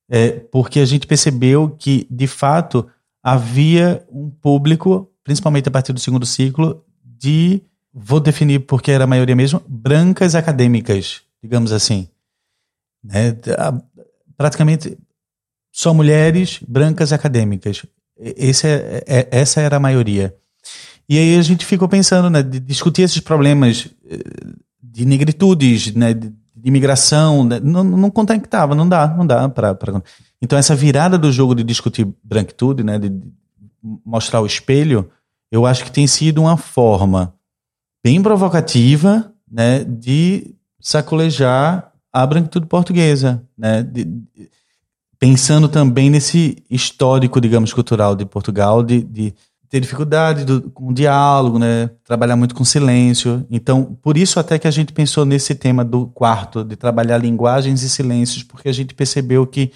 É, 0.09 0.31
porque 0.31 0.81
a 0.81 0.85
gente 0.85 1.07
percebeu 1.07 1.71
que, 1.71 2.07
de 2.11 2.27
fato, 2.27 2.89
havia 3.23 4.07
um 4.11 4.31
público, 4.31 5.11
principalmente 5.25 5.69
a 5.69 5.73
partir 5.73 5.93
do 5.93 6.01
segundo 6.01 6.25
ciclo, 6.25 6.85
de, 7.03 7.61
vou 7.93 8.21
definir 8.21 8.61
porque 8.61 8.91
era 8.91 9.05
a 9.05 9.07
maioria 9.07 9.35
mesmo, 9.35 9.61
brancas 9.67 10.35
acadêmicas, 10.35 11.23
digamos 11.43 11.73
assim. 11.73 12.09
Né? 13.03 13.37
Praticamente 14.37 14.97
só 15.73 15.93
mulheres 15.93 16.61
brancas 16.67 17.13
acadêmicas. 17.13 17.85
Esse 18.19 18.67
é, 18.67 19.05
é, 19.07 19.29
essa 19.31 19.61
era 19.61 19.77
a 19.77 19.81
maioria. 19.81 20.35
E 21.09 21.19
aí 21.19 21.37
a 21.37 21.43
gente 21.43 21.67
ficou 21.67 21.89
pensando, 21.89 22.31
né, 22.31 22.43
de 22.43 22.59
discutir 22.59 23.03
esses 23.03 23.21
problemas 23.21 23.89
eh, 24.09 24.19
de 24.83 25.05
negritudes, 25.05 25.95
né, 25.95 26.15
de 26.15 26.33
imigração, 26.67 27.45
né? 27.45 27.61
não, 27.63 27.85
não 27.85 28.11
contactava, 28.11 28.75
não 28.75 28.89
dá, 28.89 29.07
não 29.07 29.25
dá 29.25 29.49
para. 29.49 29.79
Então, 30.43 30.59
essa 30.59 30.75
virada 30.75 31.17
do 31.17 31.31
jogo 31.31 31.55
de 31.55 31.63
discutir 31.63 32.13
branquitude, 32.25 32.83
né, 32.83 32.99
de 32.99 33.13
mostrar 34.05 34.41
o 34.41 34.47
espelho, 34.47 35.09
eu 35.51 35.65
acho 35.65 35.85
que 35.85 35.93
tem 35.93 36.09
sido 36.09 36.41
uma 36.43 36.57
forma 36.57 37.33
bem 38.05 38.21
provocativa 38.21 39.33
né, 39.51 39.85
de 39.85 40.57
sacolejar 40.81 41.93
a 42.13 42.27
branquitude 42.27 42.67
portuguesa, 42.67 43.45
né, 43.57 43.85
de, 43.85 44.05
pensando 45.21 45.69
também 45.69 46.11
nesse 46.11 46.65
histórico, 46.69 47.41
digamos, 47.41 47.73
cultural 47.73 48.17
de 48.17 48.27
Portugal, 48.27 48.83
de, 48.83 49.05
de 49.05 49.33
ter 49.69 49.81
dificuldade 49.81 50.45
do, 50.45 50.71
com 50.71 50.89
o 50.89 50.95
diálogo, 50.95 51.59
né? 51.59 51.91
Trabalhar 52.05 52.37
muito 52.37 52.55
com 52.55 52.65
silêncio. 52.65 53.47
Então, 53.51 53.97
por 54.03 54.17
isso 54.17 54.39
até 54.39 54.59
que 54.59 54.67
a 54.67 54.71
gente 54.71 54.93
pensou 54.93 55.25
nesse 55.25 55.55
tema 55.55 55.85
do 55.85 56.07
quarto, 56.07 56.65
de 56.65 56.77
trabalhar 56.77 57.19
linguagens 57.19 57.83
e 57.83 57.89
silêncios, 57.89 58.43
porque 58.43 58.69
a 58.69 58.73
gente 58.73 58.95
percebeu 58.95 59.47
que, 59.47 59.73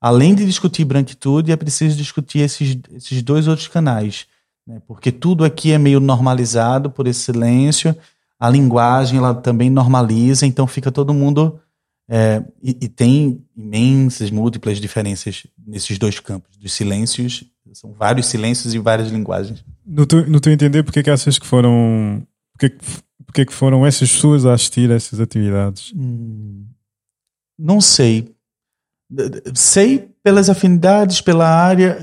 além 0.00 0.34
de 0.34 0.44
discutir 0.44 0.84
branquitude, 0.84 1.52
é 1.52 1.56
preciso 1.56 1.96
discutir 1.96 2.40
esses, 2.40 2.78
esses 2.92 3.22
dois 3.22 3.46
outros 3.46 3.68
canais. 3.68 4.26
Né? 4.66 4.80
Porque 4.86 5.12
tudo 5.12 5.44
aqui 5.44 5.72
é 5.72 5.78
meio 5.78 6.00
normalizado 6.00 6.90
por 6.90 7.06
esse 7.06 7.20
silêncio, 7.20 7.94
a 8.38 8.48
linguagem 8.48 9.18
ela 9.18 9.34
também 9.34 9.70
normaliza, 9.70 10.46
então 10.46 10.66
fica 10.66 10.90
todo 10.90 11.14
mundo... 11.14 11.60
É, 12.06 12.44
e, 12.62 12.76
e 12.82 12.88
tem 12.88 13.42
imensas, 13.56 14.30
múltiplas 14.30 14.78
diferenças 14.78 15.46
nesses 15.66 15.96
dois 15.96 16.20
campos, 16.20 16.54
dos 16.58 16.70
silêncios 16.70 17.46
são 17.74 17.92
vários 17.92 18.26
silêncios 18.26 18.74
e 18.74 18.78
várias 18.78 19.10
linguagens. 19.10 19.64
No 19.84 20.06
teu, 20.06 20.28
no 20.28 20.40
teu 20.40 20.52
entender, 20.52 20.82
porque 20.82 21.00
é 21.00 21.02
que 21.02 21.10
achas 21.10 21.38
que 21.38 21.46
foram. 21.46 22.26
Porque, 22.52 22.76
porque 23.26 23.40
é 23.42 23.44
que 23.44 23.52
foram 23.52 23.84
essas 23.84 24.10
pessoas 24.10 24.46
a 24.46 24.54
assistir 24.54 24.90
a 24.90 24.94
essas 24.94 25.20
atividades? 25.20 25.92
Hum, 25.94 26.64
não 27.58 27.80
sei. 27.80 28.32
Sei 29.54 30.10
pelas 30.22 30.48
afinidades, 30.48 31.20
pela 31.20 31.48
área. 31.48 31.98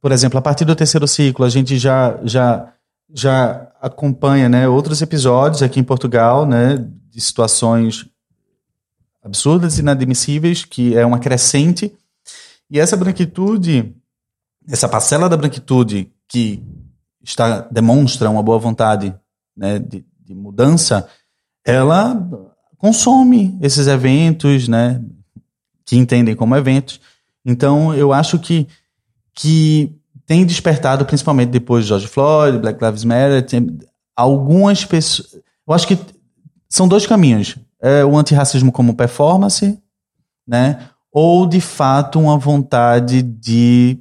Por 0.00 0.12
exemplo, 0.12 0.38
a 0.38 0.42
partir 0.42 0.64
do 0.64 0.76
terceiro 0.76 1.06
ciclo, 1.06 1.44
a 1.44 1.48
gente 1.48 1.76
já, 1.78 2.18
já, 2.22 2.72
já 3.12 3.68
acompanha 3.80 4.48
né, 4.48 4.68
outros 4.68 5.02
episódios 5.02 5.62
aqui 5.62 5.80
em 5.80 5.84
Portugal, 5.84 6.46
né, 6.46 6.76
de 7.10 7.20
situações 7.20 8.06
absurdas 9.22 9.76
e 9.76 9.80
inadmissíveis, 9.80 10.64
que 10.64 10.96
é 10.96 11.04
uma 11.04 11.18
crescente. 11.18 11.92
E 12.70 12.78
essa 12.78 12.96
branquitude 12.96 13.94
essa 14.68 14.88
parcela 14.88 15.28
da 15.28 15.36
branquitude 15.36 16.12
que 16.28 16.62
está 17.22 17.60
demonstra 17.70 18.30
uma 18.30 18.42
boa 18.42 18.58
vontade 18.58 19.14
né, 19.56 19.78
de, 19.78 20.04
de 20.24 20.34
mudança, 20.34 21.08
ela 21.64 22.16
consome 22.78 23.56
esses 23.60 23.86
eventos, 23.86 24.68
né, 24.68 25.02
que 25.84 25.96
entendem 25.96 26.36
como 26.36 26.56
eventos. 26.56 27.00
Então, 27.44 27.94
eu 27.94 28.12
acho 28.12 28.38
que, 28.38 28.66
que 29.34 29.94
tem 30.26 30.44
despertado, 30.44 31.06
principalmente 31.06 31.50
depois 31.50 31.84
de 31.84 31.88
George 31.88 32.08
Floyd, 32.08 32.58
Black 32.58 32.84
Lives 32.84 33.04
Matter, 33.04 33.46
algumas 34.16 34.84
pessoas. 34.84 35.34
Eu 35.66 35.74
acho 35.74 35.86
que 35.86 35.98
são 36.68 36.88
dois 36.88 37.06
caminhos: 37.06 37.56
é 37.80 38.04
o 38.04 38.16
antirracismo 38.16 38.72
como 38.72 38.96
performance, 38.96 39.78
né? 40.46 40.88
Ou 41.12 41.46
de 41.46 41.60
fato 41.60 42.18
uma 42.18 42.36
vontade 42.36 43.22
de 43.22 43.98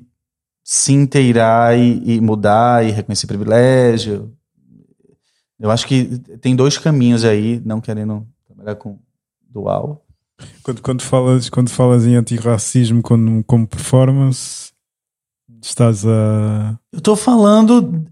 se 0.67 0.91
inteirar 0.91 1.77
e, 1.77 2.15
e 2.15 2.19
mudar 2.19 2.83
e 2.83 2.89
reconhecer 2.89 3.27
privilégio. 3.27 4.33
Eu 5.59 5.69
acho 5.69 5.85
que 5.85 6.17
tem 6.41 6.55
dois 6.55 6.75
caminhos 6.79 7.23
aí, 7.23 7.61
não 7.63 7.79
querendo 7.79 8.25
trabalhar 8.47 8.75
com 8.75 8.97
dual. 9.47 10.03
Quando, 10.63 10.81
quando, 10.81 11.01
falas, 11.03 11.49
quando 11.49 11.69
falas 11.69 12.05
em 12.07 12.15
antirracismo 12.15 13.03
como, 13.03 13.43
como 13.43 13.67
performance, 13.67 14.71
estás 15.61 16.03
a. 16.03 16.77
Eu 16.91 16.97
estou 16.97 17.15
falando 17.15 18.03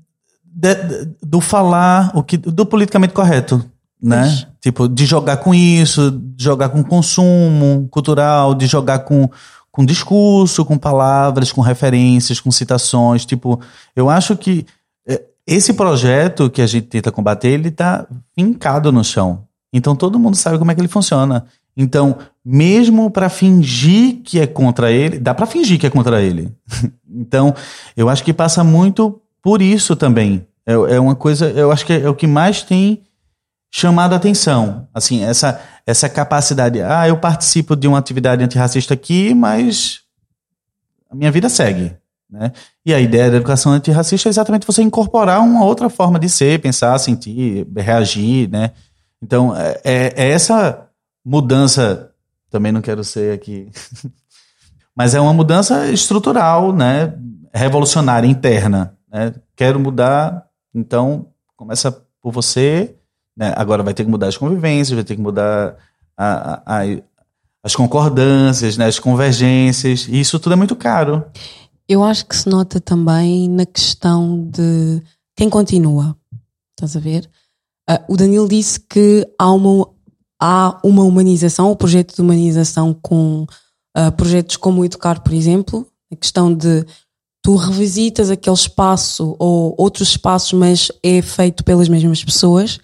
de, 0.46 0.76
de, 0.76 1.06
do 1.24 1.42
falar, 1.42 2.12
o 2.16 2.24
que, 2.24 2.38
do 2.38 2.66
politicamente 2.68 3.16
correto. 3.16 3.66
Né? 4.02 4.28
Ixi. 4.28 4.48
Tipo, 4.62 4.88
de 4.88 5.06
jogar 5.06 5.38
com 5.38 5.56
isso, 5.56 6.12
de 6.12 6.44
jogar 6.44 6.70
com 6.70 6.84
consumo 6.84 7.88
cultural, 7.90 8.54
de 8.54 8.68
jogar 8.68 9.00
com, 9.00 9.30
com 9.74 9.84
discurso, 9.84 10.64
com 10.64 10.78
palavras, 10.78 11.52
com 11.52 11.60
referências, 11.60 12.40
com 12.40 12.52
citações. 12.52 13.26
Tipo, 13.26 13.60
eu 13.96 14.08
acho 14.08 14.38
que 14.38 14.68
é, 15.06 15.20
esse 15.48 15.74
projeto 15.74 16.48
que 16.48 16.62
a 16.62 16.68
gente 16.68 16.86
tenta 16.86 17.12
combater, 17.12 17.50
ele 17.50 17.70
está 17.70 18.06
fincado 18.36 18.92
no 18.92 19.04
chão. 19.04 19.46
Então 19.74 19.96
todo 19.96 20.20
mundo 20.20 20.38
sabe 20.38 20.60
como 20.60 20.72
é 20.72 20.76
que 20.76 20.82
ele 20.82 20.88
funciona. 20.88 21.48
Então, 21.76 22.20
mesmo 22.46 23.10
para 23.10 23.30
fingir 23.30 24.22
que 24.24 24.40
é 24.40 24.46
contra 24.46 24.92
ele, 24.92 25.18
dá 25.18 25.34
para 25.34 25.48
fingir 25.48 25.80
que 25.80 25.88
é 25.88 25.90
contra 25.90 26.22
ele. 26.22 26.52
então, 27.10 27.56
eu 27.98 28.10
acho 28.10 28.24
que 28.24 28.32
passa 28.32 28.64
muito 28.64 29.20
por 29.42 29.60
isso 29.60 29.96
também. 29.96 30.46
É, 30.68 30.74
é 30.74 31.00
uma 31.00 31.16
coisa, 31.16 31.50
eu 31.50 31.72
acho 31.72 31.84
que 31.84 31.94
é, 31.94 32.02
é 32.02 32.10
o 32.10 32.14
que 32.14 32.28
mais 32.28 32.62
tem 32.62 33.02
chamado 33.72 34.14
a 34.14 34.18
atenção. 34.18 34.88
Assim, 34.94 35.24
essa, 35.24 35.60
essa 35.86 36.08
capacidade. 36.08 36.82
Ah, 36.82 37.08
eu 37.08 37.18
participo 37.18 37.76
de 37.76 37.88
uma 37.88 37.98
atividade 37.98 38.44
antirracista 38.44 38.94
aqui, 38.94 39.34
mas 39.34 40.02
a 41.10 41.16
minha 41.16 41.32
vida 41.32 41.50
segue. 41.50 41.96
Né? 42.30 42.52
E 42.86 42.94
a 42.94 43.00
ideia 43.00 43.30
da 43.30 43.38
educação 43.38 43.72
antirracista 43.72 44.28
é 44.28 44.32
exatamente 44.32 44.66
você 44.66 44.82
incorporar 44.82 45.42
uma 45.42 45.64
outra 45.64 45.90
forma 45.90 46.20
de 46.20 46.30
ser, 46.30 46.60
pensar, 46.60 46.98
sentir, 46.98 47.68
reagir. 47.76 48.50
Né? 48.50 48.72
Então, 49.22 49.56
é, 49.56 49.82
é, 49.84 50.14
é 50.16 50.30
essa 50.32 50.88
mudança. 51.24 52.12
Também 52.50 52.72
não 52.72 52.82
quero 52.82 53.04
ser 53.04 53.34
aqui. 53.34 53.70
mas 54.96 55.14
é 55.14 55.20
uma 55.20 55.34
mudança 55.34 55.88
estrutural, 55.92 56.74
né? 56.74 57.14
revolucionária, 57.54 58.28
interna. 58.28 58.98
Né? 59.12 59.34
Quero 59.56 59.80
mudar, 59.80 60.48
então 60.74 61.28
começa 61.56 61.92
por 62.22 62.32
você 62.32 62.96
né? 63.36 63.54
Agora 63.56 63.84
vai 63.84 63.94
ter 63.94 64.06
que 64.06 64.12
mudar 64.12 64.28
as 64.28 64.38
convivências, 64.38 64.96
vai 64.96 65.04
ter 65.04 65.16
que 65.16 65.22
mudar 65.22 65.76
a, 66.18 66.26
a, 66.26 66.82
a, 66.82 67.02
as 67.64 67.76
concordâncias, 67.76 68.78
né? 68.78 68.86
as 68.86 69.00
convergências, 69.00 70.08
e 70.08 70.20
isso 70.20 70.40
tudo 70.40 70.54
é 70.54 70.56
muito 70.56 70.76
caro. 70.76 71.26
Eu 71.88 72.04
acho 72.04 72.26
que 72.26 72.36
se 72.36 72.48
nota 72.48 72.80
também 72.80 73.50
na 73.50 73.66
questão 73.66 74.48
de 74.50 75.02
quem 75.36 75.50
continua. 75.50 76.16
Estás 76.72 76.96
a 76.96 77.00
ver? 77.00 77.30
Uh, 77.90 78.14
o 78.14 78.18
Danilo 78.18 78.48
disse 78.48 78.80
que 78.80 79.28
há 79.38 79.52
uma, 79.52 79.90
há 80.42 80.80
uma 80.84 81.04
humanização, 81.04 81.68
o 81.68 81.72
um 81.74 81.76
projeto 81.76 82.16
de 82.16 82.22
humanização 82.22 82.94
com 82.94 83.46
uh, 83.98 84.12
projetos 84.16 84.56
como 84.56 84.82
o 84.82 84.86
Educar, 84.86 85.22
por 85.22 85.34
exemplo, 85.34 85.86
a 86.12 86.16
questão 86.16 86.54
de 86.54 86.86
tu 87.42 87.58
revisitas 87.58 88.30
aquele 88.30 88.56
espaço 88.56 89.36
ou 89.38 89.76
outros 89.78 90.10
espaços, 90.10 90.54
mas 90.54 90.90
é 91.04 91.22
feito 91.22 91.64
pelas 91.64 91.90
mesmas 91.90 92.24
pessoas 92.24 92.80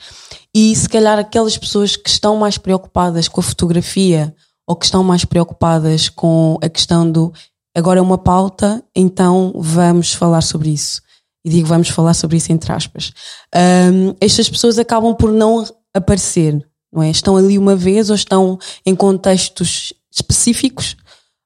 e 0.56 0.76
se 0.76 0.90
calhar 0.90 1.20
aquelas 1.20 1.58
pessoas 1.58 1.96
que 1.96 2.10
estão 2.10 2.36
mais 2.38 2.58
preocupadas 2.58 3.28
com 3.28 3.40
a 3.40 3.44
fotografia 3.44 4.34
ou 4.68 4.76
que 4.76 4.86
estão 4.86 5.04
mais 5.04 5.26
preocupadas 5.26 6.10
com 6.10 6.58
a 6.62 6.70
questão 6.70 7.10
do 7.10 7.34
agora 7.76 8.00
é 8.00 8.02
uma 8.02 8.18
pauta, 8.18 8.84
então 8.96 9.54
vamos 9.56 10.14
falar 10.14 10.42
sobre 10.42 10.70
isso. 10.70 11.02
E 11.46 11.50
digo 11.50 11.68
vamos 11.68 11.90
falar 11.90 12.14
sobre 12.14 12.38
isso 12.38 12.52
entre 12.52 12.72
aspas. 12.72 13.12
Um, 13.56 14.14
estas 14.20 14.50
pessoas 14.50 14.78
acabam 14.78 15.16
por 15.16 15.32
não 15.32 15.66
aparecer, 15.94 16.64
não 16.92 17.04
é? 17.04 17.10
Estão 17.10 17.38
ali 17.38 17.58
uma 17.58 17.76
vez 17.76 18.10
ou 18.10 18.16
estão 18.16 18.58
em 18.86 18.96
contextos 18.96 19.94
específicos, 20.12 20.98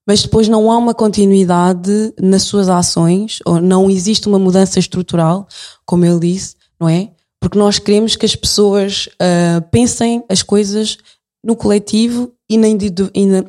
mas 0.07 0.21
depois 0.23 0.47
não 0.47 0.71
há 0.71 0.77
uma 0.77 0.93
continuidade 0.93 2.13
nas 2.19 2.43
suas 2.43 2.67
ações, 2.69 3.39
ou 3.45 3.61
não 3.61 3.89
existe 3.89 4.27
uma 4.27 4.39
mudança 4.39 4.79
estrutural, 4.79 5.47
como 5.85 6.05
ele 6.05 6.19
disse, 6.19 6.55
não 6.79 6.89
é? 6.89 7.11
Porque 7.43 7.59
nós 7.59 7.77
queremos 7.77 8.15
que 8.15 8.25
as 8.25 8.37
pessoas 8.37 9.09
uh, 9.15 9.61
pensem 9.69 10.23
as 10.29 10.41
coisas 10.41 10.97
no 11.43 11.57
coletivo 11.57 12.31
e 12.49 12.57
na, 12.57 12.67
e 13.13 13.25
na 13.25 13.43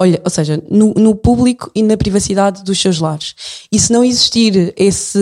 olha, 0.00 0.22
ou 0.22 0.30
seja, 0.30 0.62
no, 0.70 0.94
no, 0.94 1.16
público 1.16 1.68
e 1.74 1.82
na 1.82 1.96
privacidade 1.96 2.62
dos 2.62 2.80
seus 2.80 3.00
lares. 3.00 3.34
E 3.72 3.76
se 3.76 3.92
não 3.92 4.04
existir 4.04 4.72
esse, 4.76 5.18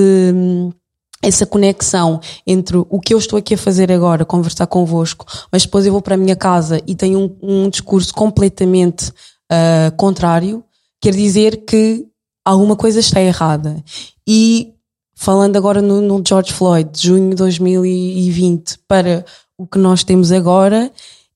essa 1.22 1.46
conexão 1.46 2.20
entre 2.46 2.76
o 2.76 3.00
que 3.00 3.14
eu 3.14 3.18
estou 3.18 3.38
aqui 3.38 3.54
a 3.54 3.58
fazer 3.58 3.90
agora, 3.90 4.26
conversar 4.26 4.66
convosco, 4.66 5.24
mas 5.50 5.62
depois 5.62 5.86
eu 5.86 5.92
vou 5.92 6.02
para 6.02 6.14
a 6.14 6.18
minha 6.18 6.36
casa 6.36 6.82
e 6.86 6.94
tenho 6.94 7.18
um, 7.42 7.64
um 7.64 7.70
discurso 7.70 8.12
completamente 8.12 9.08
uh, 9.08 9.96
contrário, 9.96 10.62
quer 11.00 11.14
dizer 11.14 11.64
que 11.64 12.06
alguma 12.44 12.76
coisa 12.76 13.00
está 13.00 13.22
errada. 13.22 13.82
E 14.28 14.74
falando 15.18 15.56
agora 15.56 15.82
no, 15.82 16.00
no 16.00 16.22
George 16.26 16.52
Floyd, 16.52 16.88
de 16.92 17.08
junho 17.08 17.30
de 17.30 17.34
2020, 17.34 18.78
para 18.86 19.24
o 19.58 19.66
que 19.66 19.76
nós 19.76 20.04
temos 20.04 20.30
agora, 20.30 20.92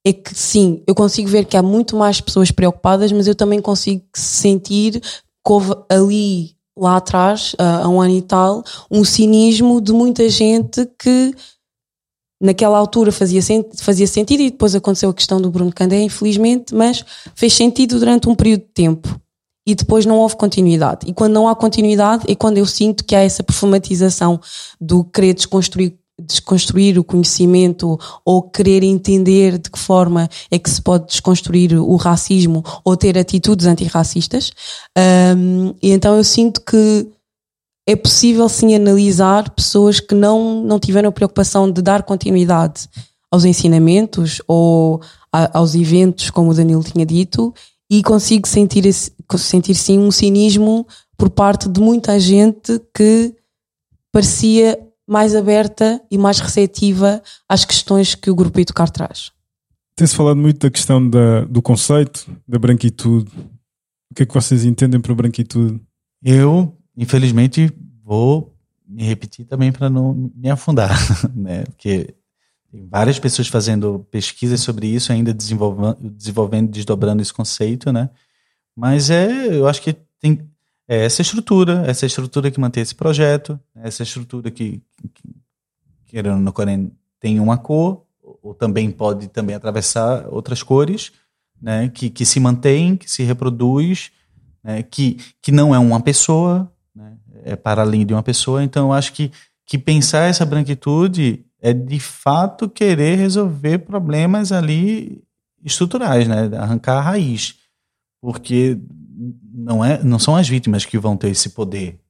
é 0.07 0.13
que 0.13 0.33
sim, 0.33 0.85
eu 0.87 0.95
consigo 0.95 1.29
ver 1.29 1.47
que 1.47 1.57
há 1.57 1.63
muito 1.63 1.97
mais 1.97 2.21
pessoas 2.21 2.53
preocupadas, 2.53 3.11
mas 3.11 3.27
eu 3.27 3.35
também 3.35 3.61
consigo 3.61 4.05
sentir 4.15 5.01
que 5.01 5.53
houve 5.53 5.75
ali, 5.91 6.55
lá 6.79 6.97
atrás, 6.97 7.57
há 7.59 7.89
um 7.89 8.01
ano 8.01 8.15
e 8.15 8.23
tal, 8.23 8.63
um 8.89 9.05
cinismo 9.05 9.81
de 9.81 9.93
muita 9.93 10.29
gente 10.29 10.89
que 10.97 11.35
naquela 12.41 12.79
altura 12.79 13.11
fazia, 13.11 13.43
fazia 13.79 14.07
sentido 14.07 14.43
e 14.43 14.51
depois 14.53 14.77
aconteceu 14.77 15.11
a 15.11 15.15
questão 15.15 15.41
do 15.41 15.51
Bruno 15.51 15.73
Candé, 15.73 16.01
infelizmente, 16.03 16.73
mas 16.73 17.05
fez 17.35 17.53
sentido 17.53 17.99
durante 17.99 18.29
um 18.29 18.35
período 18.37 18.61
de 18.61 18.73
tempo 18.73 19.21
e 19.67 19.75
depois 19.75 20.05
não 20.05 20.19
houve 20.19 20.37
continuidade. 20.37 21.09
E 21.09 21.13
quando 21.13 21.35
não 21.35 21.49
há 21.49 21.55
continuidade 21.55 22.25
é 22.29 22.35
quando 22.35 22.59
eu 22.59 22.67
sinto 22.67 23.05
que 23.05 23.15
há 23.15 23.21
essa 23.21 23.43
perfumatização 23.43 24.41
do 24.81 25.05
querer 25.05 25.35
desconstruir, 25.35 25.95
desconstruir 26.21 26.99
o 26.99 27.05
conhecimento 27.05 27.99
ou 28.25 28.43
querer 28.43 28.83
entender 28.83 29.59
de 29.59 29.71
que 29.71 29.79
forma 29.79 30.29
é 30.51 30.59
que 30.59 30.69
se 30.69 30.83
pode 30.83 31.07
desconstruir 31.07 31.75
o 31.75 31.97
racismo 31.97 32.65
ou 32.85 32.97
ter 32.97 33.17
atitudes 33.17 33.67
antirracistas. 33.67 34.53
Um, 35.37 35.75
e 35.83 35.91
então 35.93 36.17
eu 36.17 36.25
sinto 36.25 36.61
que 36.61 37.09
é 37.87 37.97
possível 37.97 38.49
sim 38.49 38.75
analisar 38.75 39.51
pessoas 39.51 39.99
que 39.99 40.15
não, 40.15 40.63
não 40.63 40.79
tiveram 40.79 41.09
a 41.09 41.13
preocupação 41.13 41.71
de 41.71 41.83
dar 41.83 42.03
continuidade 42.05 42.89
aos 43.31 43.45
ensinamentos 43.45 44.41
ou 44.47 45.01
a, 45.33 45.59
aos 45.59 45.75
eventos, 45.75 46.31
como 46.31 46.51
o 46.51 46.55
Danilo 46.55 46.85
tinha 46.85 47.07
dito, 47.07 47.53
e 47.93 48.03
consigo 48.03 48.49
sentir, 48.49 48.87
esse, 48.87 49.13
sentir 49.37 49.75
sim 49.75 49.99
um 49.99 50.11
cinismo 50.11 50.87
por 51.15 51.29
parte 51.29 51.69
de 51.69 51.79
muita 51.79 52.19
gente 52.19 52.81
que 52.97 53.37
parecia 54.11 54.81
mais 55.07 55.37
aberta 55.37 56.03
e 56.11 56.17
mais 56.17 56.41
receptiva 56.41 57.23
às 57.47 57.67
questões 57.67 58.15
que 58.15 58.31
o 58.31 58.35
Grupo 58.35 58.59
Educar 58.59 58.89
traz. 58.89 59.31
Tem-se 59.95 60.17
falado 60.17 60.39
muito 60.39 60.59
da 60.61 60.71
questão 60.71 61.07
da, 61.07 61.45
do 61.45 61.61
conceito 61.61 62.27
da 62.49 62.59
branquitude. 62.59 63.31
O 64.11 64.15
que 64.15 64.23
é 64.23 64.27
que 64.27 64.33
vocês 64.33 64.65
entendem 64.65 64.99
por 64.99 65.15
branquitude? 65.15 65.79
Eu, 66.25 66.75
infelizmente, 66.97 67.71
vou 68.03 68.57
me 68.89 69.03
repetir 69.03 69.45
também 69.45 69.71
para 69.71 69.91
não 69.91 70.31
me 70.35 70.49
afundar, 70.49 70.97
né? 71.37 71.65
Porque 71.65 72.15
tem 72.73 72.89
várias 72.89 73.19
pessoas 73.19 73.49
fazendo 73.49 74.07
pesquisas 74.11 74.61
sobre 74.61 74.87
isso, 74.87 75.13
ainda 75.13 75.35
desenvolvendo, 75.35 75.99
desenvolvendo, 76.01 76.71
desdobrando 76.71 77.21
esse 77.21 77.33
conceito, 77.33 77.93
né? 77.93 78.09
Mas 78.75 79.11
é, 79.11 79.55
eu 79.55 79.69
acho 79.69 79.83
que 79.83 79.95
tem 80.19 80.51
é 80.89 81.05
essa 81.05 81.23
estrutura, 81.23 81.85
essa 81.87 82.07
estrutura 82.07 82.51
que 82.51 82.59
mantém 82.59 82.83
esse 82.83 82.95
projeto, 82.95 83.61
essa 83.77 84.03
estrutura 84.03 84.51
que, 84.51 84.83
que 85.15 85.37
querendo 86.07 86.41
no 86.41 86.53
Corém, 86.53 86.91
tem 87.21 87.39
uma 87.39 87.57
cor, 87.57 88.05
ou 88.43 88.55
também 88.55 88.91
pode 88.91 89.29
também 89.29 89.55
atravessar 89.55 90.27
outras 90.29 90.63
cores, 90.63 91.13
né? 91.61 91.89
Que, 91.91 92.09
que 92.11 92.25
se 92.25 92.41
mantém, 92.41 92.97
que 92.97 93.11
se 93.11 93.23
reproduz, 93.23 94.11
né? 94.65 94.83
que, 94.83 95.19
que 95.41 95.53
não 95.53 95.75
é 95.75 95.79
uma 95.79 96.01
pessoa, 96.01 96.73
né? 96.95 97.17
é 97.45 97.55
para 97.55 97.83
além 97.83 98.05
de 98.07 98.15
uma 98.15 98.23
pessoa. 98.23 98.65
Então, 98.65 98.89
eu 98.89 98.93
acho 98.93 99.13
que, 99.13 99.31
que 99.67 99.79
pensar 99.79 100.29
essa 100.29 100.45
branquitude 100.45 101.45
é 101.63 101.73
de 101.73 102.01
fato 102.01 102.69
querer 102.69 103.17
resolver 103.17 103.79
problemas 103.79 104.51
ali 104.51 105.23
estruturais, 105.65 106.27
né? 106.27 106.51
Arrancar 106.59 106.99
a 106.99 107.01
raiz. 107.01 107.55
Porque 108.21 108.77
não, 109.55 109.85
é, 109.85 110.03
não 110.03 110.19
são 110.19 110.35
as 110.35 110.49
vítimas 110.49 110.85
que 110.85 110.99
vão 110.99 111.17
ter 111.17 111.31
esse 111.31 111.51
poder. 111.51 112.01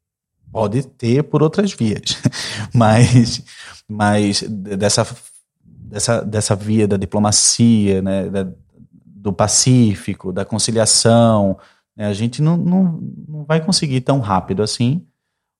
Pode 0.51 0.83
ter 0.87 1.23
por 1.25 1.43
outras 1.43 1.73
vias. 1.73 2.17
mas, 2.75 3.43
mas 3.87 4.43
dessa, 4.43 5.07
dessa, 5.63 6.23
dessa 6.23 6.57
via 6.57 6.89
da 6.89 6.97
diplomacia, 6.97 8.01
né? 8.01 8.31
Da, 8.31 8.49
do 9.05 9.33
pacífico, 9.33 10.33
da 10.33 10.45
conciliação, 10.45 11.57
né? 11.97 12.07
a 12.07 12.13
gente 12.13 12.43
não, 12.43 12.57
não, 12.57 13.01
não 13.29 13.45
vai 13.45 13.65
conseguir 13.65 14.01
tão 14.01 14.19
rápido 14.19 14.63
assim 14.63 15.07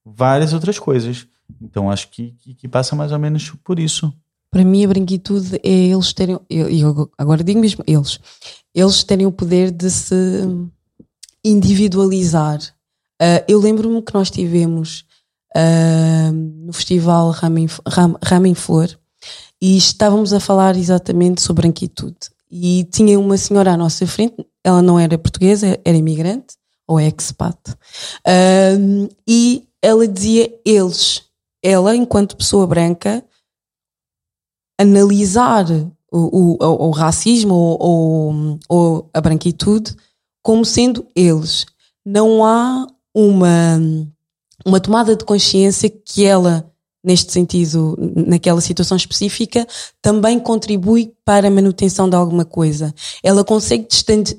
várias 0.05 0.53
outras 0.53 0.79
coisas. 0.79 1.29
Então 1.61 1.91
acho 1.91 2.09
que, 2.11 2.33
que, 2.39 2.55
que 2.55 2.69
passa 2.69 2.95
mais 2.95 3.13
ou 3.13 3.19
menos 3.19 3.51
por 3.65 3.79
isso. 3.79 4.13
Para 4.51 4.65
mim, 4.65 4.85
a 4.85 4.89
branquitude 4.89 5.59
é 5.63 5.71
eles 5.71 6.13
terem, 6.13 6.39
e 6.51 6.81
eu 6.81 7.11
agora 7.17 7.43
digo 7.43 7.59
mesmo, 7.59 7.83
eles, 7.87 8.21
eles 8.75 9.03
terem 9.03 9.25
o 9.25 9.33
poder 9.33 9.71
de 9.71 9.91
se 9.91 10.15
individualizar. 11.43 12.61
Uh, 13.21 13.43
eu 13.49 13.59
lembro-me 13.59 14.03
que 14.03 14.13
nós 14.13 14.31
tivemos 14.31 15.07
uh, 15.57 16.33
no 16.33 16.73
festival 16.73 17.31
Ramen, 17.31 17.67
Ram, 17.87 18.17
Ramen 18.23 18.55
Flor 18.55 18.89
e 19.61 19.77
estávamos 19.77 20.35
a 20.35 20.41
falar 20.41 20.77
exatamente 20.77 21.41
sobre 21.41 21.63
branquitude. 21.63 22.19
E 22.51 22.85
tinha 22.93 23.19
uma 23.19 23.39
senhora 23.39 23.73
à 23.73 23.77
nossa 23.77 24.07
frente, 24.07 24.45
ela 24.63 24.83
não 24.83 24.99
era 24.99 25.17
portuguesa, 25.17 25.81
era 25.83 25.97
imigrante 25.97 26.57
ou 26.87 27.01
expat, 27.01 27.57
uh, 27.71 29.09
e 29.27 29.67
ela 29.81 30.07
dizia 30.07 30.53
eles 30.65 31.23
ela, 31.63 31.95
enquanto 31.95 32.37
pessoa 32.37 32.67
branca, 32.67 33.25
analisar 34.79 35.67
o, 36.11 36.57
o, 36.61 36.89
o 36.89 36.91
racismo 36.91 37.55
ou, 37.55 38.59
ou, 38.69 39.11
a 39.15 39.21
branquitude 39.21 39.97
como 40.43 40.65
sendo 40.65 41.07
eles. 41.15 41.65
Não 42.05 42.45
há 42.45 42.87
uma, 43.15 43.81
uma 44.67 44.81
tomada 44.81 45.15
de 45.15 45.25
consciência 45.25 45.89
que 45.89 46.25
ela, 46.25 46.69
neste 47.03 47.33
sentido, 47.33 47.97
naquela 48.27 48.61
situação 48.61 48.97
específica, 48.97 49.67
também 50.03 50.39
contribui 50.39 51.15
para 51.25 51.47
a 51.47 51.51
manutenção 51.51 52.11
de 52.11 52.17
alguma 52.17 52.45
coisa. 52.45 52.93
Ela 53.23 53.45
consegue 53.45 53.87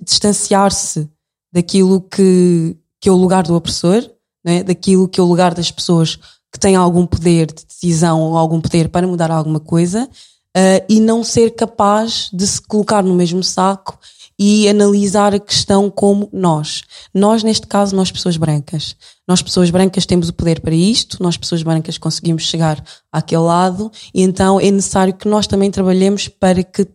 distanciar-se 0.01 1.09
daquilo 1.51 2.01
que, 2.01 2.75
que 2.99 3.07
é 3.07 3.11
o 3.11 3.15
lugar 3.15 3.43
do 3.43 3.55
opressor, 3.55 4.09
né? 4.43 4.61
daquilo 4.61 5.07
que 5.07 5.19
é 5.19 5.23
o 5.23 5.27
lugar 5.27 5.53
das 5.53 5.71
pessoas 5.71 6.19
que 6.53 6.59
têm 6.59 6.75
algum 6.75 7.03
poder 7.03 7.47
de 7.47 7.65
decisão 7.65 8.21
ou 8.21 8.37
algum 8.37 8.61
poder 8.61 8.87
para 8.87 9.07
mudar 9.07 9.31
alguma 9.31 9.59
coisa 9.59 10.07
uh, 10.55 10.85
e 10.87 10.99
não 10.99 11.23
ser 11.23 11.55
capaz 11.55 12.29
de 12.31 12.45
se 12.45 12.61
colocar 12.61 13.01
no 13.01 13.15
mesmo 13.15 13.43
saco 13.43 13.97
e 14.37 14.69
analisar 14.69 15.33
a 15.33 15.39
questão 15.39 15.89
como 15.89 16.29
nós. 16.31 16.83
Nós, 17.13 17.43
neste 17.43 17.65
caso, 17.65 17.95
nós 17.95 18.11
pessoas 18.11 18.37
brancas. 18.37 18.95
Nós 19.27 19.41
pessoas 19.41 19.71
brancas 19.71 20.05
temos 20.05 20.29
o 20.29 20.33
poder 20.33 20.59
para 20.59 20.75
isto, 20.75 21.21
nós 21.21 21.37
pessoas 21.37 21.63
brancas 21.63 21.97
conseguimos 21.97 22.43
chegar 22.43 22.83
àquele 23.11 23.41
lado 23.41 23.91
e 24.13 24.21
então 24.21 24.59
é 24.59 24.69
necessário 24.69 25.13
que 25.13 25.27
nós 25.27 25.47
também 25.47 25.71
trabalhemos 25.71 26.27
para 26.27 26.63
que 26.63 26.87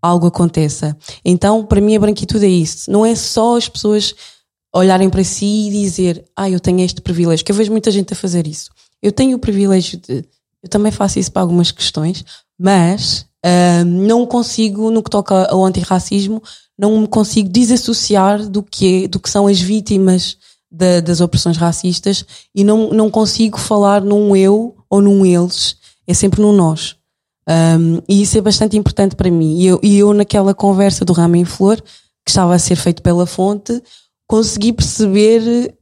algo 0.00 0.26
aconteça. 0.26 0.96
Então, 1.24 1.64
para 1.64 1.80
mim 1.80 1.96
a 1.96 2.00
branquitude 2.00 2.44
é 2.44 2.48
isso. 2.48 2.90
Não 2.90 3.04
é 3.04 3.14
só 3.14 3.56
as 3.56 3.68
pessoas 3.68 4.14
olharem 4.72 5.08
para 5.08 5.24
si 5.24 5.68
e 5.68 5.70
dizer, 5.70 6.24
ah, 6.36 6.50
eu 6.50 6.60
tenho 6.60 6.80
este 6.80 7.00
privilégio, 7.00 7.44
que 7.44 7.50
eu 7.50 7.56
vejo 7.56 7.70
muita 7.72 7.90
gente 7.90 8.12
a 8.12 8.16
fazer 8.16 8.46
isso. 8.46 8.70
Eu 9.04 9.12
tenho 9.12 9.36
o 9.36 9.38
privilégio 9.38 9.98
de, 9.98 10.24
eu 10.62 10.68
também 10.70 10.90
faço 10.90 11.18
isso 11.18 11.30
para 11.30 11.42
algumas 11.42 11.70
questões, 11.70 12.24
mas 12.58 13.26
uh, 13.44 13.84
não 13.84 14.24
consigo, 14.24 14.90
no 14.90 15.02
que 15.02 15.10
toca 15.10 15.44
ao 15.50 15.62
antirracismo, 15.62 16.42
não 16.76 17.02
me 17.02 17.06
consigo 17.06 17.50
desassociar 17.50 18.48
do 18.48 18.62
que, 18.62 19.04
é, 19.04 19.08
do 19.08 19.20
que 19.20 19.28
são 19.28 19.46
as 19.46 19.60
vítimas 19.60 20.38
das 20.76 21.20
opressões 21.20 21.56
racistas 21.56 22.24
e 22.52 22.64
não, 22.64 22.90
não 22.90 23.08
consigo 23.08 23.60
falar 23.60 24.00
num 24.00 24.34
eu 24.34 24.74
ou 24.90 25.00
num 25.00 25.24
eles, 25.24 25.76
é 26.04 26.12
sempre 26.12 26.40
num 26.40 26.52
nós. 26.52 26.96
Um, 27.48 28.00
e 28.08 28.22
isso 28.22 28.36
é 28.38 28.40
bastante 28.40 28.76
importante 28.76 29.14
para 29.14 29.30
mim. 29.30 29.60
E 29.60 29.66
eu, 29.66 29.78
e 29.84 29.98
eu 29.98 30.12
naquela 30.12 30.52
conversa 30.52 31.04
do 31.04 31.12
Ramo 31.12 31.36
em 31.36 31.44
Flor, 31.44 31.80
que 31.80 32.30
estava 32.30 32.54
a 32.54 32.58
ser 32.58 32.74
feito 32.74 33.02
pela 33.02 33.24
fonte, 33.24 33.80
consegui 34.26 34.72
perceber 34.72 35.72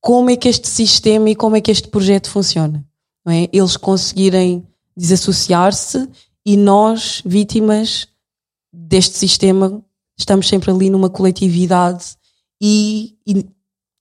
como 0.00 0.30
é 0.30 0.36
que 0.36 0.48
este 0.48 0.68
sistema 0.68 1.30
e 1.30 1.34
como 1.34 1.56
é 1.56 1.60
que 1.60 1.70
este 1.70 1.88
projeto 1.88 2.30
funciona. 2.30 2.84
Não 3.24 3.32
é? 3.32 3.48
Eles 3.52 3.76
conseguirem 3.76 4.66
desassociar-se 4.96 6.08
e 6.44 6.56
nós, 6.56 7.22
vítimas 7.26 8.08
deste 8.72 9.18
sistema, 9.18 9.82
estamos 10.18 10.48
sempre 10.48 10.70
ali 10.70 10.88
numa 10.90 11.10
coletividade 11.10 12.16
e, 12.62 13.16
e 13.26 13.44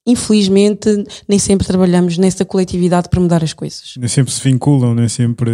infelizmente 0.05 0.87
nem 1.27 1.39
sempre 1.39 1.65
trabalhamos 1.65 2.17
nessa 2.17 2.45
coletividade 2.45 3.09
para 3.09 3.19
mudar 3.19 3.43
as 3.43 3.53
coisas. 3.53 3.95
Nem 3.97 4.07
sempre 4.07 4.31
se 4.31 4.41
vinculam, 4.41 4.93
nem 4.93 5.09
sempre, 5.09 5.51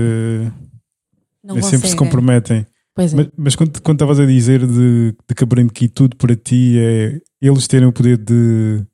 Não 1.44 1.56
nem 1.56 1.64
sempre 1.64 1.90
se 1.90 1.96
comprometem. 1.96 2.58
É. 2.58 2.66
Mas, 2.98 3.14
mas 3.38 3.56
quando 3.56 3.82
quando 3.82 3.96
estavas 3.96 4.20
a 4.20 4.26
dizer 4.26 4.68
de, 4.68 5.16
de 5.28 5.36
que 5.36 5.44
a 5.44 5.48
branquitude 5.48 6.16
para 6.18 6.36
ti 6.36 6.78
é 6.78 7.22
eles 7.42 7.66
terem 7.68 7.88
o 7.88 7.94
poder 7.94 8.18
de 8.18 8.86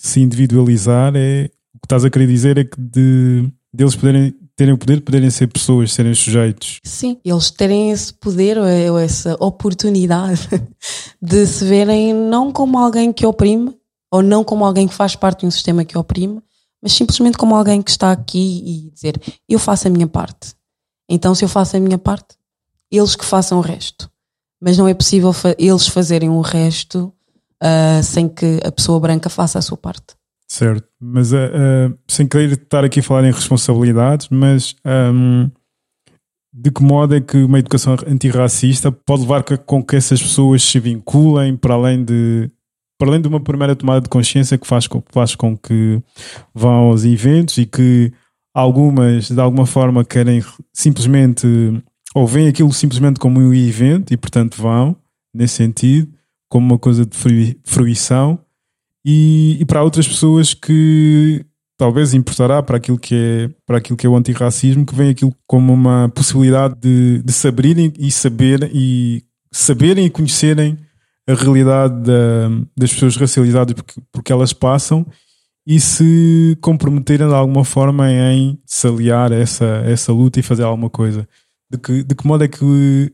se 0.00 0.20
individualizar, 0.20 1.12
é 1.14 1.50
o 1.74 1.78
que 1.78 1.84
estás 1.84 2.04
a 2.04 2.10
querer 2.10 2.26
dizer 2.26 2.56
é 2.56 2.64
que 2.64 2.80
de, 2.80 3.50
deles 3.72 3.94
poderem 3.94 4.34
terem 4.56 4.74
o 4.74 4.78
poder 4.78 4.96
de 4.96 5.02
poderem 5.02 5.30
ser 5.30 5.46
pessoas, 5.46 5.92
serem 5.92 6.14
sujeitos. 6.14 6.80
Sim, 6.84 7.18
eles 7.24 7.50
terem 7.50 7.90
esse 7.90 8.12
poder 8.12 8.58
ou 8.58 8.98
essa 8.98 9.34
oportunidade 9.40 10.48
de 11.20 11.46
se 11.46 11.64
verem 11.64 12.12
não 12.12 12.52
como 12.52 12.78
alguém 12.78 13.12
que 13.12 13.24
oprime 13.24 13.74
ou 14.10 14.22
não 14.22 14.42
como 14.42 14.64
alguém 14.64 14.88
que 14.88 14.94
faz 14.94 15.14
parte 15.14 15.40
de 15.40 15.46
um 15.46 15.50
sistema 15.50 15.84
que 15.84 15.96
oprime, 15.96 16.42
mas 16.82 16.92
simplesmente 16.92 17.38
como 17.38 17.54
alguém 17.54 17.80
que 17.80 17.90
está 17.90 18.10
aqui 18.10 18.62
e 18.64 18.90
dizer 18.90 19.20
eu 19.48 19.58
faço 19.58 19.86
a 19.86 19.90
minha 19.90 20.06
parte. 20.06 20.54
Então, 21.08 21.34
se 21.34 21.44
eu 21.44 21.48
faço 21.48 21.76
a 21.76 21.80
minha 21.80 21.98
parte, 21.98 22.36
eles 22.90 23.16
que 23.16 23.24
façam 23.24 23.58
o 23.58 23.62
resto. 23.62 24.10
Mas 24.60 24.76
não 24.76 24.88
é 24.88 24.94
possível 24.94 25.32
fa 25.32 25.54
eles 25.58 25.86
fazerem 25.86 26.28
o 26.28 26.40
resto 26.40 27.12
uh, 27.62 28.02
sem 28.02 28.28
que 28.28 28.60
a 28.64 28.72
pessoa 28.72 29.00
branca 29.00 29.28
faça 29.28 29.58
a 29.58 29.62
sua 29.62 29.76
parte. 29.76 30.14
Certo, 30.48 30.88
mas 31.00 31.32
uh, 31.32 31.36
uh, 31.36 31.98
sem 32.08 32.26
querer 32.26 32.52
estar 32.52 32.84
aqui 32.84 33.00
a 33.00 33.02
falar 33.02 33.24
em 33.24 33.30
responsabilidades, 33.30 34.28
mas 34.30 34.74
um, 34.84 35.48
de 36.52 36.70
que 36.72 36.82
modo 36.82 37.14
é 37.14 37.20
que 37.20 37.36
uma 37.38 37.58
educação 37.58 37.96
antirracista 38.06 38.90
pode 38.90 39.22
levar 39.22 39.44
com 39.44 39.82
que 39.82 39.94
essas 39.94 40.20
pessoas 40.20 40.62
se 40.62 40.80
vinculem 40.80 41.56
para 41.56 41.74
além 41.74 42.04
de 42.04 42.50
para 42.98 43.08
além 43.08 43.22
de 43.22 43.28
uma 43.28 43.40
primeira 43.40 43.74
tomada 43.74 44.02
de 44.02 44.10
consciência 44.10 44.58
que 44.58 44.66
faz 44.66 44.86
com, 44.86 45.02
faz 45.10 45.34
com 45.34 45.56
que 45.56 46.02
vão 46.52 46.90
aos 46.90 47.04
eventos 47.04 47.56
e 47.56 47.64
que 47.64 48.12
algumas 48.52 49.30
de 49.30 49.40
alguma 49.40 49.64
forma 49.64 50.04
querem 50.04 50.44
simplesmente 50.72 51.46
ou 52.14 52.26
veem 52.26 52.48
aquilo 52.48 52.72
simplesmente 52.72 53.20
como 53.20 53.40
um 53.40 53.54
evento 53.54 54.12
e 54.12 54.16
portanto 54.16 54.60
vão 54.60 54.96
nesse 55.32 55.54
sentido 55.54 56.12
como 56.50 56.66
uma 56.66 56.78
coisa 56.78 57.06
de 57.06 57.16
fruição 57.64 58.38
e, 59.04 59.56
e, 59.58 59.64
para 59.64 59.82
outras 59.82 60.06
pessoas 60.06 60.52
que 60.52 61.42
talvez 61.78 62.12
importará 62.12 62.62
para 62.62 62.76
aquilo 62.76 62.98
que 62.98 63.14
é 63.14 63.50
para 63.64 63.78
aquilo 63.78 63.96
que 63.96 64.06
é 64.06 64.10
o 64.10 64.16
antirracismo 64.16 64.84
que 64.84 64.94
vem 64.94 65.08
aquilo 65.08 65.34
como 65.46 65.72
uma 65.72 66.10
possibilidade 66.10 66.74
de, 66.78 67.22
de 67.22 67.32
saberem 67.32 67.92
e 67.98 68.10
saber 68.10 68.68
e 68.74 69.24
saberem 69.50 70.04
e 70.04 70.10
conhecerem 70.10 70.76
a 71.26 71.34
realidade 71.34 71.94
da, 72.02 72.48
das 72.76 72.92
pessoas 72.92 73.16
racializadas 73.16 73.72
porque, 73.72 74.02
porque 74.12 74.32
elas 74.32 74.52
passam 74.52 75.06
e 75.66 75.78
se 75.78 76.58
comprometerem 76.60 77.28
de 77.28 77.34
alguma 77.34 77.64
forma 77.64 78.10
em 78.10 78.58
se 78.66 78.88
aliar 78.88 79.32
a 79.32 79.36
essa, 79.36 79.82
a 79.82 79.90
essa 79.90 80.12
luta 80.12 80.40
e 80.40 80.42
fazer 80.42 80.64
alguma 80.64 80.90
coisa. 80.90 81.28
De 81.70 81.78
que, 81.78 82.02
de 82.02 82.14
que 82.14 82.26
modo 82.26 82.42
é 82.42 82.48
que 82.48 83.12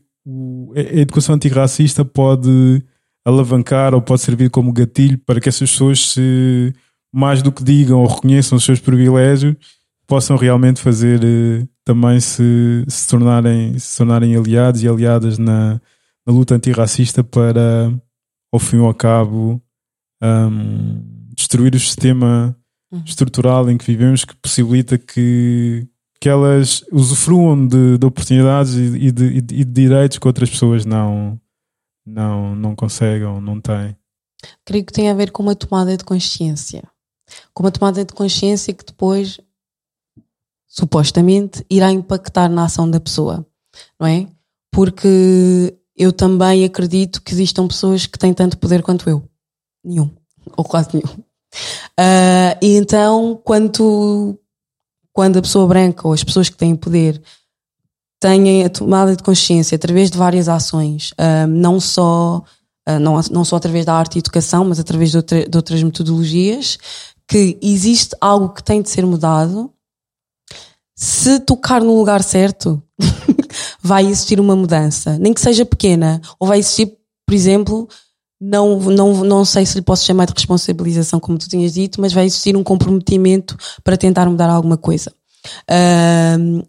a 0.75 0.99
educação 0.99 1.35
antirracista 1.35 2.03
pode 2.03 2.83
alavancar 3.27 3.93
ou 3.93 4.01
pode 4.01 4.21
servir 4.21 4.49
como 4.49 4.71
gatilho 4.71 5.17
para 5.17 5.41
que 5.41 5.49
essas 5.49 5.69
pessoas 5.69 6.11
se, 6.11 6.73
mais 7.13 7.41
do 7.41 7.51
que 7.51 7.61
digam 7.61 7.99
ou 7.99 8.07
reconheçam 8.07 8.57
os 8.57 8.63
seus 8.63 8.79
privilégios, 8.79 9.53
possam 10.07 10.37
realmente 10.37 10.81
fazer 10.81 11.19
eh, 11.21 11.67
também 11.83 12.21
se, 12.21 12.85
se, 12.87 13.05
tornarem, 13.05 13.77
se 13.77 13.97
tornarem 13.97 14.33
aliados 14.33 14.81
e 14.81 14.87
aliadas 14.87 15.37
na, 15.37 15.81
na 16.25 16.33
luta 16.33 16.55
antirracista 16.55 17.21
para, 17.21 17.93
ao 18.49 18.59
fim 18.59 18.77
e 18.77 18.85
ao 18.85 18.93
cabo, 18.93 19.61
um, 20.23 21.03
destruir 21.35 21.75
o 21.75 21.79
sistema 21.79 22.55
uhum. 22.89 23.03
estrutural 23.05 23.69
em 23.69 23.77
que 23.77 23.85
vivemos 23.85 24.23
que 24.23 24.35
possibilita 24.37 24.97
que, 24.97 25.85
que 26.21 26.29
elas 26.29 26.81
usufruam 26.93 27.67
de, 27.67 27.97
de 27.97 28.05
oportunidades 28.05 28.73
e 28.75 29.11
de, 29.11 29.25
e 29.25 29.41
de, 29.41 29.65
direitos 29.65 30.17
que 30.17 30.27
outras 30.27 30.49
pessoas 30.49 30.85
não, 30.85 31.37
não, 32.07 32.55
não 32.55 32.73
conseguem 32.73 33.41
não 33.41 33.59
têm. 33.59 33.95
Creio 34.63 34.85
que 34.85 34.93
tem 34.93 35.09
a 35.09 35.13
ver 35.13 35.31
com 35.31 35.43
uma 35.43 35.55
tomada 35.55 35.95
de 35.97 36.05
consciência. 36.05 36.83
Com 37.53 37.63
uma 37.63 37.71
tomada 37.71 38.05
de 38.05 38.13
consciência 38.13 38.73
que 38.73 38.85
depois, 38.85 39.39
supostamente, 40.65 41.65
irá 41.69 41.91
impactar 41.91 42.47
na 42.47 42.63
ação 42.63 42.89
da 42.89 42.99
pessoa, 42.99 43.45
não 43.99 44.07
é? 44.07 44.27
Porque 44.71 45.77
eu 45.95 46.13
também 46.13 46.63
acredito 46.63 47.21
que 47.21 47.33
existam 47.33 47.67
pessoas 47.67 48.05
que 48.05 48.17
têm 48.17 48.33
tanto 48.33 48.57
poder 48.57 48.81
quanto 48.81 49.09
eu. 49.09 49.27
Nenhum. 49.83 50.09
Ou 50.55 50.63
quase 50.63 50.89
nenhum. 50.93 51.19
Uh, 51.99 52.55
e 52.61 52.75
então, 52.77 53.41
quando, 53.43 54.39
quando 55.11 55.39
a 55.39 55.41
pessoa 55.41 55.67
branca 55.67 56.07
ou 56.07 56.13
as 56.13 56.23
pessoas 56.23 56.47
que 56.47 56.55
têm 56.55 56.75
poder 56.75 57.21
têm 58.19 58.65
a 58.65 58.69
tomada 58.69 59.15
de 59.15 59.23
consciência 59.23 59.75
através 59.75 60.09
de 60.09 60.17
várias 60.17 60.49
ações, 60.49 61.11
não 61.47 61.79
só 61.79 62.43
uh, 62.87 62.99
não, 62.99 63.19
não 63.31 63.43
só 63.43 63.57
através 63.57 63.85
da 63.85 63.93
arte 63.93 64.15
e 64.15 64.19
educação, 64.19 64.63
mas 64.63 64.79
através 64.79 65.11
de, 65.11 65.17
outra, 65.17 65.47
de 65.47 65.57
outras 65.57 65.83
metodologias, 65.83 66.77
que 67.27 67.57
existe 67.61 68.15
algo 68.21 68.49
que 68.49 68.63
tem 68.63 68.81
de 68.81 68.89
ser 68.89 69.05
mudado. 69.05 69.69
Se 70.95 71.39
tocar 71.41 71.81
no 71.81 71.95
lugar 71.95 72.23
certo, 72.23 72.81
vai 73.83 74.05
existir 74.05 74.39
uma 74.39 74.55
mudança, 74.55 75.17
nem 75.19 75.33
que 75.33 75.41
seja 75.41 75.65
pequena, 75.65 76.21
ou 76.39 76.47
vai 76.47 76.59
existir, 76.59 76.97
por 77.25 77.35
exemplo, 77.35 77.87
não, 78.39 78.79
não, 78.79 79.23
não 79.23 79.45
sei 79.45 79.65
se 79.65 79.75
lhe 79.75 79.81
posso 79.81 80.05
chamar 80.05 80.25
de 80.25 80.33
responsabilização, 80.33 81.19
como 81.19 81.37
tu 81.37 81.49
tinhas 81.49 81.73
dito, 81.73 81.99
mas 82.01 82.13
vai 82.13 82.25
existir 82.25 82.55
um 82.55 82.63
comprometimento 82.63 83.57
para 83.83 83.97
tentar 83.97 84.27
mudar 84.27 84.49
alguma 84.49 84.77
coisa. 84.77 85.11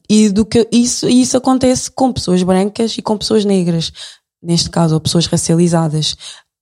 E 0.08 0.28
do 0.30 0.44
que 0.44 0.68
isso, 0.72 1.08
isso 1.08 1.36
acontece 1.36 1.90
com 1.90 2.12
pessoas 2.12 2.42
brancas 2.42 2.96
e 2.96 3.02
com 3.02 3.16
pessoas 3.16 3.44
negras, 3.44 3.92
neste 4.42 4.70
caso, 4.70 4.94
ou 4.94 5.00
pessoas 5.00 5.26
racializadas. 5.26 6.16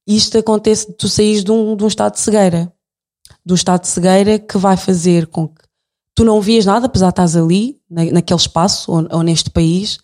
Isto 0.07 0.39
acontece, 0.39 0.93
tu 0.93 1.09
saís 1.09 1.43
de 1.43 1.51
um, 1.51 1.77
de 1.77 1.85
um 1.85 1.89
estado 1.89 2.13
de 2.15 2.21
cegueira, 2.21 2.73
de 3.45 3.53
um 3.53 3.57
estado 3.57 3.83
de 3.83 3.89
cegueira 3.89 4.39
que 4.39 4.57
vai 4.57 4.77
fazer 4.77 5.27
com 5.27 5.49
que 5.49 5.67
tu 6.15 6.25
não 6.25 6.41
vias 6.41 6.65
nada, 6.65 6.87
apesar 6.87 7.07
de 7.07 7.13
estás 7.13 7.37
ali, 7.37 7.79
na, 7.91 8.05
naquele 8.07 8.41
espaço 8.41 8.91
ou, 8.91 9.07
ou 9.11 9.23
neste 9.23 9.51
país, 9.51 9.99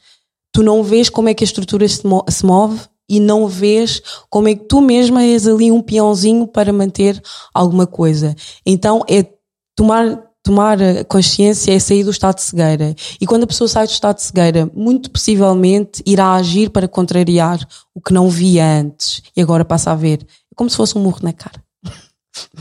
tu 0.52 0.62
não 0.62 0.82
vês 0.84 1.08
como 1.08 1.28
é 1.28 1.34
que 1.34 1.42
a 1.42 1.46
estrutura 1.46 1.88
se, 1.88 2.02
se 2.28 2.46
move 2.46 2.80
e 3.08 3.18
não 3.18 3.48
vês 3.48 4.00
como 4.28 4.48
é 4.48 4.54
que 4.54 4.64
tu 4.64 4.80
mesma 4.80 5.22
és 5.22 5.46
ali 5.46 5.72
um 5.72 5.82
peãozinho 5.82 6.46
para 6.46 6.72
manter 6.72 7.20
alguma 7.52 7.86
coisa. 7.86 8.36
Então 8.64 9.02
é 9.08 9.26
tomar 9.74 10.31
tomar 10.43 10.78
consciência 11.05 11.72
é 11.72 11.78
sair 11.78 12.05
do 12.05 12.11
estado 12.11 12.36
de 12.36 12.43
cegueira. 12.43 12.95
E 13.20 13.26
quando 13.26 13.45
a 13.45 13.47
pessoa 13.47 13.68
sai 13.68 13.86
do 13.86 13.90
estado 13.90 14.16
de 14.16 14.22
cegueira, 14.22 14.70
muito 14.74 15.11
possivelmente 15.11 16.03
irá 16.05 16.34
agir 16.34 16.70
para 16.70 16.88
contrariar 16.88 17.66
o 17.95 18.01
que 18.01 18.12
não 18.12 18.28
via 18.28 18.64
antes 18.66 19.22
e 19.36 19.40
agora 19.40 19.64
passa 19.64 19.93
a 19.93 19.95
ver. 19.95 20.26
É 20.51 20.55
como 20.55 20.68
se 20.68 20.76
fosse 20.76 20.99
um 20.99 21.03
murro 21.03 21.20
na 21.22 21.32
cara. 21.32 21.62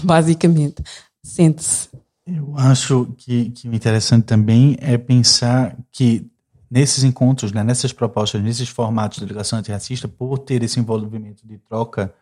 Basicamente. 0.03 0.83
Sente-se. 1.23 1.89
Eu 2.25 2.53
acho 2.55 3.07
que, 3.17 3.49
que 3.49 3.67
o 3.67 3.73
interessante 3.73 4.25
também 4.25 4.77
é 4.79 4.97
pensar 4.97 5.75
que 5.91 6.25
nesses 6.69 7.03
encontros, 7.03 7.51
né, 7.51 7.63
nessas 7.63 7.91
propostas, 7.91 8.41
nesses 8.41 8.69
formatos 8.69 9.17
de 9.17 9.25
educação 9.25 9.59
antirracista, 9.59 10.07
por 10.07 10.39
ter 10.39 10.63
esse 10.63 10.79
envolvimento 10.79 11.45
de 11.45 11.57
troca, 11.57 12.13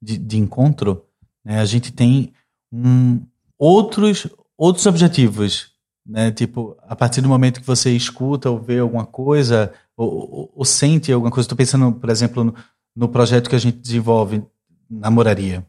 de, 0.00 0.16
de 0.16 0.38
encontro, 0.38 1.04
né, 1.44 1.60
a 1.60 1.64
gente 1.64 1.92
tem 1.92 2.32
um, 2.72 3.20
outros, 3.58 4.28
outros 4.58 4.84
objetivos. 4.86 5.70
Né? 6.04 6.32
Tipo, 6.32 6.76
a 6.82 6.96
partir 6.96 7.20
do 7.20 7.28
momento 7.28 7.60
que 7.60 7.66
você 7.66 7.90
escuta 7.92 8.50
ou 8.50 8.58
vê 8.58 8.80
alguma 8.80 9.06
coisa, 9.06 9.72
ou, 9.96 10.08
ou, 10.08 10.52
ou 10.56 10.64
sente 10.64 11.12
alguma 11.12 11.30
coisa, 11.30 11.44
estou 11.44 11.56
pensando, 11.56 11.92
por 11.92 12.10
exemplo, 12.10 12.42
no, 12.44 12.54
no, 12.96 13.08
projeto 13.08 13.48
que 13.48 13.56
a 13.56 13.60
gente 13.60 13.78
desenvolve 13.78 14.42
na 14.90 15.10
Moraria, 15.10 15.64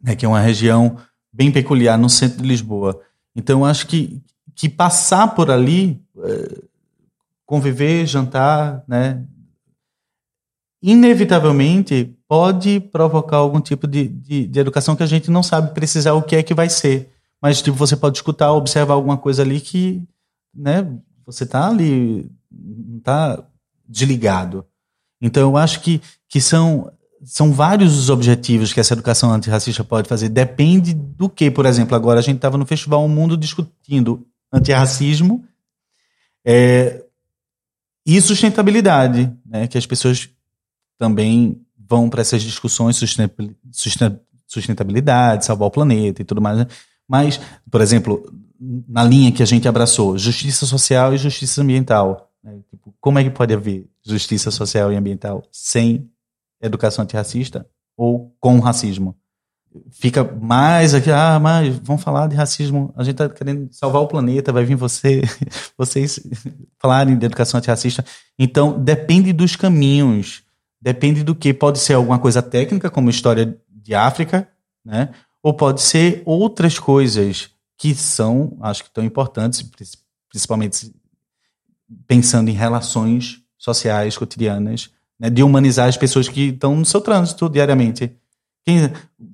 né, 0.00 0.16
que 0.16 0.24
é 0.24 0.28
uma 0.28 0.40
região 0.40 0.96
bem 1.32 1.50
peculiar 1.52 1.98
no 1.98 2.08
centro 2.08 2.40
de 2.40 2.48
Lisboa. 2.48 3.00
Então, 3.36 3.64
acho 3.64 3.86
que, 3.88 4.22
que 4.54 4.68
passar 4.68 5.34
por 5.34 5.50
ali, 5.50 6.00
é, 6.22 6.62
conviver, 7.44 8.06
jantar, 8.06 8.84
né, 8.86 9.26
inevitavelmente 10.80 12.14
pode 12.28 12.78
provocar 12.78 13.38
algum 13.38 13.60
tipo 13.60 13.88
de, 13.88 14.06
de, 14.06 14.46
de, 14.46 14.60
educação 14.60 14.94
que 14.94 15.02
a 15.02 15.06
gente 15.06 15.30
não 15.30 15.42
sabe 15.42 15.72
precisar 15.74 16.12
o 16.12 16.22
que 16.22 16.36
é 16.36 16.42
que 16.42 16.54
vai 16.54 16.68
ser. 16.68 17.13
Mas 17.44 17.60
tipo, 17.60 17.76
você 17.76 17.94
pode 17.94 18.16
escutar, 18.16 18.52
observar 18.52 18.94
alguma 18.94 19.18
coisa 19.18 19.42
ali 19.42 19.60
que 19.60 20.02
né, 20.54 20.90
você 21.26 21.44
está 21.44 21.68
ali, 21.68 22.26
não 22.50 22.96
está 22.96 23.44
desligado. 23.86 24.64
Então 25.20 25.42
eu 25.42 25.54
acho 25.58 25.82
que, 25.82 26.00
que 26.26 26.40
são 26.40 26.90
são 27.22 27.52
vários 27.52 27.98
os 27.98 28.08
objetivos 28.08 28.72
que 28.72 28.80
essa 28.80 28.94
educação 28.94 29.30
antirracista 29.30 29.84
pode 29.84 30.08
fazer. 30.08 30.30
Depende 30.30 30.94
do 30.94 31.28
que, 31.28 31.50
por 31.50 31.66
exemplo, 31.66 31.94
agora 31.94 32.18
a 32.18 32.22
gente 32.22 32.36
estava 32.36 32.56
no 32.56 32.64
Festival 32.64 33.06
Mundo 33.06 33.36
discutindo 33.36 34.26
antirracismo 34.50 35.44
é, 36.42 37.04
e 38.06 38.18
sustentabilidade, 38.22 39.30
né, 39.44 39.66
que 39.66 39.76
as 39.76 39.84
pessoas 39.84 40.30
também 40.96 41.60
vão 41.76 42.08
para 42.08 42.22
essas 42.22 42.42
discussões 42.42 42.98
sustentabilidade, 44.46 45.44
salvar 45.44 45.68
o 45.68 45.70
planeta 45.70 46.22
e 46.22 46.24
tudo 46.24 46.40
mais. 46.40 46.56
Né? 46.56 46.66
Mas, 47.08 47.40
por 47.70 47.80
exemplo, 47.80 48.24
na 48.88 49.04
linha 49.04 49.32
que 49.32 49.42
a 49.42 49.46
gente 49.46 49.68
abraçou, 49.68 50.16
justiça 50.16 50.66
social 50.66 51.14
e 51.14 51.18
justiça 51.18 51.62
ambiental. 51.62 52.30
Né? 52.42 52.60
Tipo, 52.70 52.94
como 53.00 53.18
é 53.18 53.24
que 53.24 53.30
pode 53.30 53.52
haver 53.52 53.88
justiça 54.04 54.50
social 54.50 54.92
e 54.92 54.96
ambiental 54.96 55.42
sem 55.50 56.10
educação 56.60 57.02
antirracista 57.02 57.66
ou 57.96 58.34
com 58.40 58.58
racismo. 58.58 59.16
Fica 59.90 60.22
mais 60.22 60.94
aqui, 60.94 61.10
ah, 61.10 61.38
mas 61.40 61.76
vamos 61.78 62.02
falar 62.02 62.28
de 62.28 62.36
racismo. 62.36 62.92
A 62.96 63.02
gente 63.02 63.14
está 63.14 63.28
querendo 63.28 63.68
salvar 63.72 64.02
o 64.02 64.06
planeta, 64.06 64.52
vai 64.52 64.64
vir 64.64 64.76
você, 64.76 65.22
vocês 65.76 66.20
falarem 66.78 67.18
de 67.18 67.26
educação 67.26 67.58
antirracista. 67.58 68.04
Então, 68.38 68.78
depende 68.78 69.32
dos 69.32 69.56
caminhos, 69.56 70.44
depende 70.80 71.24
do 71.24 71.34
que. 71.34 71.52
Pode 71.52 71.80
ser 71.80 71.94
alguma 71.94 72.20
coisa 72.20 72.40
técnica, 72.40 72.88
como 72.88 73.10
história 73.10 73.58
de 73.68 73.94
África, 73.94 74.48
né? 74.84 75.10
Ou 75.44 75.52
pode 75.52 75.82
ser 75.82 76.22
outras 76.24 76.78
coisas 76.78 77.50
que 77.76 77.94
são, 77.94 78.56
acho 78.62 78.82
que 78.82 78.90
tão 78.90 79.04
importantes, 79.04 79.62
principalmente 80.30 80.90
pensando 82.06 82.48
em 82.48 82.54
relações 82.54 83.42
sociais 83.58 84.16
cotidianas 84.16 84.88
né, 85.20 85.28
de 85.28 85.42
humanizar 85.42 85.86
as 85.86 85.98
pessoas 85.98 86.30
que 86.30 86.48
estão 86.48 86.74
no 86.74 86.84
seu 86.86 86.98
trânsito 86.98 87.46
diariamente. 87.50 88.10
Quem, 88.64 88.90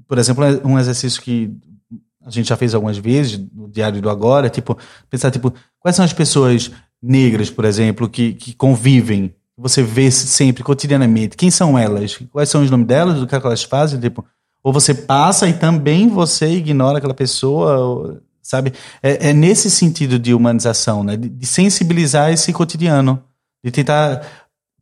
por 0.08 0.18
exemplo, 0.18 0.44
um 0.64 0.76
exercício 0.80 1.22
que 1.22 1.56
a 2.26 2.30
gente 2.30 2.48
já 2.48 2.56
fez 2.56 2.74
algumas 2.74 2.98
vezes 2.98 3.38
no 3.52 3.68
Diário 3.68 4.02
do 4.02 4.10
Agora, 4.10 4.50
tipo, 4.50 4.76
pensar, 5.08 5.30
tipo, 5.30 5.54
quais 5.78 5.94
são 5.94 6.04
as 6.04 6.12
pessoas 6.12 6.72
negras, 7.00 7.50
por 7.50 7.64
exemplo, 7.64 8.08
que, 8.08 8.32
que 8.34 8.52
convivem, 8.52 9.32
você 9.56 9.80
vê 9.80 10.10
sempre, 10.10 10.64
cotidianamente, 10.64 11.36
quem 11.36 11.52
são 11.52 11.78
elas? 11.78 12.18
Quais 12.32 12.48
são 12.48 12.64
os 12.64 12.70
nomes 12.70 12.88
delas, 12.88 13.20
do 13.20 13.28
que, 13.28 13.34
é 13.36 13.40
que 13.40 13.46
elas 13.46 13.62
fazem, 13.62 14.00
tipo, 14.00 14.26
ou 14.62 14.72
você 14.72 14.94
passa 14.94 15.48
e 15.48 15.52
também 15.52 16.08
você 16.08 16.50
ignora 16.56 16.98
aquela 16.98 17.14
pessoa, 17.14 18.22
sabe? 18.42 18.72
É, 19.02 19.30
é, 19.30 19.32
nesse 19.32 19.70
sentido 19.70 20.18
de 20.18 20.34
humanização, 20.34 21.02
né? 21.02 21.16
De, 21.16 21.28
de 21.28 21.46
sensibilizar 21.46 22.30
esse 22.32 22.52
cotidiano, 22.52 23.22
de 23.64 23.70
tentar 23.70 24.26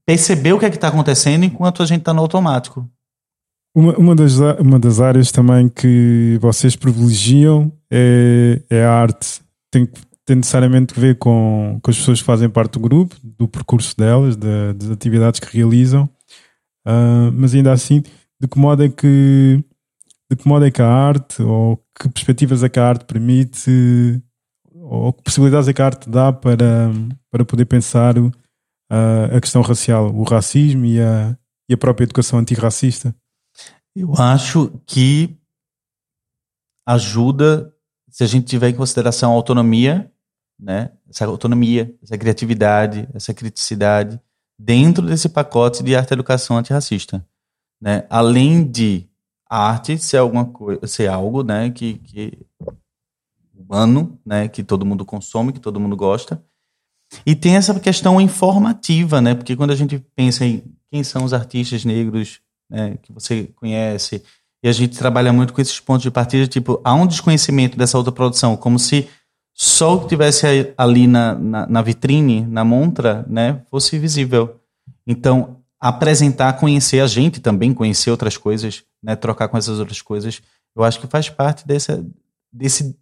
perceber 0.07 0.53
o 0.53 0.59
que 0.59 0.64
é 0.64 0.70
que 0.70 0.76
está 0.76 0.89
acontecendo 0.89 1.45
enquanto 1.45 1.83
a 1.83 1.87
gente 1.87 2.01
está 2.01 2.14
no 2.14 2.22
automático. 2.22 2.89
Uma, 3.74 3.97
uma, 3.97 4.14
das, 4.14 4.39
uma 4.59 4.79
das 4.79 5.01
áreas 5.01 5.31
também 5.31 5.68
que 5.68 6.39
vocês 6.41 6.74
privilegiam 6.74 7.70
é, 7.91 8.61
é 8.70 8.85
a 8.85 8.93
arte. 8.93 9.41
Tem, 9.70 9.87
tem 10.24 10.37
necessariamente 10.37 10.95
que 10.95 11.01
ver 11.01 11.18
com, 11.18 11.79
com 11.83 11.91
as 11.91 11.97
pessoas 11.97 12.20
que 12.20 12.26
fazem 12.26 12.49
parte 12.49 12.72
do 12.72 12.81
grupo, 12.81 13.14
do 13.22 13.47
percurso 13.47 13.97
delas, 13.97 14.37
da, 14.37 14.72
das 14.72 14.91
atividades 14.91 15.39
que 15.39 15.57
realizam. 15.57 16.09
Uh, 16.87 17.31
mas 17.35 17.55
ainda 17.55 17.72
assim, 17.72 18.03
de 18.41 18.49
que 18.49 18.59
modo 18.59 18.83
é 18.83 18.89
que 18.89 19.62
de 20.31 20.37
que 20.37 20.47
modo 20.47 20.66
é 20.66 20.70
que 20.70 20.83
a 20.83 20.89
arte, 20.89 21.43
ou 21.43 21.79
que 21.99 22.09
perspectivas 22.09 22.62
é 22.62 22.68
que 22.68 22.79
a 22.79 22.87
arte 22.89 23.05
permite, 23.05 24.22
ou 24.74 25.12
que 25.12 25.22
possibilidades 25.22 25.68
é 25.68 25.72
que 25.72 25.83
a 25.83 25.87
arte 25.87 26.09
dá 26.09 26.33
para, 26.33 26.91
para 27.31 27.45
poder 27.45 27.64
pensar 27.64 28.18
uh, 28.18 28.31
a 29.35 29.41
questão 29.41 29.62
racial, 29.62 30.14
o 30.14 30.22
racismo 30.24 30.85
e 30.85 31.01
a, 31.01 31.37
e 31.68 31.74
a 31.74 31.79
própria 31.79 32.05
educação 32.05 32.39
antirracista? 32.39 33.14
Eu 33.97 34.14
acho 34.16 34.70
que 34.87 35.37
ajuda 36.87 37.74
se 38.11 38.22
a 38.22 38.26
gente 38.26 38.47
tiver 38.47 38.68
em 38.68 38.74
consideração 38.74 39.33
a 39.33 39.35
autonomia, 39.35 40.12
né? 40.59 40.93
Essa 41.09 41.24
autonomia, 41.24 41.95
essa 42.03 42.18
criatividade, 42.18 43.09
essa 43.14 43.33
criticidade 43.33 44.20
dentro 44.59 45.07
desse 45.07 45.29
pacote 45.29 45.83
de 45.83 45.95
arte 45.95 46.12
educação 46.12 46.59
antirracista, 46.59 47.24
né? 47.81 48.07
Além 48.11 48.64
de 48.68 49.07
a 49.49 49.70
arte 49.70 49.99
ser 49.99 50.18
alguma 50.18 50.44
coisa, 50.44 50.86
ser 50.86 51.09
algo, 51.09 51.42
né, 51.42 51.70
que, 51.70 51.94
que 51.94 52.38
humano, 53.55 54.18
né, 54.24 54.49
que 54.49 54.62
todo 54.62 54.86
mundo 54.86 55.05
consome, 55.05 55.53
que 55.53 55.61
todo 55.61 55.80
mundo 55.80 55.96
gosta, 55.96 56.42
e 57.24 57.34
tem 57.34 57.57
essa 57.57 57.78
questão 57.80 58.20
informativa, 58.20 59.20
né? 59.20 59.34
Porque 59.34 59.57
quando 59.57 59.70
a 59.70 59.76
gente 59.76 59.99
pensa 60.14 60.44
em 60.44 60.62
quem 60.90 61.03
são 61.03 61.24
os 61.24 61.32
artistas 61.32 61.84
negros 61.84 62.40
né, 62.70 62.99
que 63.03 63.12
você 63.12 63.44
conhece, 63.57 64.22
e 64.62 64.68
a 64.68 64.72
gente 64.72 64.99
trabalha 64.99 65.32
muito 65.32 65.53
com 65.53 65.61
esses 65.61 65.78
pontos 65.80 66.03
de 66.03 66.11
partida, 66.11 66.46
tipo, 66.46 66.80
há 66.84 66.94
um 66.94 67.07
desconhecimento 67.07 67.78
dessa 67.78 67.96
outra 67.96 68.12
produção, 68.12 68.57
como 68.57 68.78
se 68.78 69.09
só 69.55 69.96
o 69.96 70.01
que 70.01 70.09
tivesse 70.09 70.72
ali 70.76 71.07
na, 71.07 71.34
na, 71.34 71.66
na 71.66 71.82
vitrine, 71.82 72.42
na 72.42 72.64
montra, 72.64 73.24
né, 73.28 73.62
fosse 73.70 73.99
visível. 73.99 74.61
Então, 75.07 75.57
apresentar, 75.80 76.53
conhecer 76.55 77.01
a 77.01 77.07
gente 77.07 77.40
também, 77.40 77.72
conhecer 77.72 78.11
outras 78.11 78.36
coisas, 78.36 78.84
né, 79.03 79.16
trocar 79.16 79.49
com 79.49 79.57
essas 79.57 79.78
outras 79.78 80.03
coisas, 80.03 80.42
eu 80.74 80.82
acho 80.82 81.01
que 81.01 81.07
faz 81.07 81.28
parte 81.28 81.66
desse 81.66 82.05
desse 82.53 82.96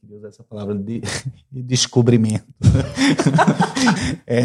queria 0.00 0.18
usar 0.18 0.28
essa 0.28 0.44
palavra 0.44 0.74
de, 0.74 1.02
de 1.50 1.62
descobrimento. 1.62 2.46
é, 4.26 4.44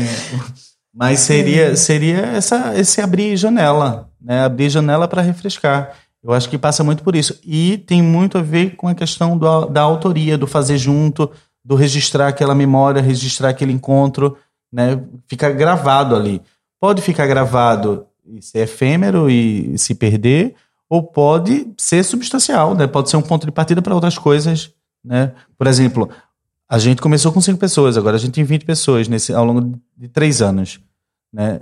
mas 0.93 1.20
seria, 1.20 1.76
seria 1.76 2.18
essa, 2.18 2.78
esse 2.78 2.99
abrir 2.99 3.38
janela, 3.38 4.10
né? 4.20 4.43
abrir 4.43 4.70
janela 4.70 5.08
para 5.08 5.22
refrescar. 5.22 5.95
Eu 6.24 6.34
acho 6.34 6.49
que 6.49 6.58
passa 6.58 6.84
muito 6.84 7.04
por 7.04 7.16
isso. 7.16 7.39
E 7.43 7.80
tem 7.80 8.02
muito 8.02 8.38
a 8.38 8.41
ver 8.41 8.76
com 8.76 8.88
a 8.88 8.95
questão 8.95 9.38
do, 9.38 9.66
da 9.66 9.82
autoria, 9.82 10.38
do 10.38 10.45
fazer 10.45 10.78
junto, 10.78 11.32
do 11.64 11.76
registrar 11.76 12.28
aquela 12.28 12.54
memória, 12.54 13.02
registrar 13.02 13.49
aquele 13.49 13.72
encontro, 13.72 14.38
né? 14.72 15.02
Fica 15.28 15.49
gravado 15.49 16.16
ali. 16.16 16.41
Pode 16.80 17.02
ficar 17.02 17.26
gravado 17.26 18.06
e 18.26 18.42
ser 18.42 18.60
efêmero 18.60 19.30
e 19.30 19.78
se 19.78 19.96
perder, 19.96 20.56
ou 20.90 21.04
pode 21.04 21.68
ser 21.78 22.04
substancial, 22.04 22.76
né? 22.76 22.88
Pode 22.88 23.10
ser 23.10 23.18
um 23.18 23.22
ponto 23.22 23.46
de 23.46 23.52
partida 23.52 23.82
para 23.82 23.96
outras 23.96 24.18
coisas 24.18 24.74
né? 25.04 25.34
Por 25.58 25.68
exemplo, 25.68 26.10
a 26.70 26.78
gente 26.78 27.02
começou 27.02 27.32
com 27.32 27.42
cinco 27.42 27.60
pessoas, 27.60 27.98
agora 27.98 28.16
a 28.16 28.20
gente 28.20 28.34
tem 28.34 28.44
20 28.44 28.66
pessoas 28.66 29.08
nesse, 29.08 29.34
ao 29.34 29.44
longo 29.44 29.80
de 29.98 30.08
três 30.08 30.42
anos. 30.42 30.80
Né? 31.34 31.62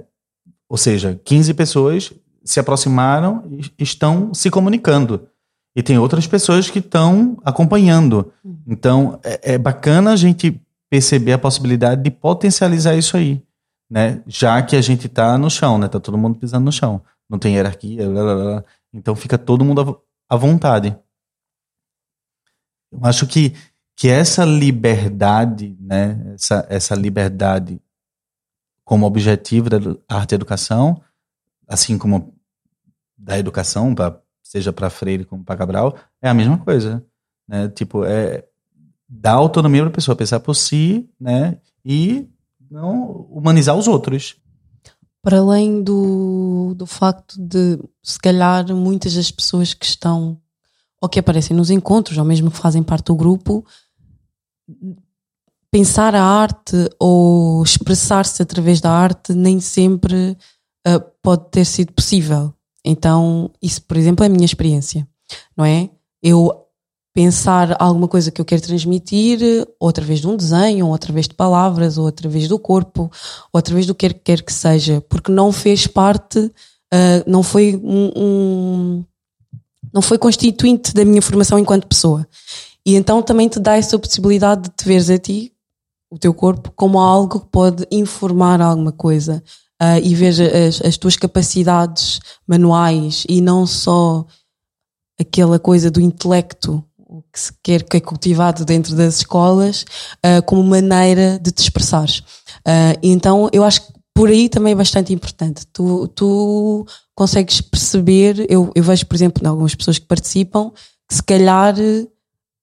Ou 0.68 0.78
seja, 0.78 1.20
15 1.24 1.53
pessoas 1.53 2.14
se 2.43 2.60
aproximaram 2.60 3.43
e 3.49 3.84
estão 3.84 4.34
se 4.34 4.49
comunicando. 4.49 5.28
E 5.76 5.84
tem 5.84 5.97
outras 5.97 6.28
pessoas 6.28 6.70
que 6.70 6.80
estão 6.80 7.38
acompanhando. 7.43 8.32
Então, 8.68 9.20
é, 9.24 9.53
é 9.53 9.57
bacana 9.57 10.12
a 10.12 10.16
gente 10.16 10.60
perceber 10.89 11.34
a 11.34 11.38
possibilidade 11.38 12.03
de 12.03 12.10
potencializar 12.10 12.95
isso 12.95 13.16
aí. 13.16 13.41
Né? 13.89 14.23
Já 14.27 14.61
que 14.61 14.75
a 14.75 14.81
gente 14.81 15.07
está 15.07 15.37
no 15.37 15.49
chão, 15.49 15.77
né? 15.77 15.87
Tá 15.87 15.99
todo 15.99 16.17
mundo 16.17 16.37
pisando 16.37 16.65
no 16.65 16.71
chão. 16.71 17.01
Não 17.29 17.39
tem 17.39 17.55
hierarquia, 17.55 18.09
blá, 18.09 18.23
blá, 18.23 18.35
blá. 18.35 18.65
então 18.93 19.15
fica 19.15 19.37
todo 19.37 19.65
mundo 19.65 20.01
à 20.27 20.35
vontade. 20.35 20.97
Eu 22.91 22.99
acho 23.03 23.27
que, 23.27 23.55
que 23.95 24.07
essa 24.07 24.45
liberdade, 24.45 25.75
né? 25.79 26.33
Essa, 26.33 26.65
essa 26.69 26.95
liberdade 26.95 27.81
como 28.83 29.05
objetivo 29.05 29.69
da 29.69 29.77
arte 30.07 30.33
educação, 30.33 31.01
assim 31.67 31.97
como 31.97 32.33
da 33.15 33.37
educação, 33.37 33.93
pra, 33.93 34.19
seja 34.41 34.73
para 34.73 34.89
Freire 34.89 35.25
como 35.25 35.43
para 35.43 35.57
Cabral, 35.57 35.95
é 36.19 36.27
a 36.27 36.33
mesma 36.33 36.57
coisa, 36.57 37.05
né? 37.47 37.69
Tipo, 37.69 38.03
é 38.05 38.45
dar 39.07 39.33
autonomia 39.33 39.81
para 39.81 39.89
a 39.89 39.93
pessoa 39.93 40.15
pensar 40.15 40.39
por 40.39 40.55
si, 40.55 41.07
né? 41.19 41.59
E 41.85 42.27
não 42.70 43.28
humanizar 43.32 43.76
os 43.76 43.88
outros. 43.88 44.36
Para 45.22 45.39
além 45.39 45.84
do, 45.84 46.74
do 46.76 46.86
facto 46.86 47.36
de, 47.38 47.78
se 48.01 48.17
calhar, 48.20 48.65
muitas 48.74 49.13
das 49.13 49.30
pessoas 49.32 49.74
que 49.74 49.86
estão 49.86 50.39
ou 51.01 51.07
que 51.07 51.20
aparecem 51.20 51.55
nos 51.55 51.70
encontros, 51.70 52.17
ou 52.17 52.26
mesmo 52.26 52.51
que 52.51 52.57
fazem 52.57 52.84
parte 52.84 53.05
do 53.05 53.15
grupo, 53.15 53.65
pensar 55.72 56.13
a 56.13 56.24
arte 56.24 56.89
ou 56.99 57.63
expressar-se 57.63 58.41
através 58.41 58.82
da 58.82 58.91
arte 58.91 59.34
nem 59.34 59.59
sempre 59.59 60.38
uh, 60.88 60.99
pode 61.22 61.49
ter 61.51 61.65
sido 61.65 61.93
possível. 61.93 62.53
Então, 62.84 63.51
isso, 63.61 63.82
por 63.84 63.97
exemplo, 63.97 64.24
é 64.24 64.28
a 64.28 64.32
minha 64.32 64.45
experiência, 64.45 65.07
não 65.55 65.63
é? 65.63 65.89
Eu 66.22 66.59
pensar 67.20 67.76
alguma 67.82 68.07
coisa 68.07 68.32
que 68.32 68.39
eu 68.39 68.45
quero 68.45 68.61
transmitir, 68.61 69.41
ou 69.78 69.89
através 69.89 70.22
de 70.22 70.28
um 70.28 70.38
desenho, 70.38 70.88
ou 70.88 70.93
através 70.93 71.28
de 71.28 71.34
palavras, 71.34 71.97
ou 71.97 72.07
através 72.07 72.47
do 72.47 72.57
corpo, 72.57 73.11
ou 73.51 73.59
através 73.59 73.86
do 73.86 73.93
que 73.93 74.13
quer 74.13 74.41
que 74.41 74.53
seja, 74.53 75.01
porque 75.01 75.30
não 75.30 75.51
fez 75.51 75.86
parte, 75.86 76.39
uh, 76.39 77.24
não 77.28 77.43
foi 77.43 77.76
um, 77.76 78.11
um, 78.15 79.05
não 79.91 80.01
foi 80.01 80.17
constituinte 80.17 80.93
da 80.93 81.03
minha 81.03 81.22
formação 81.22 81.59
enquanto 81.59 81.88
pessoa. 81.88 82.26
E 82.86 82.95
então 82.95 83.22
também 83.22 83.49
te 83.49 83.59
dá 83.59 83.76
essa 83.76 83.99
possibilidade 83.99 84.61
de 84.61 84.70
te 84.70 84.86
veres 84.86 85.09
a 85.09 85.17
ti, 85.17 85.51
o 86.09 86.17
teu 86.17 86.34
corpo, 86.34 86.72
como 86.74 87.01
algo 87.01 87.41
que 87.41 87.47
pode 87.47 87.86
informar 87.91 88.61
alguma 88.61 88.93
coisa 88.93 89.43
uh, 89.84 89.99
e 90.01 90.15
ver 90.15 90.30
as, 90.30 90.82
as 90.86 90.95
tuas 90.95 91.17
capacidades 91.17 92.22
manuais 92.47 93.26
e 93.28 93.41
não 93.41 93.67
só 93.67 94.26
aquela 95.20 95.59
coisa 95.59 95.91
do 95.91 95.99
intelecto 95.99 96.82
que 97.32 97.39
se 97.39 97.53
quer 97.63 97.84
que 97.84 97.97
é 97.97 97.99
cultivado 97.99 98.65
dentro 98.65 98.95
das 98.95 99.17
escolas 99.17 99.84
uh, 100.26 100.43
como 100.45 100.63
maneira 100.63 101.39
de 101.41 101.51
te 101.51 101.61
expressares. 101.61 102.20
Uh, 102.59 102.97
então 103.01 103.49
eu 103.51 103.63
acho 103.63 103.82
que 103.82 103.93
por 104.13 104.30
aí 104.30 104.49
também 104.49 104.74
é 104.74 104.76
bastante 104.76 105.13
importante. 105.13 105.65
Tu, 105.72 106.07
tu 106.09 106.86
consegues 107.15 107.61
perceber, 107.61 108.45
eu, 108.49 108.72
eu 108.76 108.84
vejo, 108.84 109.05
por 109.05 109.15
exemplo, 109.15 109.43
em 109.43 109.47
algumas 109.47 109.76
pessoas 109.76 109.97
que 109.97 110.05
participam, 110.05 110.72
que 111.07 111.15
se 111.15 111.24
calhar 111.24 111.76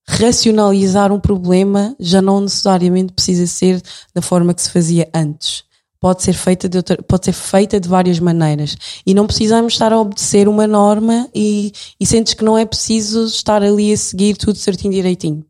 racionalizar 0.07 1.11
um 1.11 1.19
problema 1.19 1.95
já 1.99 2.21
não 2.21 2.41
necessariamente 2.41 3.11
precisa 3.11 3.45
ser 3.45 3.81
da 4.13 4.21
forma 4.21 4.53
que 4.53 4.61
se 4.61 4.69
fazia 4.69 5.09
antes 5.13 5.66
pode 5.99 6.23
ser 6.23 6.33
feita 6.33 6.69
de 6.69 6.77
outra, 6.77 7.01
pode 7.03 7.25
ser 7.25 7.33
feita 7.33 7.79
de 7.79 7.89
várias 7.89 8.19
maneiras 8.19 8.75
e 9.05 9.13
não 9.13 9.25
precisamos 9.25 9.73
estar 9.73 9.91
a 9.91 9.99
obedecer 9.99 10.47
uma 10.47 10.67
norma 10.67 11.27
e, 11.33 11.71
e 11.99 12.05
sentes 12.05 12.33
que 12.33 12.43
não 12.43 12.57
é 12.57 12.65
preciso 12.65 13.25
estar 13.25 13.63
ali 13.63 13.91
a 13.91 13.97
seguir 13.97 14.35
tudo 14.35 14.57
certinho 14.57 14.93
direitinho. 14.93 15.45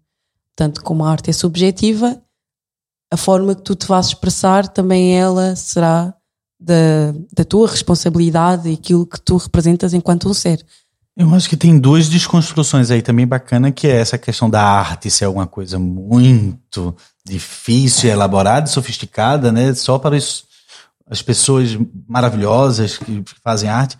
Portanto, 0.56 0.82
como 0.84 1.04
a 1.04 1.12
arte 1.12 1.30
é 1.30 1.34
subjetiva, 1.34 2.22
a 3.12 3.18
forma 3.18 3.56
que 3.56 3.62
tu 3.62 3.76
te 3.76 3.88
vais 3.88 4.08
expressar 4.08 4.68
também 4.68 5.18
ela 5.18 5.56
será 5.56 6.14
da, 6.60 7.14
da 7.34 7.46
tua 7.46 7.68
responsabilidade 7.68 8.70
e 8.70 8.74
aquilo 8.74 9.06
que 9.06 9.22
tu 9.22 9.38
representas 9.38 9.94
enquanto 9.94 10.30
um 10.30 10.34
ser. 10.34 10.66
Eu 11.16 11.34
acho 11.34 11.50
que 11.50 11.58
tem 11.58 11.80
duas 11.80 12.08
desconstruções 12.08 12.92
aí 12.92 13.02
também 13.02 13.26
bacana, 13.26 13.72
que 13.72 13.88
é 13.88 13.98
essa 13.98 14.20
questão 14.20 14.48
da 14.48 14.62
arte 14.62 15.10
ser 15.10 15.26
alguma 15.26 15.48
coisa 15.48 15.80
muito 15.80 16.96
difícil, 17.28 18.10
elaborada 18.10 18.68
e 18.68 18.72
sofisticada, 18.72 19.52
né? 19.52 19.74
Só 19.74 20.00
para 20.00 20.16
os, 20.16 20.46
as 21.10 21.22
pessoas 21.22 21.78
maravilhosas 22.08 22.98
que 22.98 23.24
fazem 23.44 23.70
arte. 23.70 23.98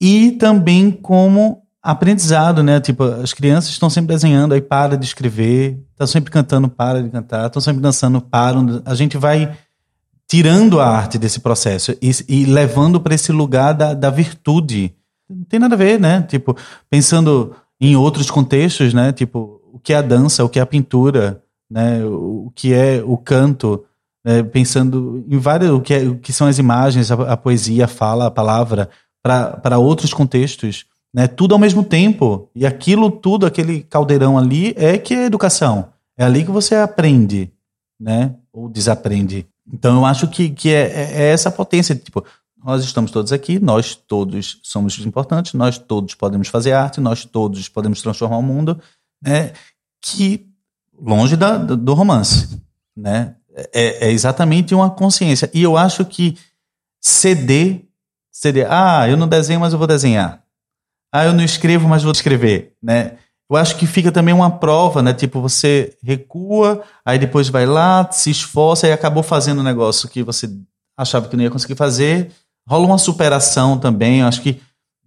E 0.00 0.32
também 0.32 0.90
como 0.90 1.62
aprendizado, 1.82 2.62
né? 2.62 2.80
Tipo, 2.80 3.04
as 3.04 3.32
crianças 3.32 3.70
estão 3.70 3.90
sempre 3.90 4.14
desenhando, 4.14 4.54
aí 4.54 4.60
para 4.60 4.96
de 4.96 5.04
escrever, 5.04 5.78
estão 5.92 6.06
sempre 6.06 6.30
cantando, 6.30 6.68
para 6.68 7.02
de 7.02 7.10
cantar, 7.10 7.46
estão 7.46 7.62
sempre 7.62 7.82
dançando, 7.82 8.20
param. 8.20 8.82
A 8.84 8.94
gente 8.94 9.16
vai 9.16 9.56
tirando 10.26 10.80
a 10.80 10.88
arte 10.88 11.18
desse 11.18 11.40
processo 11.40 11.94
e, 12.00 12.10
e 12.28 12.44
levando 12.46 13.00
para 13.00 13.14
esse 13.14 13.30
lugar 13.30 13.72
da, 13.74 13.92
da 13.92 14.10
virtude 14.10 14.94
não 15.28 15.44
tem 15.44 15.58
nada 15.58 15.74
a 15.74 15.78
ver, 15.78 15.98
né? 15.98 16.22
Tipo, 16.22 16.56
pensando 16.88 17.54
em 17.80 17.96
outros 17.96 18.30
contextos, 18.30 18.92
né? 18.92 19.12
Tipo, 19.12 19.60
o 19.72 19.78
que 19.78 19.92
é 19.92 19.96
a 19.96 20.02
dança, 20.02 20.44
o 20.44 20.48
que 20.48 20.58
é 20.58 20.62
a 20.62 20.66
pintura, 20.66 21.42
né? 21.70 22.04
O, 22.04 22.52
que 22.54 22.72
é 22.72 23.02
o 23.04 23.16
canto, 23.16 23.84
né? 24.24 24.42
pensando 24.42 25.24
em 25.28 25.38
vários, 25.38 25.70
o 25.70 25.80
que, 25.80 25.94
é, 25.94 26.02
o 26.02 26.18
que 26.18 26.32
são 26.32 26.46
as 26.46 26.58
imagens, 26.58 27.10
a, 27.10 27.32
a 27.32 27.36
poesia, 27.36 27.84
a 27.84 27.88
fala, 27.88 28.26
a 28.26 28.30
palavra, 28.30 28.88
para 29.22 29.78
outros 29.78 30.12
contextos, 30.12 30.86
né? 31.14 31.26
Tudo 31.26 31.54
ao 31.54 31.58
mesmo 31.58 31.82
tempo. 31.82 32.50
E 32.54 32.66
aquilo 32.66 33.10
tudo, 33.10 33.46
aquele 33.46 33.82
caldeirão 33.82 34.36
ali, 34.36 34.74
é 34.76 34.98
que 34.98 35.14
é 35.14 35.24
educação. 35.24 35.92
É 36.16 36.24
ali 36.24 36.44
que 36.44 36.50
você 36.50 36.74
aprende, 36.74 37.50
né? 37.98 38.34
Ou 38.52 38.68
desaprende. 38.68 39.46
Então 39.72 39.96
eu 39.96 40.04
acho 40.04 40.28
que, 40.28 40.50
que 40.50 40.70
é, 40.70 40.82
é, 40.82 41.22
é 41.22 41.32
essa 41.32 41.50
potência. 41.50 41.94
Tipo, 41.94 42.24
nós 42.62 42.84
estamos 42.84 43.10
todos 43.10 43.32
aqui, 43.32 43.58
nós 43.58 43.94
todos 43.94 44.58
somos 44.62 44.98
importantes, 44.98 45.54
nós 45.54 45.78
todos 45.78 46.14
podemos 46.14 46.48
fazer 46.48 46.72
arte, 46.72 47.00
nós 47.00 47.24
todos 47.24 47.68
podemos 47.68 48.02
transformar 48.02 48.38
o 48.38 48.42
mundo, 48.42 48.80
né? 49.22 49.52
Que 50.02 50.46
longe 51.00 51.36
da, 51.36 51.56
do 51.56 51.94
romance, 51.94 52.60
né? 52.96 53.36
É, 53.72 54.08
é, 54.08 54.10
exatamente 54.10 54.74
uma 54.74 54.90
consciência. 54.90 55.50
E 55.54 55.62
eu 55.62 55.76
acho 55.76 56.04
que 56.04 56.36
ceder, 57.00 57.84
ceder, 58.30 58.66
ah, 58.68 59.08
eu 59.08 59.16
não 59.16 59.28
desenho, 59.28 59.60
mas 59.60 59.72
eu 59.72 59.78
vou 59.78 59.86
desenhar. 59.86 60.42
Ah, 61.12 61.24
eu 61.24 61.32
não 61.32 61.44
escrevo, 61.44 61.88
mas 61.88 62.02
vou 62.02 62.10
escrever, 62.10 62.74
né? 62.82 63.18
Eu 63.48 63.56
acho 63.56 63.76
que 63.76 63.86
fica 63.86 64.10
também 64.10 64.34
uma 64.34 64.50
prova, 64.50 65.02
né? 65.02 65.12
Tipo, 65.12 65.40
você 65.40 65.96
recua, 66.02 66.82
aí 67.04 67.18
depois 67.18 67.48
vai 67.48 67.66
lá, 67.66 68.10
se 68.10 68.30
esforça 68.30 68.88
e 68.88 68.92
acabou 68.92 69.22
fazendo 69.22 69.60
um 69.60 69.64
negócio 69.64 70.08
que 70.08 70.22
você 70.22 70.50
achava 70.96 71.28
que 71.28 71.36
não 71.36 71.44
ia 71.44 71.50
conseguir 71.50 71.76
fazer, 71.76 72.32
rola 72.66 72.86
uma 72.86 72.98
superação 72.98 73.78
também. 73.78 74.22
Acho 74.22 74.42
que 74.42 74.60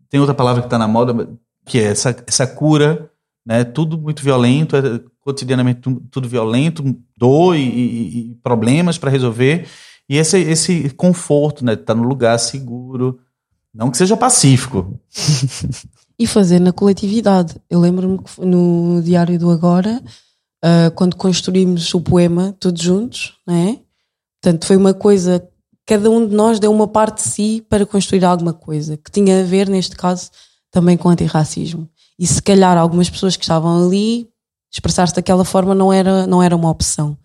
tem 0.09 0.19
outra 0.19 0.35
palavra 0.35 0.61
que 0.61 0.67
está 0.67 0.77
na 0.77 0.87
moda, 0.87 1.27
que 1.65 1.79
é 1.79 1.85
essa, 1.85 2.15
essa 2.25 2.47
cura, 2.47 3.11
né? 3.45 3.63
Tudo 3.65 3.97
muito 3.97 4.23
violento, 4.23 4.77
é 4.77 5.01
cotidianamente 5.27 5.81
tudo 6.09 6.29
violento, 6.29 6.95
dor 7.17 7.57
e, 7.57 7.59
e, 7.59 8.35
problemas 8.41 8.97
para 8.97 9.11
resolver. 9.11 9.67
E 10.07 10.15
esse, 10.15 10.39
esse 10.39 10.89
conforto, 10.91 11.65
né? 11.65 11.75
Tá 11.75 11.93
no 11.93 12.03
lugar 12.03 12.39
seguro. 12.39 13.19
Não 13.73 13.91
que 13.91 13.97
seja 13.97 14.15
pacífico. 14.15 14.97
e 16.17 16.25
fazer 16.25 16.61
na 16.61 16.71
coletividade. 16.71 17.57
Eu 17.69 17.81
lembro-me 17.81 18.19
que 18.19 18.39
no 18.39 19.01
Diário 19.03 19.37
do 19.37 19.51
Agora, 19.51 20.01
uh, 20.63 20.91
quando 20.95 21.17
construímos 21.17 21.93
o 21.93 21.99
poema 21.99 22.55
todos 22.57 22.81
juntos, 22.81 23.33
né? 23.45 23.81
Portanto, 24.41 24.65
foi 24.65 24.77
uma 24.77 24.93
coisa 24.93 25.45
cada 25.85 26.09
um 26.09 26.25
de 26.25 26.33
nós 26.33 26.57
deu 26.57 26.71
uma 26.71 26.87
parte 26.87 27.23
de 27.23 27.29
si 27.29 27.65
para 27.69 27.85
construir 27.85 28.23
alguma 28.23 28.53
coisa, 28.53 28.97
que 28.97 29.11
tinha 29.11 29.41
a 29.41 29.43
ver, 29.43 29.69
neste 29.69 29.95
caso, 29.95 30.29
também 30.71 30.97
com 30.97 31.09
antirracismo. 31.09 31.89
E 32.17 32.25
se 32.25 32.41
calhar 32.41 32.77
algumas 32.77 33.09
pessoas 33.09 33.37
que 33.37 33.43
estavam 33.43 33.85
ali, 33.85 34.29
expressar-se 34.71 35.15
daquela 35.15 35.45
forma 35.45 35.73
não 35.73 35.91
era, 35.91 36.27
não 36.27 36.41
era 36.41 36.55
uma 36.55 36.69
opção. 36.69 37.17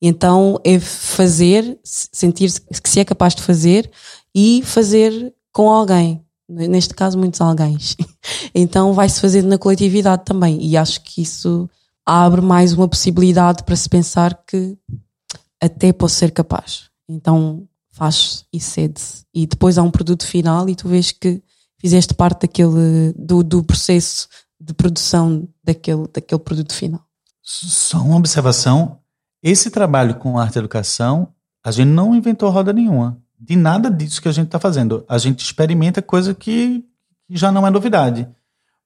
Então 0.00 0.60
é 0.64 0.78
fazer, 0.78 1.78
sentir 1.82 2.52
que 2.82 2.88
se 2.88 3.00
é 3.00 3.04
capaz 3.04 3.34
de 3.34 3.42
fazer 3.42 3.90
e 4.34 4.62
fazer 4.64 5.34
com 5.52 5.70
alguém. 5.70 6.24
Neste 6.48 6.94
caso, 6.94 7.18
muitos 7.18 7.40
alguém. 7.40 7.76
Então 8.54 8.92
vai-se 8.92 9.20
fazer 9.20 9.42
na 9.42 9.58
coletividade 9.58 10.24
também. 10.24 10.62
E 10.64 10.76
acho 10.76 11.02
que 11.02 11.22
isso 11.22 11.68
abre 12.04 12.40
mais 12.40 12.72
uma 12.72 12.88
possibilidade 12.88 13.62
para 13.62 13.76
se 13.76 13.88
pensar 13.88 14.34
que 14.46 14.76
até 15.60 15.92
posso 15.92 16.16
ser 16.16 16.30
capaz. 16.30 16.90
Então 17.08 17.66
faz 17.90 18.44
e 18.52 18.60
cede-se. 18.60 19.24
E 19.34 19.46
depois 19.46 19.76
há 19.76 19.82
um 19.82 19.90
produto 19.90 20.26
final 20.26 20.68
e 20.68 20.74
tu 20.74 20.88
vês 20.88 21.12
que 21.12 21.42
fizeste 21.78 22.14
parte 22.14 22.42
daquele, 22.42 23.12
do, 23.16 23.42
do 23.42 23.62
processo 23.62 24.28
de 24.68 24.74
produção 24.74 25.48
daquele, 25.64 26.06
daquele 26.12 26.40
produto 26.40 26.74
final. 26.74 27.02
Só 27.42 27.98
uma 27.98 28.16
observação: 28.16 28.98
esse 29.42 29.70
trabalho 29.70 30.14
com 30.16 30.38
arte 30.38 30.56
e 30.56 30.58
educação, 30.58 31.28
a 31.64 31.70
gente 31.70 31.88
não 31.88 32.14
inventou 32.14 32.50
roda 32.50 32.72
nenhuma. 32.72 33.18
De 33.40 33.56
nada 33.56 33.90
disso 33.90 34.20
que 34.20 34.28
a 34.28 34.32
gente 34.32 34.46
está 34.46 34.58
fazendo. 34.58 35.04
A 35.08 35.16
gente 35.16 35.40
experimenta 35.40 36.02
coisa 36.02 36.34
que 36.34 36.84
já 37.30 37.50
não 37.50 37.66
é 37.66 37.70
novidade, 37.70 38.28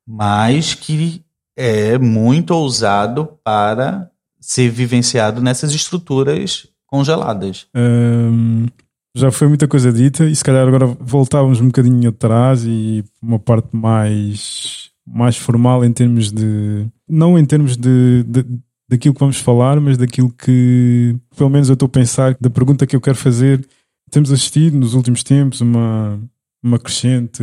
mas 0.06 0.74
que 0.74 1.24
é 1.56 1.98
muito 1.98 2.52
ousado 2.52 3.38
para 3.42 4.10
ser 4.40 4.70
vivenciado 4.70 5.40
nessas 5.40 5.72
estruturas 5.72 6.66
congeladas. 6.86 7.66
Um, 7.74 8.66
já 9.14 9.30
foi 9.30 9.48
muita 9.48 9.68
coisa 9.68 9.92
dita 9.92 10.24
e 10.24 10.34
se 10.34 10.42
calhar 10.42 10.66
agora 10.66 10.86
voltávamos 10.86 11.60
um 11.60 11.66
bocadinho 11.66 12.08
atrás 12.08 12.64
e 12.64 13.04
uma 13.22 13.38
parte 13.38 13.74
mais, 13.76 14.81
mais 15.06 15.36
formal 15.36 15.84
em 15.84 15.92
termos 15.92 16.30
de. 16.32 16.86
Não 17.08 17.38
em 17.38 17.44
termos 17.44 17.76
de, 17.76 18.24
de 18.24 18.44
daquilo 18.88 19.14
que 19.14 19.20
vamos 19.20 19.38
falar, 19.38 19.80
mas 19.80 19.96
daquilo 19.96 20.30
que, 20.30 21.16
pelo 21.36 21.48
menos, 21.48 21.68
eu 21.68 21.74
estou 21.74 21.86
a 21.86 21.90
pensar, 21.90 22.36
da 22.38 22.50
pergunta 22.50 22.86
que 22.86 22.94
eu 22.94 23.00
quero 23.00 23.16
fazer. 23.16 23.66
Temos 24.10 24.30
assistido 24.30 24.76
nos 24.76 24.92
últimos 24.92 25.22
tempos 25.22 25.62
uma, 25.62 26.20
uma 26.62 26.78
crescente 26.78 27.42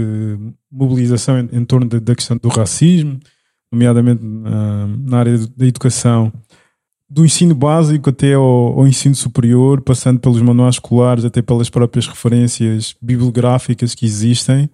mobilização 0.72 1.40
em, 1.40 1.50
em 1.52 1.66
torno 1.66 1.88
da, 1.88 1.98
da, 1.98 2.16
questão 2.16 2.38
do 2.38 2.50
racismo, 2.50 3.20
nomeadamente 3.72 4.24
na, 4.24 4.88
na 4.88 5.18
área 5.18 5.38
da 5.58 5.66
educação 5.66 6.32
do 7.10 7.26
ensino 7.26 7.56
básico 7.56 8.12
até 8.12 8.36
ao, 8.36 8.44
ao, 8.44 8.88
ensino 8.88 9.16
superior, 9.16 9.82
passando 9.82 10.20
pelos 10.20 10.42
manuais 10.42 10.76
escolares, 10.76 11.26
até 11.26 11.42
pelas 11.42 11.70
próprias 11.70 12.06
referências 12.06 12.96
bibliográficas 13.02 13.96
que 13.96 14.06
existem. 14.06 14.70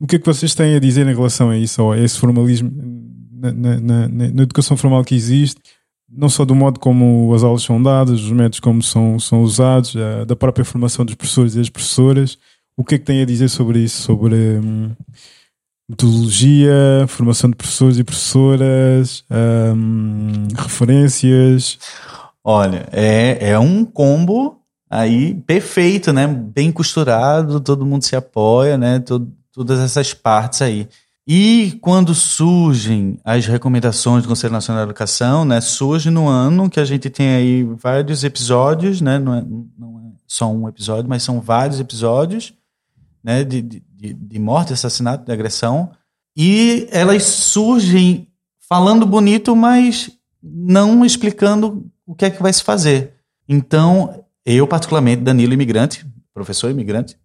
O 0.00 0.06
que 0.06 0.16
é 0.16 0.18
que 0.18 0.26
vocês 0.26 0.54
têm 0.54 0.74
a 0.74 0.80
dizer 0.80 1.06
em 1.06 1.14
relação 1.14 1.50
a 1.50 1.56
isso, 1.56 1.82
ou 1.82 1.92
a 1.92 1.98
esse 1.98 2.18
formalismo 2.18 2.70
na, 3.32 3.52
na, 3.52 3.80
na, 3.80 4.08
na 4.08 4.42
educação 4.42 4.76
formal 4.76 5.04
que 5.04 5.14
existe? 5.14 5.60
Não 6.10 6.28
só 6.28 6.44
do 6.44 6.54
modo 6.54 6.80
como 6.80 7.32
as 7.34 7.42
aulas 7.42 7.62
são 7.62 7.82
dadas, 7.82 8.22
os 8.22 8.32
métodos 8.32 8.60
como 8.60 8.82
são, 8.82 9.18
são 9.18 9.42
usados, 9.42 9.94
da 10.26 10.36
própria 10.36 10.64
formação 10.64 11.04
dos 11.04 11.14
professores 11.14 11.54
e 11.54 11.58
das 11.58 11.68
professoras. 11.68 12.38
O 12.76 12.84
que 12.84 12.94
é 12.94 12.98
que 12.98 13.04
têm 13.04 13.20
a 13.20 13.26
dizer 13.26 13.48
sobre 13.48 13.80
isso? 13.80 14.02
Sobre. 14.02 14.34
Hum, 14.34 14.92
metodologia, 15.88 17.06
formação 17.08 17.48
de 17.48 17.56
professores 17.56 17.98
e 17.98 18.04
professoras, 18.04 19.24
um, 19.74 20.46
referências. 20.54 21.78
Olha, 22.44 22.86
é, 22.92 23.50
é 23.50 23.58
um 23.58 23.84
combo 23.84 24.60
aí 24.90 25.34
perfeito, 25.46 26.12
né? 26.12 26.26
Bem 26.26 26.70
costurado, 26.70 27.60
todo 27.60 27.86
mundo 27.86 28.04
se 28.04 28.14
apoia, 28.14 28.76
né? 28.76 28.98
Todo, 29.00 29.32
todas 29.64 29.80
essas 29.80 30.14
partes 30.14 30.62
aí. 30.62 30.88
E 31.26 31.78
quando 31.82 32.14
surgem 32.14 33.20
as 33.22 33.44
recomendações 33.46 34.22
do 34.22 34.28
Conselho 34.30 34.52
Nacional 34.52 34.82
da 34.82 34.90
Educação, 34.90 35.44
né? 35.44 35.60
Surge 35.60 36.08
no 36.08 36.26
ano 36.26 36.70
que 36.70 36.80
a 36.80 36.84
gente 36.84 37.10
tem 37.10 37.34
aí 37.34 37.62
vários 37.64 38.24
episódios, 38.24 39.02
né? 39.02 39.18
Não 39.18 39.34
é, 39.34 39.44
não 39.78 39.98
é 39.98 40.02
só 40.26 40.50
um 40.50 40.66
episódio, 40.66 41.08
mas 41.08 41.22
são 41.22 41.38
vários 41.38 41.80
episódios, 41.80 42.54
né? 43.22 43.44
de, 43.44 43.60
de 43.60 43.82
de, 43.98 44.14
de 44.14 44.38
morte, 44.38 44.72
assassinato, 44.72 45.24
de 45.24 45.32
agressão, 45.32 45.90
e 46.36 46.86
elas 46.92 47.24
surgem 47.24 48.28
falando 48.68 49.04
bonito, 49.04 49.56
mas 49.56 50.10
não 50.40 51.04
explicando 51.04 51.90
o 52.06 52.14
que 52.14 52.26
é 52.26 52.30
que 52.30 52.40
vai 52.40 52.52
se 52.52 52.62
fazer. 52.62 53.14
Então, 53.48 54.24
eu 54.46 54.66
particularmente, 54.68 55.22
Danilo 55.22 55.52
imigrante, 55.52 56.06
professor 56.32 56.70
imigrante, 56.70 57.18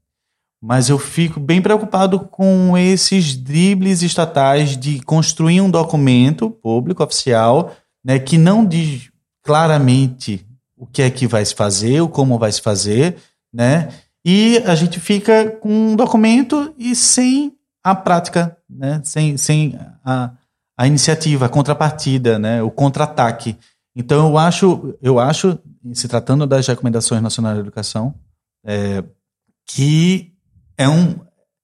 mas 0.64 0.88
eu 0.88 0.97
fico 0.97 1.41
bem 1.41 1.61
preocupado 1.61 2.22
com 2.22 2.78
esses 2.78 3.36
dribles 3.36 4.01
estatais 4.01 4.78
de 4.78 5.01
construir 5.01 5.59
um 5.59 5.70
documento 5.70 6.49
público 6.49 7.03
oficial, 7.03 7.76
né, 8.01 8.18
que 8.18 8.38
não 8.38 8.66
diz 8.66 9.11
claramente 9.43 10.47
o 10.78 10.88
que 10.88 11.01
é 11.01 11.09
que 11.09 11.28
vai 11.28 11.43
se 11.43 11.53
fazer, 11.53 11.99
o 11.99 12.07
como 12.07 12.39
vai 12.39 12.49
se 12.49 12.61
fazer, 12.61 13.18
né? 13.53 13.89
E 14.26 14.57
a 14.66 14.74
gente 14.74 15.01
fica 15.01 15.51
com 15.51 15.70
um 15.70 15.95
documento 15.97 16.74
e 16.78 16.95
sem 16.95 17.57
a 17.84 17.93
prática, 17.93 18.57
né? 18.70 19.01
sem, 19.03 19.36
sem 19.36 19.78
a, 20.05 20.32
a 20.78 20.88
iniciativa, 20.88 21.45
a 21.45 21.49
contrapartida, 21.49 22.39
né? 22.39 22.64
o 22.64 22.72
contra-ataque. 22.72 23.57
Então, 23.93 24.30
eu 24.30 24.38
acho, 24.38 24.97
eu 25.01 25.20
acho, 25.20 25.59
se 25.93 26.07
tratando 26.07 26.47
das 26.47 26.66
recomendações 26.66 27.22
nacionais 27.22 27.55
de 27.55 27.61
educação, 27.61 28.16
é, 28.66 29.03
que 29.68 30.33
é, 30.78 30.88
um, 30.88 31.16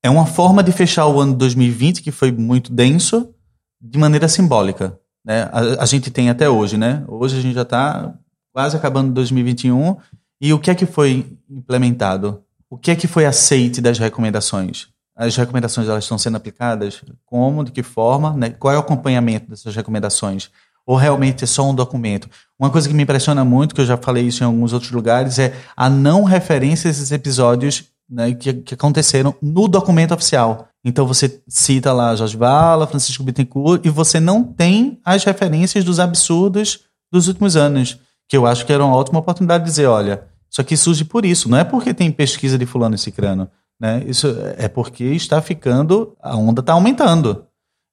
é 0.03 0.09
uma 0.09 0.25
forma 0.25 0.63
de 0.63 0.71
fechar 0.71 1.07
o 1.07 1.19
ano 1.19 1.33
2020, 1.33 2.01
que 2.01 2.11
foi 2.11 2.31
muito 2.31 2.71
denso, 2.71 3.33
de 3.81 3.97
maneira 3.97 4.27
simbólica. 4.27 4.99
Né? 5.25 5.43
A, 5.51 5.83
a 5.83 5.85
gente 5.85 6.11
tem 6.11 6.29
até 6.29 6.49
hoje, 6.49 6.77
né? 6.77 7.03
Hoje 7.07 7.37
a 7.37 7.41
gente 7.41 7.55
já 7.55 7.63
está 7.63 8.13
quase 8.53 8.75
acabando 8.75 9.13
2021. 9.13 9.97
E 10.41 10.53
o 10.53 10.59
que 10.59 10.71
é 10.71 10.75
que 10.75 10.85
foi 10.85 11.37
implementado? 11.49 12.43
O 12.69 12.77
que 12.77 12.91
é 12.91 12.95
que 12.95 13.07
foi 13.07 13.25
aceite 13.25 13.81
das 13.81 13.97
recomendações? 13.97 14.87
As 15.15 15.35
recomendações 15.35 15.87
elas 15.89 16.05
estão 16.05 16.17
sendo 16.17 16.37
aplicadas? 16.37 17.01
Como, 17.25 17.63
de 17.63 17.71
que 17.71 17.83
forma? 17.83 18.33
Né? 18.33 18.51
Qual 18.51 18.73
é 18.73 18.77
o 18.77 18.79
acompanhamento 18.79 19.49
dessas 19.49 19.75
recomendações? 19.75 20.49
Ou 20.85 20.95
realmente 20.95 21.43
é 21.43 21.47
só 21.47 21.69
um 21.69 21.75
documento? 21.75 22.29
Uma 22.57 22.69
coisa 22.69 22.87
que 22.87 22.93
me 22.93 23.03
impressiona 23.03 23.43
muito, 23.43 23.75
que 23.75 23.81
eu 23.81 23.85
já 23.85 23.97
falei 23.97 24.25
isso 24.25 24.43
em 24.43 24.45
alguns 24.47 24.71
outros 24.71 24.91
lugares, 24.91 25.37
é 25.37 25.53
a 25.75 25.89
não 25.89 26.23
referência 26.23 26.87
a 26.87 26.91
esses 26.91 27.11
episódios 27.11 27.85
né, 28.09 28.33
que, 28.33 28.53
que, 28.53 28.73
aconteceram 28.73 29.35
no 29.41 29.67
documento 29.67 30.13
oficial. 30.13 30.67
Então 30.83 31.05
você 31.05 31.41
cita 31.47 31.93
lá 31.93 32.15
Jorge 32.15 32.37
Bala, 32.37 32.87
Francisco 32.87 33.23
Bittencourt, 33.23 33.85
e 33.85 33.89
você 33.89 34.19
não 34.19 34.43
tem 34.43 34.99
as 35.03 35.23
referências 35.23 35.83
dos 35.83 35.99
absurdos 35.99 36.85
dos 37.11 37.27
últimos 37.27 37.55
anos, 37.55 37.99
que 38.27 38.37
eu 38.37 38.45
acho 38.45 38.65
que 38.65 38.73
era 38.73 38.83
uma 38.83 38.95
ótima 38.95 39.19
oportunidade 39.19 39.63
de 39.63 39.69
dizer, 39.69 39.87
olha, 39.87 40.23
isso 40.49 40.61
aqui 40.61 40.75
surge 40.75 41.03
por 41.03 41.25
isso, 41.25 41.49
não 41.49 41.57
é 41.57 41.63
porque 41.63 41.93
tem 41.93 42.11
pesquisa 42.11 42.57
de 42.57 42.65
fulano 42.65 42.95
e 42.95 42.97
cicrano, 42.99 43.49
né? 43.79 44.03
Isso 44.05 44.27
é 44.57 44.67
porque 44.67 45.03
está 45.03 45.41
ficando, 45.41 46.15
a 46.21 46.35
onda 46.35 46.61
está 46.61 46.73
aumentando. 46.73 47.45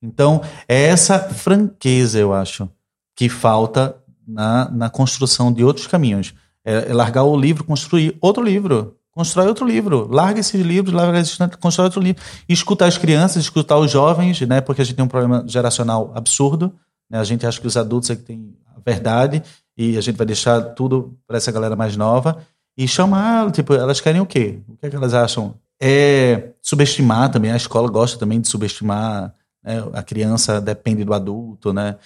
Então, 0.02 0.42
é 0.68 0.82
essa 0.86 1.18
franqueza, 1.18 2.18
eu 2.18 2.34
acho, 2.34 2.68
que 3.16 3.28
falta 3.28 3.96
na, 4.26 4.70
na 4.70 4.90
construção 4.90 5.52
de 5.52 5.64
outros 5.64 5.86
caminhos. 5.86 6.34
É, 6.64 6.90
é 6.90 6.94
largar 6.94 7.24
o 7.24 7.36
livro, 7.36 7.64
construir 7.64 8.16
outro 8.20 8.42
livro. 8.42 8.96
Constrói 9.16 9.46
outro 9.46 9.66
livro. 9.66 10.06
Larga 10.10 10.40
esses 10.40 10.60
livros, 10.60 10.92
larga 10.92 11.18
esses, 11.18 11.38
constrói 11.58 11.86
outro 11.86 12.02
livro. 12.02 12.22
E 12.46 12.52
escutar 12.52 12.84
as 12.84 12.98
crianças, 12.98 13.42
escutar 13.42 13.78
os 13.78 13.90
jovens, 13.90 14.38
né? 14.42 14.60
Porque 14.60 14.82
a 14.82 14.84
gente 14.84 14.94
tem 14.94 15.04
um 15.06 15.08
problema 15.08 15.42
geracional 15.48 16.12
absurdo. 16.14 16.70
Né? 17.08 17.18
A 17.18 17.24
gente 17.24 17.46
acha 17.46 17.58
que 17.58 17.66
os 17.66 17.78
adultos 17.78 18.10
é 18.10 18.16
que 18.16 18.20
têm 18.20 18.54
a 18.76 18.78
verdade 18.84 19.42
e 19.74 19.96
a 19.96 20.02
gente 20.02 20.16
vai 20.16 20.26
deixar 20.26 20.60
tudo 20.60 21.16
para 21.26 21.38
essa 21.38 21.50
galera 21.50 21.74
mais 21.74 21.96
nova 21.96 22.44
e 22.76 22.86
chamar, 22.86 23.50
tipo, 23.52 23.72
elas 23.72 24.02
querem 24.02 24.20
o 24.20 24.26
quê? 24.26 24.60
O 24.68 24.76
que, 24.76 24.84
é 24.84 24.90
que 24.90 24.96
elas 24.96 25.14
acham? 25.14 25.54
É 25.80 26.50
subestimar 26.60 27.30
também, 27.30 27.50
a 27.52 27.56
escola 27.56 27.88
gosta 27.88 28.18
também 28.18 28.38
de 28.38 28.48
subestimar, 28.48 29.34
né? 29.64 29.82
a 29.94 30.02
criança 30.02 30.60
depende 30.60 31.04
do 31.04 31.14
adulto, 31.14 31.72
né? 31.72 31.96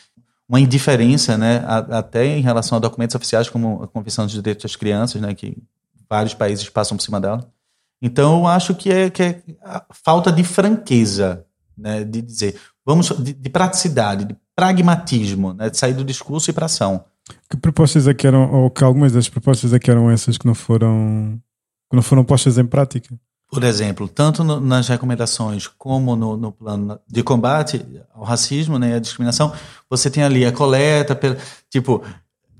Uma 0.48 0.60
indiferença, 0.60 1.36
né? 1.36 1.64
até 1.66 2.24
em 2.24 2.40
relação 2.40 2.78
a 2.78 2.80
documentos 2.80 3.16
oficiais 3.16 3.48
como 3.48 3.82
a 3.82 3.88
Convenção 3.88 4.26
dos 4.26 4.34
Direitos 4.34 4.62
das 4.62 4.76
Crianças, 4.76 5.20
né? 5.20 5.34
Que 5.34 5.56
vários 6.10 6.34
países 6.34 6.68
passam 6.68 6.96
por 6.96 7.02
cima 7.02 7.20
dela. 7.20 7.48
Então, 8.02 8.40
eu 8.40 8.46
acho 8.46 8.74
que 8.74 8.90
é, 8.90 9.08
que 9.08 9.22
é 9.22 9.42
falta 10.04 10.32
de 10.32 10.42
franqueza, 10.42 11.46
né? 11.76 12.02
De 12.02 12.20
dizer, 12.20 12.58
vamos, 12.84 13.10
de, 13.10 13.32
de 13.32 13.50
praticidade, 13.50 14.24
de 14.24 14.36
pragmatismo, 14.56 15.52
né? 15.52 15.70
De 15.70 15.78
sair 15.78 15.94
do 15.94 16.04
discurso 16.04 16.50
e 16.50 16.52
para 16.52 16.66
ação. 16.66 17.04
Que 17.48 17.56
propostas 17.56 18.08
é 18.08 18.14
que 18.14 18.26
eram, 18.26 18.50
ou 18.52 18.70
que 18.70 18.82
algumas 18.82 19.12
das 19.12 19.28
propostas 19.28 19.72
é 19.72 19.78
que 19.78 19.90
eram 19.90 20.10
essas 20.10 20.36
que 20.36 20.46
não 20.46 20.54
foram, 20.54 21.40
que 21.88 21.96
não 21.96 22.02
foram 22.02 22.24
postas 22.24 22.58
em 22.58 22.66
prática? 22.66 23.14
Por 23.50 23.64
exemplo, 23.64 24.08
tanto 24.08 24.44
no, 24.44 24.60
nas 24.60 24.88
recomendações 24.88 25.66
como 25.66 26.14
no, 26.14 26.36
no, 26.36 26.52
plano 26.52 26.98
de 27.08 27.22
combate 27.22 27.84
ao 28.14 28.22
racismo 28.22 28.78
né, 28.78 28.90
e 28.90 28.94
à 28.94 28.98
discriminação, 29.00 29.52
você 29.88 30.08
tem 30.08 30.22
ali 30.22 30.44
a 30.46 30.52
coleta, 30.52 31.18
tipo, 31.68 32.02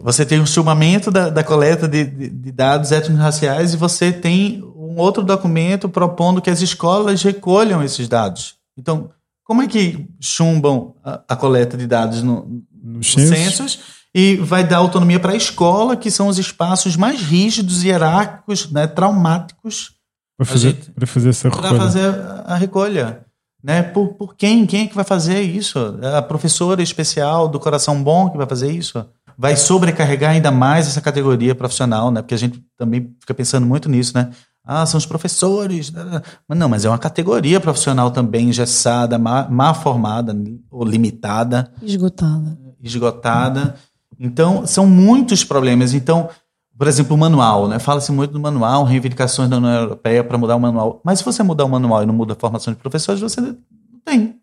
você 0.02 0.24
tem 0.24 0.40
um 0.40 0.46
chamamento 0.46 1.10
da, 1.10 1.28
da 1.28 1.44
coleta 1.44 1.86
de, 1.86 2.04
de, 2.04 2.28
de 2.28 2.52
dados 2.52 2.90
étnico-raciais 2.90 3.74
e 3.74 3.76
você 3.76 4.12
tem 4.12 4.62
um 4.76 4.96
outro 4.98 5.22
documento 5.22 5.88
propondo 5.88 6.40
que 6.40 6.50
as 6.50 6.60
escolas 6.60 7.22
recolham 7.22 7.82
esses 7.82 8.08
dados. 8.08 8.56
Então, 8.76 9.10
como 9.44 9.62
é 9.62 9.68
que 9.68 10.08
chumbam 10.20 10.94
a, 11.04 11.20
a 11.28 11.36
coleta 11.36 11.76
de 11.76 11.86
dados 11.86 12.22
no, 12.22 12.62
nos 12.82 13.12
censos? 13.12 14.00
e 14.14 14.36
vai 14.36 14.66
dar 14.66 14.78
autonomia 14.78 15.20
para 15.20 15.32
a 15.32 15.36
escola, 15.36 15.96
que 15.96 16.10
são 16.10 16.28
os 16.28 16.38
espaços 16.38 16.96
mais 16.96 17.20
rígidos, 17.20 17.84
hierárquicos, 17.84 18.70
né, 18.70 18.86
traumáticos. 18.86 19.92
Para 20.36 20.46
fazer, 20.46 20.70
gente, 20.70 21.06
fazer 21.06 21.28
essa 21.28 21.48
recolha. 21.48 21.68
Para 21.68 21.78
fazer 21.78 22.14
a 22.44 22.56
recolha. 22.56 23.24
Né? 23.62 23.82
Por, 23.82 24.14
por 24.14 24.34
quem? 24.34 24.66
Quem 24.66 24.84
é 24.84 24.86
que 24.86 24.94
vai 24.94 25.04
fazer 25.04 25.42
isso? 25.42 25.98
É 26.02 26.16
a 26.16 26.22
professora 26.22 26.82
especial 26.82 27.46
do 27.46 27.60
Coração 27.60 28.02
Bom 28.02 28.30
que 28.30 28.38
vai 28.38 28.46
fazer 28.46 28.72
isso? 28.72 29.06
Vai 29.40 29.56
sobrecarregar 29.56 30.32
ainda 30.32 30.50
mais 30.50 30.86
essa 30.86 31.00
categoria 31.00 31.54
profissional, 31.54 32.10
né? 32.10 32.20
Porque 32.20 32.34
a 32.34 32.38
gente 32.38 32.62
também 32.76 33.16
fica 33.18 33.32
pensando 33.32 33.66
muito 33.66 33.88
nisso, 33.88 34.12
né? 34.14 34.28
Ah, 34.62 34.84
são 34.84 34.98
os 34.98 35.06
professores. 35.06 35.90
Né, 35.90 36.04
né. 36.04 36.22
Mas 36.46 36.58
não, 36.58 36.68
mas 36.68 36.84
é 36.84 36.90
uma 36.90 36.98
categoria 36.98 37.58
profissional 37.58 38.10
também 38.10 38.50
engessada, 38.50 39.18
má, 39.18 39.48
má 39.48 39.72
formada 39.72 40.36
ou 40.70 40.84
limitada. 40.84 41.72
Esgotada. 41.82 42.58
Esgotada. 42.82 43.76
Então, 44.18 44.66
são 44.66 44.86
muitos 44.86 45.42
problemas. 45.42 45.94
Então, 45.94 46.28
por 46.76 46.86
exemplo, 46.86 47.16
o 47.16 47.18
manual, 47.18 47.66
né? 47.66 47.78
Fala-se 47.78 48.12
muito 48.12 48.32
do 48.32 48.40
manual, 48.40 48.84
reivindicações 48.84 49.48
da 49.48 49.56
União 49.56 49.72
Europeia 49.72 50.22
para 50.22 50.36
mudar 50.36 50.56
o 50.56 50.60
manual. 50.60 51.00
Mas 51.02 51.20
se 51.20 51.24
você 51.24 51.42
mudar 51.42 51.64
o 51.64 51.68
manual 51.70 52.02
e 52.02 52.06
não 52.06 52.12
muda 52.12 52.34
a 52.34 52.36
formação 52.36 52.74
de 52.74 52.78
professores, 52.78 53.22
você 53.22 53.40
não 53.40 53.56
tem. 54.04 54.38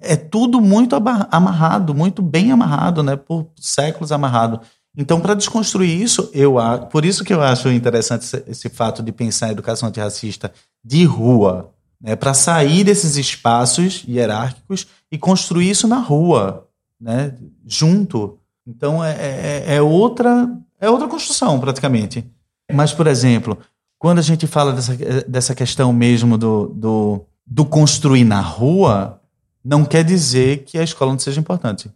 É 0.00 0.16
tudo 0.16 0.60
muito 0.60 0.94
amarrado, 0.94 1.94
muito 1.94 2.20
bem 2.22 2.52
amarrado, 2.52 3.02
né? 3.02 3.16
Por 3.16 3.48
séculos 3.56 4.12
amarrado. 4.12 4.60
Então, 4.96 5.20
para 5.20 5.34
desconstruir 5.34 6.00
isso, 6.00 6.30
eu 6.32 6.56
por 6.90 7.04
isso 7.04 7.24
que 7.24 7.32
eu 7.32 7.42
acho 7.42 7.68
interessante 7.70 8.22
esse, 8.22 8.44
esse 8.46 8.68
fato 8.68 9.02
de 9.02 9.12
pensar 9.12 9.46
a 9.46 9.52
educação 9.52 9.88
antirracista 9.88 10.52
de 10.82 11.04
rua, 11.04 11.70
né, 12.00 12.16
para 12.16 12.32
sair 12.32 12.82
desses 12.82 13.16
espaços 13.16 14.04
hierárquicos 14.08 14.86
e 15.12 15.18
construir 15.18 15.68
isso 15.68 15.86
na 15.86 15.98
rua, 15.98 16.66
né, 16.98 17.34
junto. 17.66 18.38
Então, 18.66 19.04
é, 19.04 19.12
é, 19.12 19.74
é 19.76 19.82
outra 19.82 20.48
é 20.80 20.90
outra 20.90 21.08
construção, 21.08 21.58
praticamente. 21.58 22.24
Mas, 22.72 22.92
por 22.92 23.06
exemplo, 23.06 23.58
quando 23.98 24.18
a 24.18 24.22
gente 24.22 24.46
fala 24.46 24.72
dessa, 24.72 24.94
dessa 25.26 25.54
questão 25.54 25.92
mesmo 25.92 26.36
do, 26.36 26.68
do, 26.68 27.24
do 27.46 27.64
construir 27.64 28.24
na 28.24 28.40
rua, 28.40 29.20
não 29.66 29.84
quer 29.84 30.04
dizer 30.04 30.62
que 30.62 30.78
a 30.78 30.84
escola 30.84 31.10
não 31.10 31.18
seja 31.18 31.40
importante. 31.40 31.90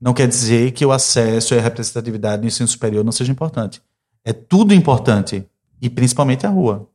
Não 0.00 0.14
quer 0.14 0.28
dizer 0.28 0.70
que 0.70 0.86
o 0.86 0.92
acesso 0.92 1.52
e 1.52 1.58
a 1.58 1.60
representatividade 1.60 2.40
no 2.40 2.46
ensino 2.46 2.68
superior 2.68 3.04
não 3.04 3.10
seja 3.10 3.32
importante. 3.32 3.82
É 4.24 4.32
tudo 4.32 4.72
importante. 4.72 5.44
E 5.82 5.90
principalmente 5.90 6.46
a 6.46 6.50
rua. 6.50 6.88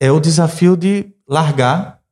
É 0.00 0.10
o 0.10 0.18
desafio 0.18 0.76
de 0.76 1.12
largar 1.28 2.02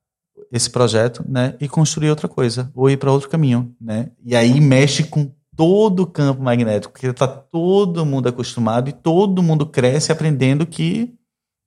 esse 0.52 0.70
projeto 0.70 1.24
né, 1.28 1.56
e 1.60 1.68
construir 1.68 2.08
outra 2.08 2.28
coisa, 2.28 2.70
ou 2.72 2.88
ir 2.88 2.98
para 2.98 3.10
outro 3.10 3.28
caminho. 3.28 3.74
Né? 3.80 4.10
E 4.24 4.36
aí 4.36 4.60
mexe 4.60 5.02
com 5.02 5.28
todo 5.56 6.04
o 6.04 6.06
campo 6.06 6.40
magnético, 6.40 6.92
porque 6.92 7.08
está 7.08 7.26
todo 7.26 8.06
mundo 8.06 8.28
acostumado 8.28 8.88
e 8.88 8.92
todo 8.92 9.42
mundo 9.42 9.66
cresce 9.66 10.12
aprendendo 10.12 10.64
que 10.64 11.12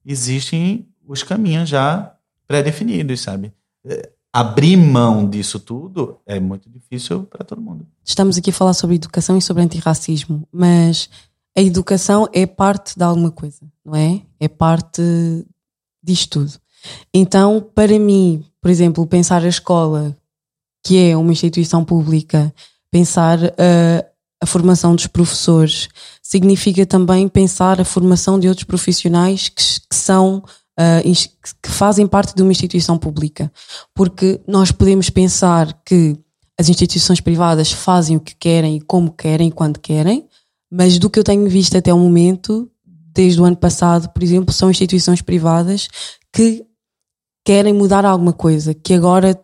existem 0.06 0.88
os 1.06 1.24
caminhos 1.24 1.68
já 1.68 2.16
pré-definidos, 2.48 3.20
sabe? 3.20 3.52
Abrir 4.38 4.78
mão 4.78 5.28
disso 5.28 5.60
tudo 5.60 6.20
é 6.24 6.40
muito 6.40 6.70
difícil 6.70 7.24
para 7.24 7.44
todo 7.44 7.60
mundo. 7.60 7.88
Estamos 8.06 8.38
aqui 8.38 8.52
a 8.52 8.54
falar 8.54 8.76
sobre 8.76 8.96
educação 8.96 9.36
e 9.36 9.42
sobre 9.42 9.64
antirracismo, 9.64 10.48
mas 10.52 11.10
a 11.58 11.62
educação 11.64 12.30
é 12.32 12.46
parte 12.46 12.96
de 12.96 13.04
alguma 13.04 13.32
coisa, 13.32 13.66
não 13.84 13.96
é? 13.96 14.22
É 14.40 14.48
parte 14.48 15.02
disto 16.04 16.42
tudo. 16.42 16.54
Então, 17.12 17.68
para 17.74 17.98
mim, 17.98 18.46
por 18.62 18.70
exemplo, 18.70 19.08
pensar 19.08 19.44
a 19.44 19.48
escola, 19.48 20.16
que 20.86 21.00
é 21.00 21.18
uma 21.18 21.32
instituição 21.32 21.84
pública, 21.84 22.54
pensar 22.92 23.40
uh, 23.40 24.06
a 24.40 24.46
formação 24.46 24.94
dos 24.94 25.08
professores, 25.08 25.90
significa 26.22 26.86
também 26.86 27.28
pensar 27.28 27.82
a 27.82 27.86
formação 27.86 28.40
de 28.40 28.48
outros 28.48 28.66
profissionais 28.66 29.50
que, 29.50 29.64
que 29.90 29.96
são 29.96 30.44
que 31.62 31.70
fazem 31.70 32.06
parte 32.06 32.36
de 32.36 32.42
uma 32.42 32.52
instituição 32.52 32.98
pública. 32.98 33.52
Porque 33.96 34.40
nós 34.48 34.72
podemos 34.72 35.10
pensar 35.10 35.74
que 35.84 36.16
as 36.60 36.70
instituições 36.70 37.20
privadas 37.20 37.72
fazem 37.72 38.18
o 38.18 38.20
que 38.20 38.36
querem 38.36 38.80
como 38.80 39.12
querem, 39.12 39.50
quando 39.52 39.80
querem, 39.80 40.28
mas 40.72 40.98
do 40.98 41.10
que 41.10 41.20
eu 41.20 41.24
tenho 41.24 41.48
visto 41.50 41.78
até 41.78 41.94
o 41.94 42.00
momento, 42.00 42.70
desde 42.86 43.42
o 43.42 43.46
ano 43.46 43.56
passado, 43.58 44.10
por 44.10 44.22
exemplo, 44.22 44.54
são 44.54 44.70
instituições 44.70 45.22
privadas 45.22 45.88
que 46.34 46.66
querem 47.46 47.74
mudar 47.74 48.06
alguma 48.06 48.34
coisa, 48.34 48.74
que 48.74 48.94
agora 48.94 49.40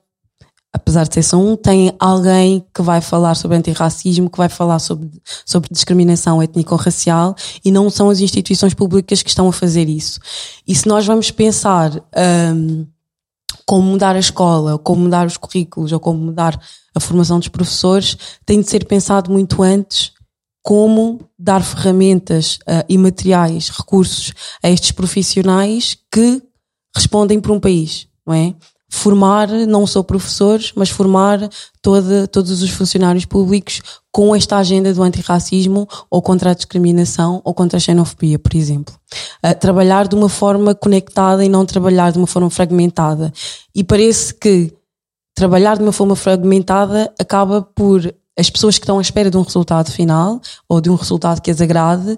apesar 0.74 1.08
de 1.08 1.14
ser 1.14 1.24
só 1.24 1.38
um, 1.38 1.56
tem 1.56 1.94
alguém 2.00 2.66
que 2.74 2.82
vai 2.82 3.00
falar 3.00 3.36
sobre 3.36 3.58
antirracismo, 3.58 4.30
que 4.30 4.38
vai 4.38 4.50
falar 4.50 4.80
sobre, 4.80 5.10
sobre 5.46 5.70
discriminação 5.72 6.42
étnico-racial 6.42 7.36
e 7.64 7.72
não 7.72 7.90
são 7.90 8.10
as 8.10 8.20
instituições 8.20 8.74
públicas 8.74 9.22
que 9.22 9.30
estão 9.30 9.48
a 9.48 9.54
fazer 9.54 9.88
isso. 9.88 10.20
E 10.68 10.74
se 10.74 10.88
nós 10.88 11.06
vamos 11.06 11.30
pensar 11.30 11.92
um, 12.56 12.88
como 13.66 13.84
mudar 13.84 14.16
a 14.16 14.20
escola, 14.20 14.78
como 14.80 15.04
mudar 15.04 15.28
os 15.28 15.38
currículos, 15.38 15.92
ou 15.92 16.00
como 16.00 16.20
mudar 16.20 16.60
a 16.96 17.00
formação 17.00 17.38
dos 17.40 17.48
professores, 17.48 18.18
tem 18.46 18.60
de 18.60 18.70
ser 18.70 18.86
pensado 18.86 19.32
muito 19.32 19.62
antes 19.62 20.12
como 20.64 21.20
dar 21.38 21.62
ferramentas 21.62 22.58
uh, 22.62 22.86
e 22.88 22.98
materiais, 22.98 23.70
recursos 23.70 24.34
a 24.64 24.70
estes 24.70 24.92
profissionais 24.92 25.98
que 26.12 26.42
respondem 26.96 27.40
por 27.40 27.52
um 27.52 27.60
país, 27.60 28.08
não 28.26 28.34
é? 28.34 28.56
Formar 28.94 29.50
não 29.50 29.88
só 29.88 30.04
professores, 30.04 30.72
mas 30.76 30.92
formar 30.92 31.50
todos 31.82 32.62
os 32.62 32.70
funcionários 32.70 33.26
públicos 33.26 33.82
com 34.12 34.36
esta 34.36 34.58
agenda 34.58 34.94
do 34.94 35.02
antirracismo 35.02 35.88
ou 36.12 36.22
contra 36.22 36.52
a 36.52 36.54
discriminação 36.54 37.42
ou 37.44 37.56
contra 37.56 37.78
a 37.78 37.80
xenofobia, 37.80 38.38
por 38.38 38.56
exemplo. 38.56 38.94
Uh, 39.44 39.58
trabalhar 39.60 40.08
de 40.08 40.14
uma 40.14 40.30
forma 40.30 40.76
conectada 40.76 41.44
e 41.44 41.50
não 41.50 41.66
trabalhar 41.66 42.12
de 42.12 42.20
uma 42.20 42.28
forma 42.28 42.52
fragmentada. 42.52 43.34
E 43.74 43.84
parece 43.84 44.32
que 44.32 44.72
trabalhar 45.34 45.78
de 45.78 45.84
uma 45.84 45.92
forma 45.92 46.16
fragmentada 46.16 47.12
acaba 47.20 47.64
por 47.64 48.14
as 48.38 48.50
pessoas 48.52 48.78
que 48.78 48.84
estão 48.84 49.00
à 49.00 49.02
espera 49.02 49.32
de 49.32 49.38
um 49.38 49.42
resultado 49.42 49.92
final 49.92 50.40
ou 50.70 50.80
de 50.80 50.92
um 50.92 50.96
resultado 50.96 51.42
que 51.42 51.50
as 51.50 51.60
agrade 51.60 52.18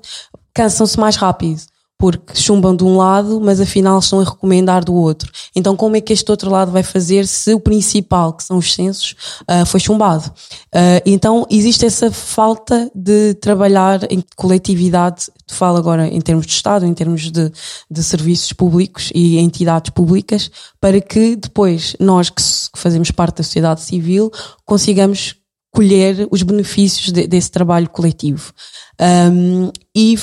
cansam-se 0.54 1.00
mais 1.00 1.16
rápido 1.16 1.62
porque 1.98 2.36
chumbam 2.36 2.76
de 2.76 2.84
um 2.84 2.98
lado, 2.98 3.40
mas 3.40 3.62
afinal 3.62 4.00
estão 4.00 4.20
a 4.20 4.24
recomendar 4.24 4.84
do 4.84 4.94
outro. 4.94 5.32
Então, 5.56 5.76
como 5.76 5.96
é 5.96 6.02
que 6.02 6.12
este 6.12 6.30
outro 6.30 6.52
lado 6.52 6.72
vai 6.72 6.84
fazer 6.84 7.26
se 7.26 7.54
o 7.54 7.60
principal, 7.60 8.34
que 8.34 8.44
são 8.44 8.58
os 8.58 8.74
censos, 8.74 9.16
uh, 9.50 9.66
foi 9.66 9.80
chumbado? 9.80 10.28
Uh, 10.74 11.02
então, 11.06 11.48
existe 11.50 11.86
essa 11.86 12.12
falta 12.12 12.92
de 12.94 13.34
trabalhar 13.36 14.12
em 14.12 14.22
coletividade, 14.36 15.28
falo 15.48 15.78
agora 15.78 16.08
em 16.08 16.20
termos 16.20 16.46
de 16.46 16.52
Estado, 16.52 16.86
em 16.86 16.94
termos 16.94 17.32
de, 17.32 17.52
de 17.90 18.04
serviços 18.04 18.52
públicos 18.52 19.10
e 19.16 19.38
entidades 19.38 19.90
públicas, 19.92 20.52
para 20.82 21.00
que 21.00 21.38
depois 21.38 21.96
nós 22.00 22.30
que 22.30 22.42
fazemos 22.76 23.10
parte 23.10 23.38
da 23.38 23.44
sociedade 23.44 23.82
civil 23.82 24.30
consigamos 24.66 25.36
colher 25.72 26.28
os 26.32 26.42
benefícios 26.42 27.12
de, 27.12 27.28
desse 27.28 27.52
trabalho 27.52 27.90
coletivo. 27.90 28.54
Um, 29.00 29.72
e 29.94 30.18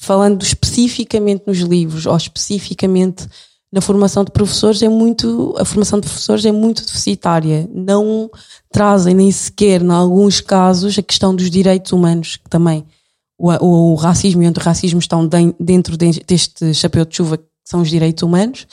falando 0.00 0.42
especificamente 0.42 1.42
nos 1.46 1.58
livros 1.58 2.06
ou 2.06 2.16
especificamente 2.16 3.28
na 3.70 3.82
formação 3.82 4.24
de 4.24 4.30
professores 4.30 4.82
é 4.82 4.88
muito 4.88 5.54
a 5.58 5.64
formação 5.64 6.00
de 6.00 6.08
professores 6.08 6.44
é 6.46 6.50
muito 6.50 6.84
deficitária. 6.84 7.68
Não 7.72 8.30
trazem 8.72 9.14
nem 9.14 9.30
sequer 9.30 9.82
em 9.82 9.90
alguns 9.90 10.40
casos 10.40 10.98
a 10.98 11.02
questão 11.02 11.36
dos 11.36 11.50
direitos 11.50 11.92
humanos 11.92 12.36
que 12.36 12.48
também 12.48 12.84
o, 13.38 13.50
o, 13.92 13.94
racismo 13.94 14.42
e 14.42 14.46
o 14.46 14.48
antirracismo 14.48 14.98
estão 14.98 15.26
de, 15.26 15.54
dentro 15.60 15.98
deste 15.98 16.72
chapéu 16.72 17.04
de 17.04 17.14
chuva 17.14 17.36
que 17.36 17.44
são 17.64 17.82
os 17.82 17.90
direitos 17.90 18.22
humanos 18.22 18.66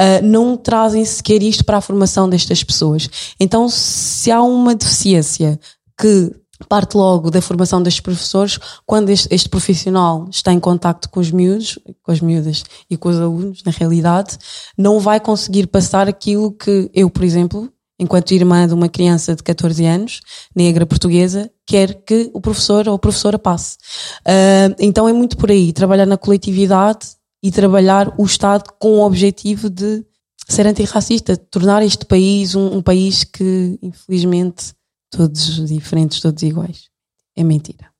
uh, 0.00 0.24
não 0.24 0.56
trazem 0.56 1.04
sequer 1.04 1.42
isto 1.42 1.62
para 1.62 1.76
a 1.76 1.82
formação 1.82 2.26
destas 2.28 2.64
pessoas. 2.64 3.34
Então 3.38 3.68
se 3.68 4.30
há 4.30 4.42
uma 4.42 4.74
deficiência 4.74 5.60
que 6.00 6.32
parte 6.66 6.96
logo 6.96 7.30
da 7.30 7.40
formação 7.40 7.82
destes 7.82 8.00
professores, 8.00 8.58
quando 8.86 9.10
este, 9.10 9.28
este, 9.34 9.48
profissional 9.48 10.28
está 10.30 10.52
em 10.52 10.60
contacto 10.60 11.08
com 11.08 11.20
os 11.20 11.30
miúdos, 11.30 11.78
com 12.02 12.12
as 12.12 12.20
miúdas 12.20 12.64
e 12.88 12.96
com 12.96 13.08
os 13.08 13.20
alunos, 13.20 13.62
na 13.64 13.72
realidade, 13.72 14.38
não 14.76 15.00
vai 15.00 15.20
conseguir 15.20 15.66
passar 15.66 16.08
aquilo 16.08 16.52
que 16.52 16.90
eu, 16.94 17.10
por 17.10 17.24
exemplo, 17.24 17.72
enquanto 17.98 18.32
irmã 18.32 18.66
de 18.66 18.72
uma 18.72 18.88
criança 18.88 19.36
de 19.36 19.42
14 19.42 19.84
anos, 19.84 20.20
negra 20.56 20.86
portuguesa, 20.86 21.50
quer 21.66 22.02
que 22.02 22.30
o 22.32 22.40
professor 22.40 22.88
ou 22.88 22.94
a 22.94 22.98
professora 22.98 23.38
passe. 23.38 23.76
Uh, 24.20 24.74
então 24.78 25.06
é 25.06 25.12
muito 25.12 25.36
por 25.36 25.50
aí, 25.50 25.72
trabalhar 25.72 26.06
na 26.06 26.16
coletividade 26.16 27.08
e 27.42 27.50
trabalhar 27.50 28.14
o 28.18 28.24
Estado 28.24 28.64
com 28.78 28.98
o 28.98 29.06
objetivo 29.06 29.68
de 29.68 30.04
ser 30.48 30.66
antirracista, 30.66 31.36
tornar 31.36 31.82
este 31.82 32.04
país 32.06 32.54
um, 32.54 32.78
um 32.78 32.82
país 32.82 33.22
que, 33.22 33.78
infelizmente, 33.82 34.74
todos 35.10 35.68
diferentes, 35.68 36.20
todos 36.20 36.42
iguais. 36.42 36.88
É 37.36 37.42
mentira. 37.42 37.90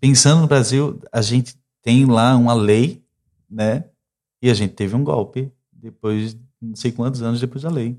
Pensando 0.00 0.40
no 0.40 0.46
Brasil, 0.46 1.00
a 1.12 1.22
gente 1.22 1.54
tem 1.82 2.04
lá 2.04 2.36
uma 2.36 2.54
lei, 2.54 3.02
né? 3.48 3.84
E 4.42 4.50
a 4.50 4.54
gente 4.54 4.74
teve 4.74 4.96
um 4.96 5.04
golpe 5.04 5.52
depois, 5.72 6.36
não 6.60 6.74
sei 6.74 6.92
quantos 6.92 7.22
anos 7.22 7.40
depois 7.40 7.62
da 7.62 7.70
lei. 7.70 7.98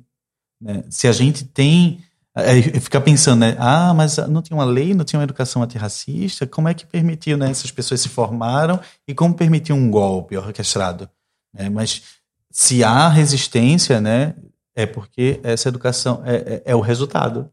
Né? 0.60 0.84
Se 0.90 1.08
a 1.08 1.12
gente 1.12 1.46
tem. 1.46 2.04
Aí 2.34 2.62
ficar 2.80 3.02
pensando, 3.02 3.42
né? 3.42 3.58
Ah, 3.60 3.94
mas 3.94 4.16
não 4.30 4.42
tinha 4.42 4.56
uma 4.56 4.64
lei, 4.64 4.94
não 4.94 5.04
tinha 5.04 5.20
uma 5.20 5.26
educação 5.26 5.62
antirracista, 5.62 6.48
como 6.48 6.70
é 6.70 6.74
que 6.74 6.86
permitiu, 6.86 7.38
né? 7.38 7.52
Essas 7.52 7.72
pessoas 7.72 8.00
se 8.00 8.08
formaram 8.08 8.80
e 9.06 9.14
como 9.14 9.36
permitiu 9.36 9.76
um 9.76 9.92
golpe 9.92 10.38
orquestrado? 10.38 11.10
Né? 11.54 11.70
Mas 11.70 12.04
se 12.50 12.84
há 12.84 13.10
resistência, 13.10 14.00
né? 14.00 14.34
É 14.74 14.86
porque 14.86 15.42
essa 15.44 15.68
educação 15.68 16.22
é, 16.26 16.36
é, 16.36 16.64
é 16.68 16.76
o 16.76 16.80
resultado 16.80 17.52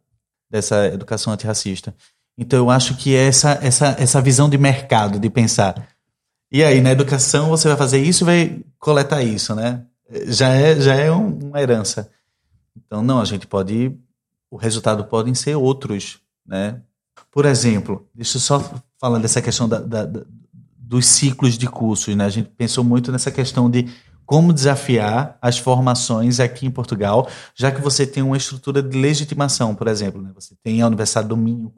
dessa 0.50 0.86
educação 0.86 1.32
antirracista. 1.32 1.94
Então 2.36 2.58
eu 2.58 2.70
acho 2.70 2.96
que 2.96 3.14
é 3.14 3.26
essa, 3.26 3.58
essa, 3.62 3.96
essa 3.98 4.20
visão 4.20 4.48
de 4.48 4.56
mercado, 4.56 5.18
de 5.18 5.28
pensar. 5.28 5.88
E 6.50 6.64
aí, 6.64 6.80
na 6.80 6.90
educação, 6.90 7.50
você 7.50 7.68
vai 7.68 7.76
fazer 7.76 7.98
isso 8.02 8.24
e 8.24 8.26
vai 8.26 8.60
coletar 8.78 9.22
isso, 9.22 9.54
né? 9.54 9.84
Já 10.28 10.48
é, 10.48 10.80
já 10.80 10.94
é 10.94 11.10
uma 11.10 11.60
herança. 11.60 12.10
Então, 12.74 13.02
não, 13.02 13.20
a 13.20 13.24
gente 13.24 13.46
pode. 13.46 13.94
O 14.50 14.56
resultado 14.56 15.04
podem 15.04 15.34
ser 15.34 15.56
outros, 15.56 16.20
né? 16.46 16.80
Por 17.30 17.44
exemplo, 17.44 18.08
deixa 18.14 18.38
eu 18.38 18.40
só 18.40 18.74
falar 18.98 19.18
dessa 19.18 19.42
questão 19.42 19.68
da, 19.68 19.78
da, 19.78 20.06
da, 20.06 20.22
dos 20.78 21.04
ciclos 21.04 21.58
de 21.58 21.66
cursos, 21.66 22.16
né? 22.16 22.24
A 22.24 22.30
gente 22.30 22.48
pensou 22.56 22.82
muito 22.82 23.12
nessa 23.12 23.30
questão 23.30 23.68
de 23.68 23.86
como 24.28 24.52
desafiar 24.52 25.38
as 25.40 25.56
formações 25.56 26.38
aqui 26.38 26.66
em 26.66 26.70
Portugal, 26.70 27.26
já 27.54 27.72
que 27.72 27.80
você 27.80 28.06
tem 28.06 28.22
uma 28.22 28.36
estrutura 28.36 28.82
de 28.82 28.94
legitimação, 28.94 29.74
por 29.74 29.88
exemplo. 29.88 30.20
Né? 30.20 30.30
Você 30.34 30.54
tem 30.62 30.82
a 30.82 30.86
Universidade 30.86 31.28
do 31.28 31.34
Minho 31.34 31.72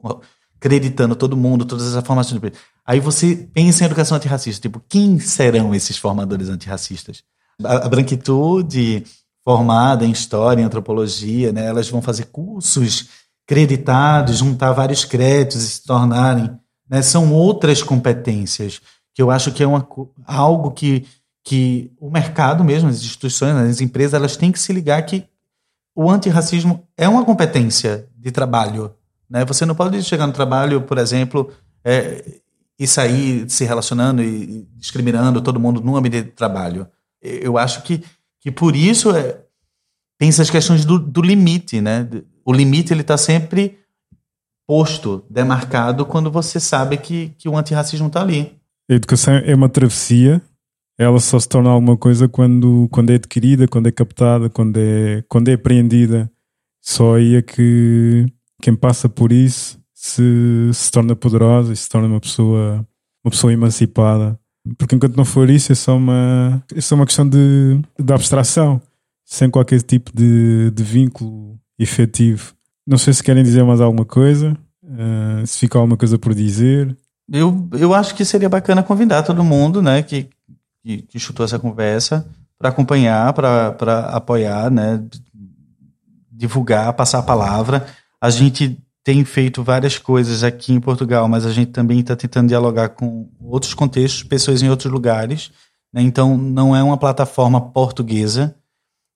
acreditando 0.57 1.15
todo 1.15 1.37
mundo, 1.37 1.63
todas 1.63 1.95
as 1.95 2.05
formações. 2.05 2.41
Aí 2.85 2.99
você 2.99 3.47
pensa 3.53 3.83
em 3.83 3.85
educação 3.85 4.17
antirracista, 4.17 4.63
tipo, 4.63 4.83
quem 4.89 5.17
serão 5.17 5.73
esses 5.73 5.97
formadores 5.97 6.49
antirracistas? 6.49 7.23
A, 7.63 7.85
a 7.85 7.89
branquitude 7.89 9.05
formada 9.45 10.05
em 10.05 10.11
história, 10.11 10.61
em 10.61 10.65
antropologia, 10.65 11.53
né, 11.53 11.67
elas 11.67 11.89
vão 11.89 12.01
fazer 12.01 12.25
cursos 12.25 13.07
creditados, 13.47 14.39
juntar 14.39 14.73
vários 14.73 15.05
créditos 15.05 15.63
e 15.63 15.69
se 15.69 15.83
tornarem, 15.85 16.51
né, 16.89 17.01
são 17.01 17.33
outras 17.33 17.81
competências 17.81 18.81
que 19.15 19.21
eu 19.21 19.31
acho 19.31 19.53
que 19.53 19.63
é 19.63 19.67
uma, 19.67 19.87
algo 20.25 20.71
que, 20.71 21.05
que 21.43 21.91
o 21.99 22.09
mercado 22.09 22.63
mesmo, 22.63 22.89
as 22.89 22.97
instituições, 22.97 23.55
as 23.55 23.81
empresas, 23.81 24.13
elas 24.13 24.37
têm 24.37 24.51
que 24.51 24.59
se 24.59 24.71
ligar 24.71 25.01
que 25.03 25.25
o 25.95 26.09
antirracismo 26.09 26.87
é 26.97 27.07
uma 27.07 27.25
competência 27.25 28.07
de 28.17 28.31
trabalho. 28.31 28.93
Né? 29.29 29.43
Você 29.45 29.65
não 29.65 29.75
pode 29.75 30.01
chegar 30.03 30.27
no 30.27 30.33
trabalho, 30.33 30.81
por 30.81 30.97
exemplo, 30.97 31.51
é, 31.83 32.39
e 32.77 32.87
sair 32.87 33.49
se 33.49 33.65
relacionando 33.65 34.21
e 34.21 34.67
discriminando 34.75 35.41
todo 35.41 35.59
mundo 35.59 35.81
no 35.81 35.95
ambiente 35.95 36.23
de 36.23 36.31
trabalho. 36.31 36.87
Eu 37.21 37.57
acho 37.57 37.83
que, 37.83 38.03
que 38.39 38.51
por 38.51 38.75
isso 38.75 39.15
é, 39.15 39.39
tem 40.17 40.29
essas 40.29 40.49
questões 40.49 40.85
do, 40.85 40.97
do 40.97 41.21
limite. 41.21 41.81
Né? 41.81 42.07
O 42.45 42.53
limite 42.53 42.93
ele 42.93 43.01
está 43.01 43.17
sempre 43.17 43.79
posto, 44.67 45.25
demarcado, 45.29 46.05
quando 46.05 46.31
você 46.31 46.59
sabe 46.59 46.97
que, 46.97 47.33
que 47.37 47.49
o 47.49 47.57
antirracismo 47.57 48.07
está 48.07 48.21
ali. 48.21 48.57
A 48.89 48.93
educação 48.93 49.33
é 49.35 49.53
uma 49.53 49.67
travessia 49.67 50.41
ela 50.97 51.19
só 51.19 51.39
se 51.39 51.47
torna 51.47 51.69
alguma 51.69 51.97
coisa 51.97 52.27
quando, 52.27 52.87
quando 52.91 53.09
é 53.11 53.15
adquirida, 53.15 53.67
quando 53.67 53.87
é 53.87 53.91
captada, 53.91 54.49
quando 54.49 54.77
é, 54.77 55.23
quando 55.27 55.49
é 55.49 55.53
apreendida. 55.53 56.31
Só 56.81 57.15
aí 57.15 57.35
é 57.35 57.41
que 57.41 58.25
quem 58.61 58.75
passa 58.75 59.07
por 59.07 59.31
isso 59.31 59.79
se, 59.93 60.69
se 60.73 60.91
torna 60.91 61.15
poderosa 61.15 61.73
e 61.73 61.75
se 61.75 61.87
torna 61.87 62.07
uma 62.07 62.19
pessoa, 62.19 62.85
uma 63.23 63.31
pessoa 63.31 63.53
emancipada. 63.53 64.39
Porque 64.77 64.95
enquanto 64.95 65.15
não 65.15 65.25
for 65.25 65.49
isso, 65.49 65.71
é 65.71 65.75
só 65.75 65.95
uma, 65.95 66.63
é 66.75 66.81
só 66.81 66.95
uma 66.95 67.05
questão 67.05 67.27
de, 67.27 67.79
de 67.99 68.13
abstração, 68.13 68.81
sem 69.25 69.49
qualquer 69.49 69.81
tipo 69.81 70.11
de, 70.13 70.71
de 70.71 70.83
vínculo 70.83 71.59
efetivo. 71.79 72.53
Não 72.85 72.97
sei 72.97 73.13
se 73.13 73.23
querem 73.23 73.43
dizer 73.43 73.63
mais 73.63 73.81
alguma 73.81 74.05
coisa, 74.05 74.57
uh, 74.83 75.45
se 75.45 75.59
fica 75.59 75.77
alguma 75.77 75.97
coisa 75.97 76.17
por 76.17 76.33
dizer. 76.33 76.95
Eu, 77.31 77.67
eu 77.73 77.93
acho 77.93 78.13
que 78.13 78.25
seria 78.25 78.49
bacana 78.49 78.83
convidar 78.83 79.23
todo 79.23 79.43
mundo, 79.43 79.81
né, 79.81 80.03
que 80.03 80.29
que, 80.83 81.01
que 81.03 81.19
chutou 81.19 81.45
essa 81.45 81.59
conversa, 81.59 82.25
para 82.57 82.69
acompanhar, 82.69 83.33
para 83.33 83.99
apoiar, 84.09 84.69
né, 84.69 85.03
divulgar, 86.31 86.93
passar 86.93 87.19
a 87.19 87.23
palavra. 87.23 87.87
A 88.21 88.29
gente 88.29 88.77
tem 89.03 89.25
feito 89.25 89.63
várias 89.63 89.97
coisas 89.97 90.43
aqui 90.43 90.71
em 90.71 90.79
Portugal, 90.79 91.27
mas 91.27 91.45
a 91.45 91.51
gente 91.51 91.71
também 91.71 91.99
está 91.99 92.15
tentando 92.15 92.49
dialogar 92.49 92.89
com 92.89 93.27
outros 93.39 93.73
contextos, 93.73 94.23
pessoas 94.23 94.61
em 94.61 94.69
outros 94.69 94.91
lugares. 94.91 95.51
Né? 95.91 96.03
Então, 96.03 96.37
não 96.37 96.75
é 96.75 96.83
uma 96.83 96.97
plataforma 96.97 97.59
portuguesa. 97.59 98.55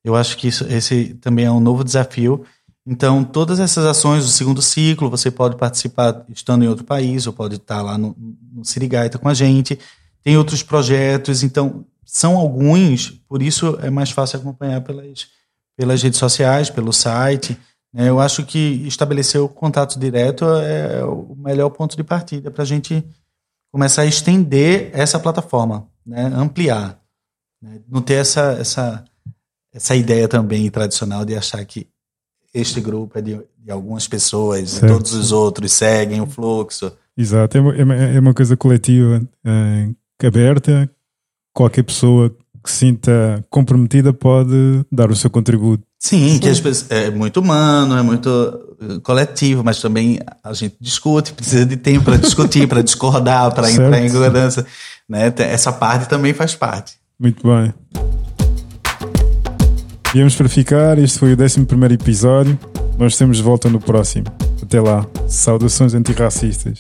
Eu 0.04 0.16
acho 0.16 0.38
que 0.38 0.48
isso, 0.48 0.66
esse 0.66 1.14
também 1.16 1.46
é 1.46 1.52
um 1.52 1.60
novo 1.60 1.84
desafio. 1.84 2.44
Então, 2.86 3.24
todas 3.24 3.60
essas 3.60 3.86
ações 3.86 4.24
do 4.26 4.32
segundo 4.32 4.62
ciclo, 4.62 5.10
você 5.10 5.30
pode 5.30 5.56
participar 5.56 6.26
estando 6.30 6.64
em 6.64 6.68
outro 6.68 6.84
país, 6.84 7.26
ou 7.26 7.34
pode 7.34 7.56
estar 7.56 7.82
lá 7.82 7.98
no, 7.98 8.16
no 8.54 8.66
Sirigaita 8.66 9.18
com 9.18 9.30
a 9.30 9.34
gente 9.34 9.80
tem 10.26 10.38
outros 10.38 10.64
projetos, 10.64 11.44
então 11.44 11.86
são 12.04 12.36
alguns, 12.36 13.12
por 13.30 13.44
isso 13.44 13.78
é 13.80 13.92
mais 13.92 14.10
fácil 14.10 14.40
acompanhar 14.40 14.82
pelas, 14.82 15.28
pelas 15.78 16.02
redes 16.02 16.18
sociais, 16.18 16.68
pelo 16.68 16.92
site. 16.92 17.56
Né? 17.94 18.10
Eu 18.10 18.20
acho 18.20 18.44
que 18.44 18.58
estabelecer 18.88 19.40
o 19.40 19.48
contato 19.48 20.00
direto 20.00 20.44
é 20.46 21.06
o 21.06 21.36
melhor 21.38 21.70
ponto 21.70 21.96
de 21.96 22.04
partida 22.04 22.50
para 22.50 22.64
a 22.64 22.66
gente 22.66 23.06
começar 23.72 24.02
a 24.02 24.08
estender 24.08 24.90
essa 24.94 25.20
plataforma, 25.20 25.88
né? 26.04 26.26
ampliar. 26.36 27.00
Né? 27.62 27.82
Não 27.88 28.02
ter 28.02 28.16
essa, 28.16 28.54
essa, 28.54 29.06
essa 29.72 29.96
ideia 29.96 30.28
também 30.28 30.72
tradicional 30.72 31.24
de 31.24 31.36
achar 31.36 31.64
que 31.66 31.88
este 32.52 32.82
grupo 32.82 33.20
é 33.20 33.22
de, 33.22 33.40
de 33.60 33.70
algumas 33.70 34.08
pessoas 34.08 34.72
certo. 34.72 34.86
e 34.86 34.88
todos 34.88 35.14
os 35.14 35.32
outros 35.32 35.72
seguem 35.72 36.20
o 36.20 36.26
fluxo. 36.26 36.92
Exato, 37.16 37.58
é 37.58 37.62
uma, 37.62 37.96
é 37.96 38.20
uma 38.20 38.34
coisa 38.34 38.58
coletiva. 38.58 39.22
É 39.46 39.90
aberta, 40.24 40.90
qualquer 41.54 41.84
pessoa 41.84 42.36
que 42.64 42.72
se 42.72 42.78
sinta 42.78 43.44
comprometida 43.50 44.12
pode 44.12 44.86
dar 44.92 45.12
o 45.12 45.16
seu 45.16 45.30
contributo. 45.30 45.84
Sim, 46.00 46.40
que 46.40 46.50
é 46.90 47.10
muito 47.10 47.40
humano, 47.40 47.98
é 47.98 48.02
muito 48.02 48.30
eh, 48.82 49.00
coletivo, 49.02 49.64
mas 49.64 49.82
também 49.82 50.20
a 50.44 50.54
gente 50.54 50.76
discute, 50.80 51.32
precisa 51.34 51.66
de 51.66 51.78
tempo 51.78 52.06
para 52.06 52.18
discutir, 52.18 52.68
para 52.68 52.82
discordar, 52.82 53.54
para 53.54 53.72
entrar 53.72 54.00
em 54.00 54.12
governança. 54.12 54.66
Né? 55.08 55.34
Essa 55.38 55.72
parte 55.72 56.08
também 56.10 56.34
faz 56.34 56.56
parte. 56.56 56.94
Muito 57.20 57.48
bem. 57.48 57.74
Viemos 60.14 60.36
para 60.36 60.48
ficar, 60.48 60.98
este 60.98 61.20
foi 61.20 61.34
o 61.34 61.38
11 61.42 61.66
episódio. 61.94 62.58
Nós 62.98 63.18
temos 63.18 63.38
de 63.38 63.44
volta 63.44 63.70
no 63.70 63.80
próximo. 63.80 64.26
Até 64.62 64.80
lá. 64.80 65.06
Saudações 65.28 65.94
antirracistas. 65.94 66.80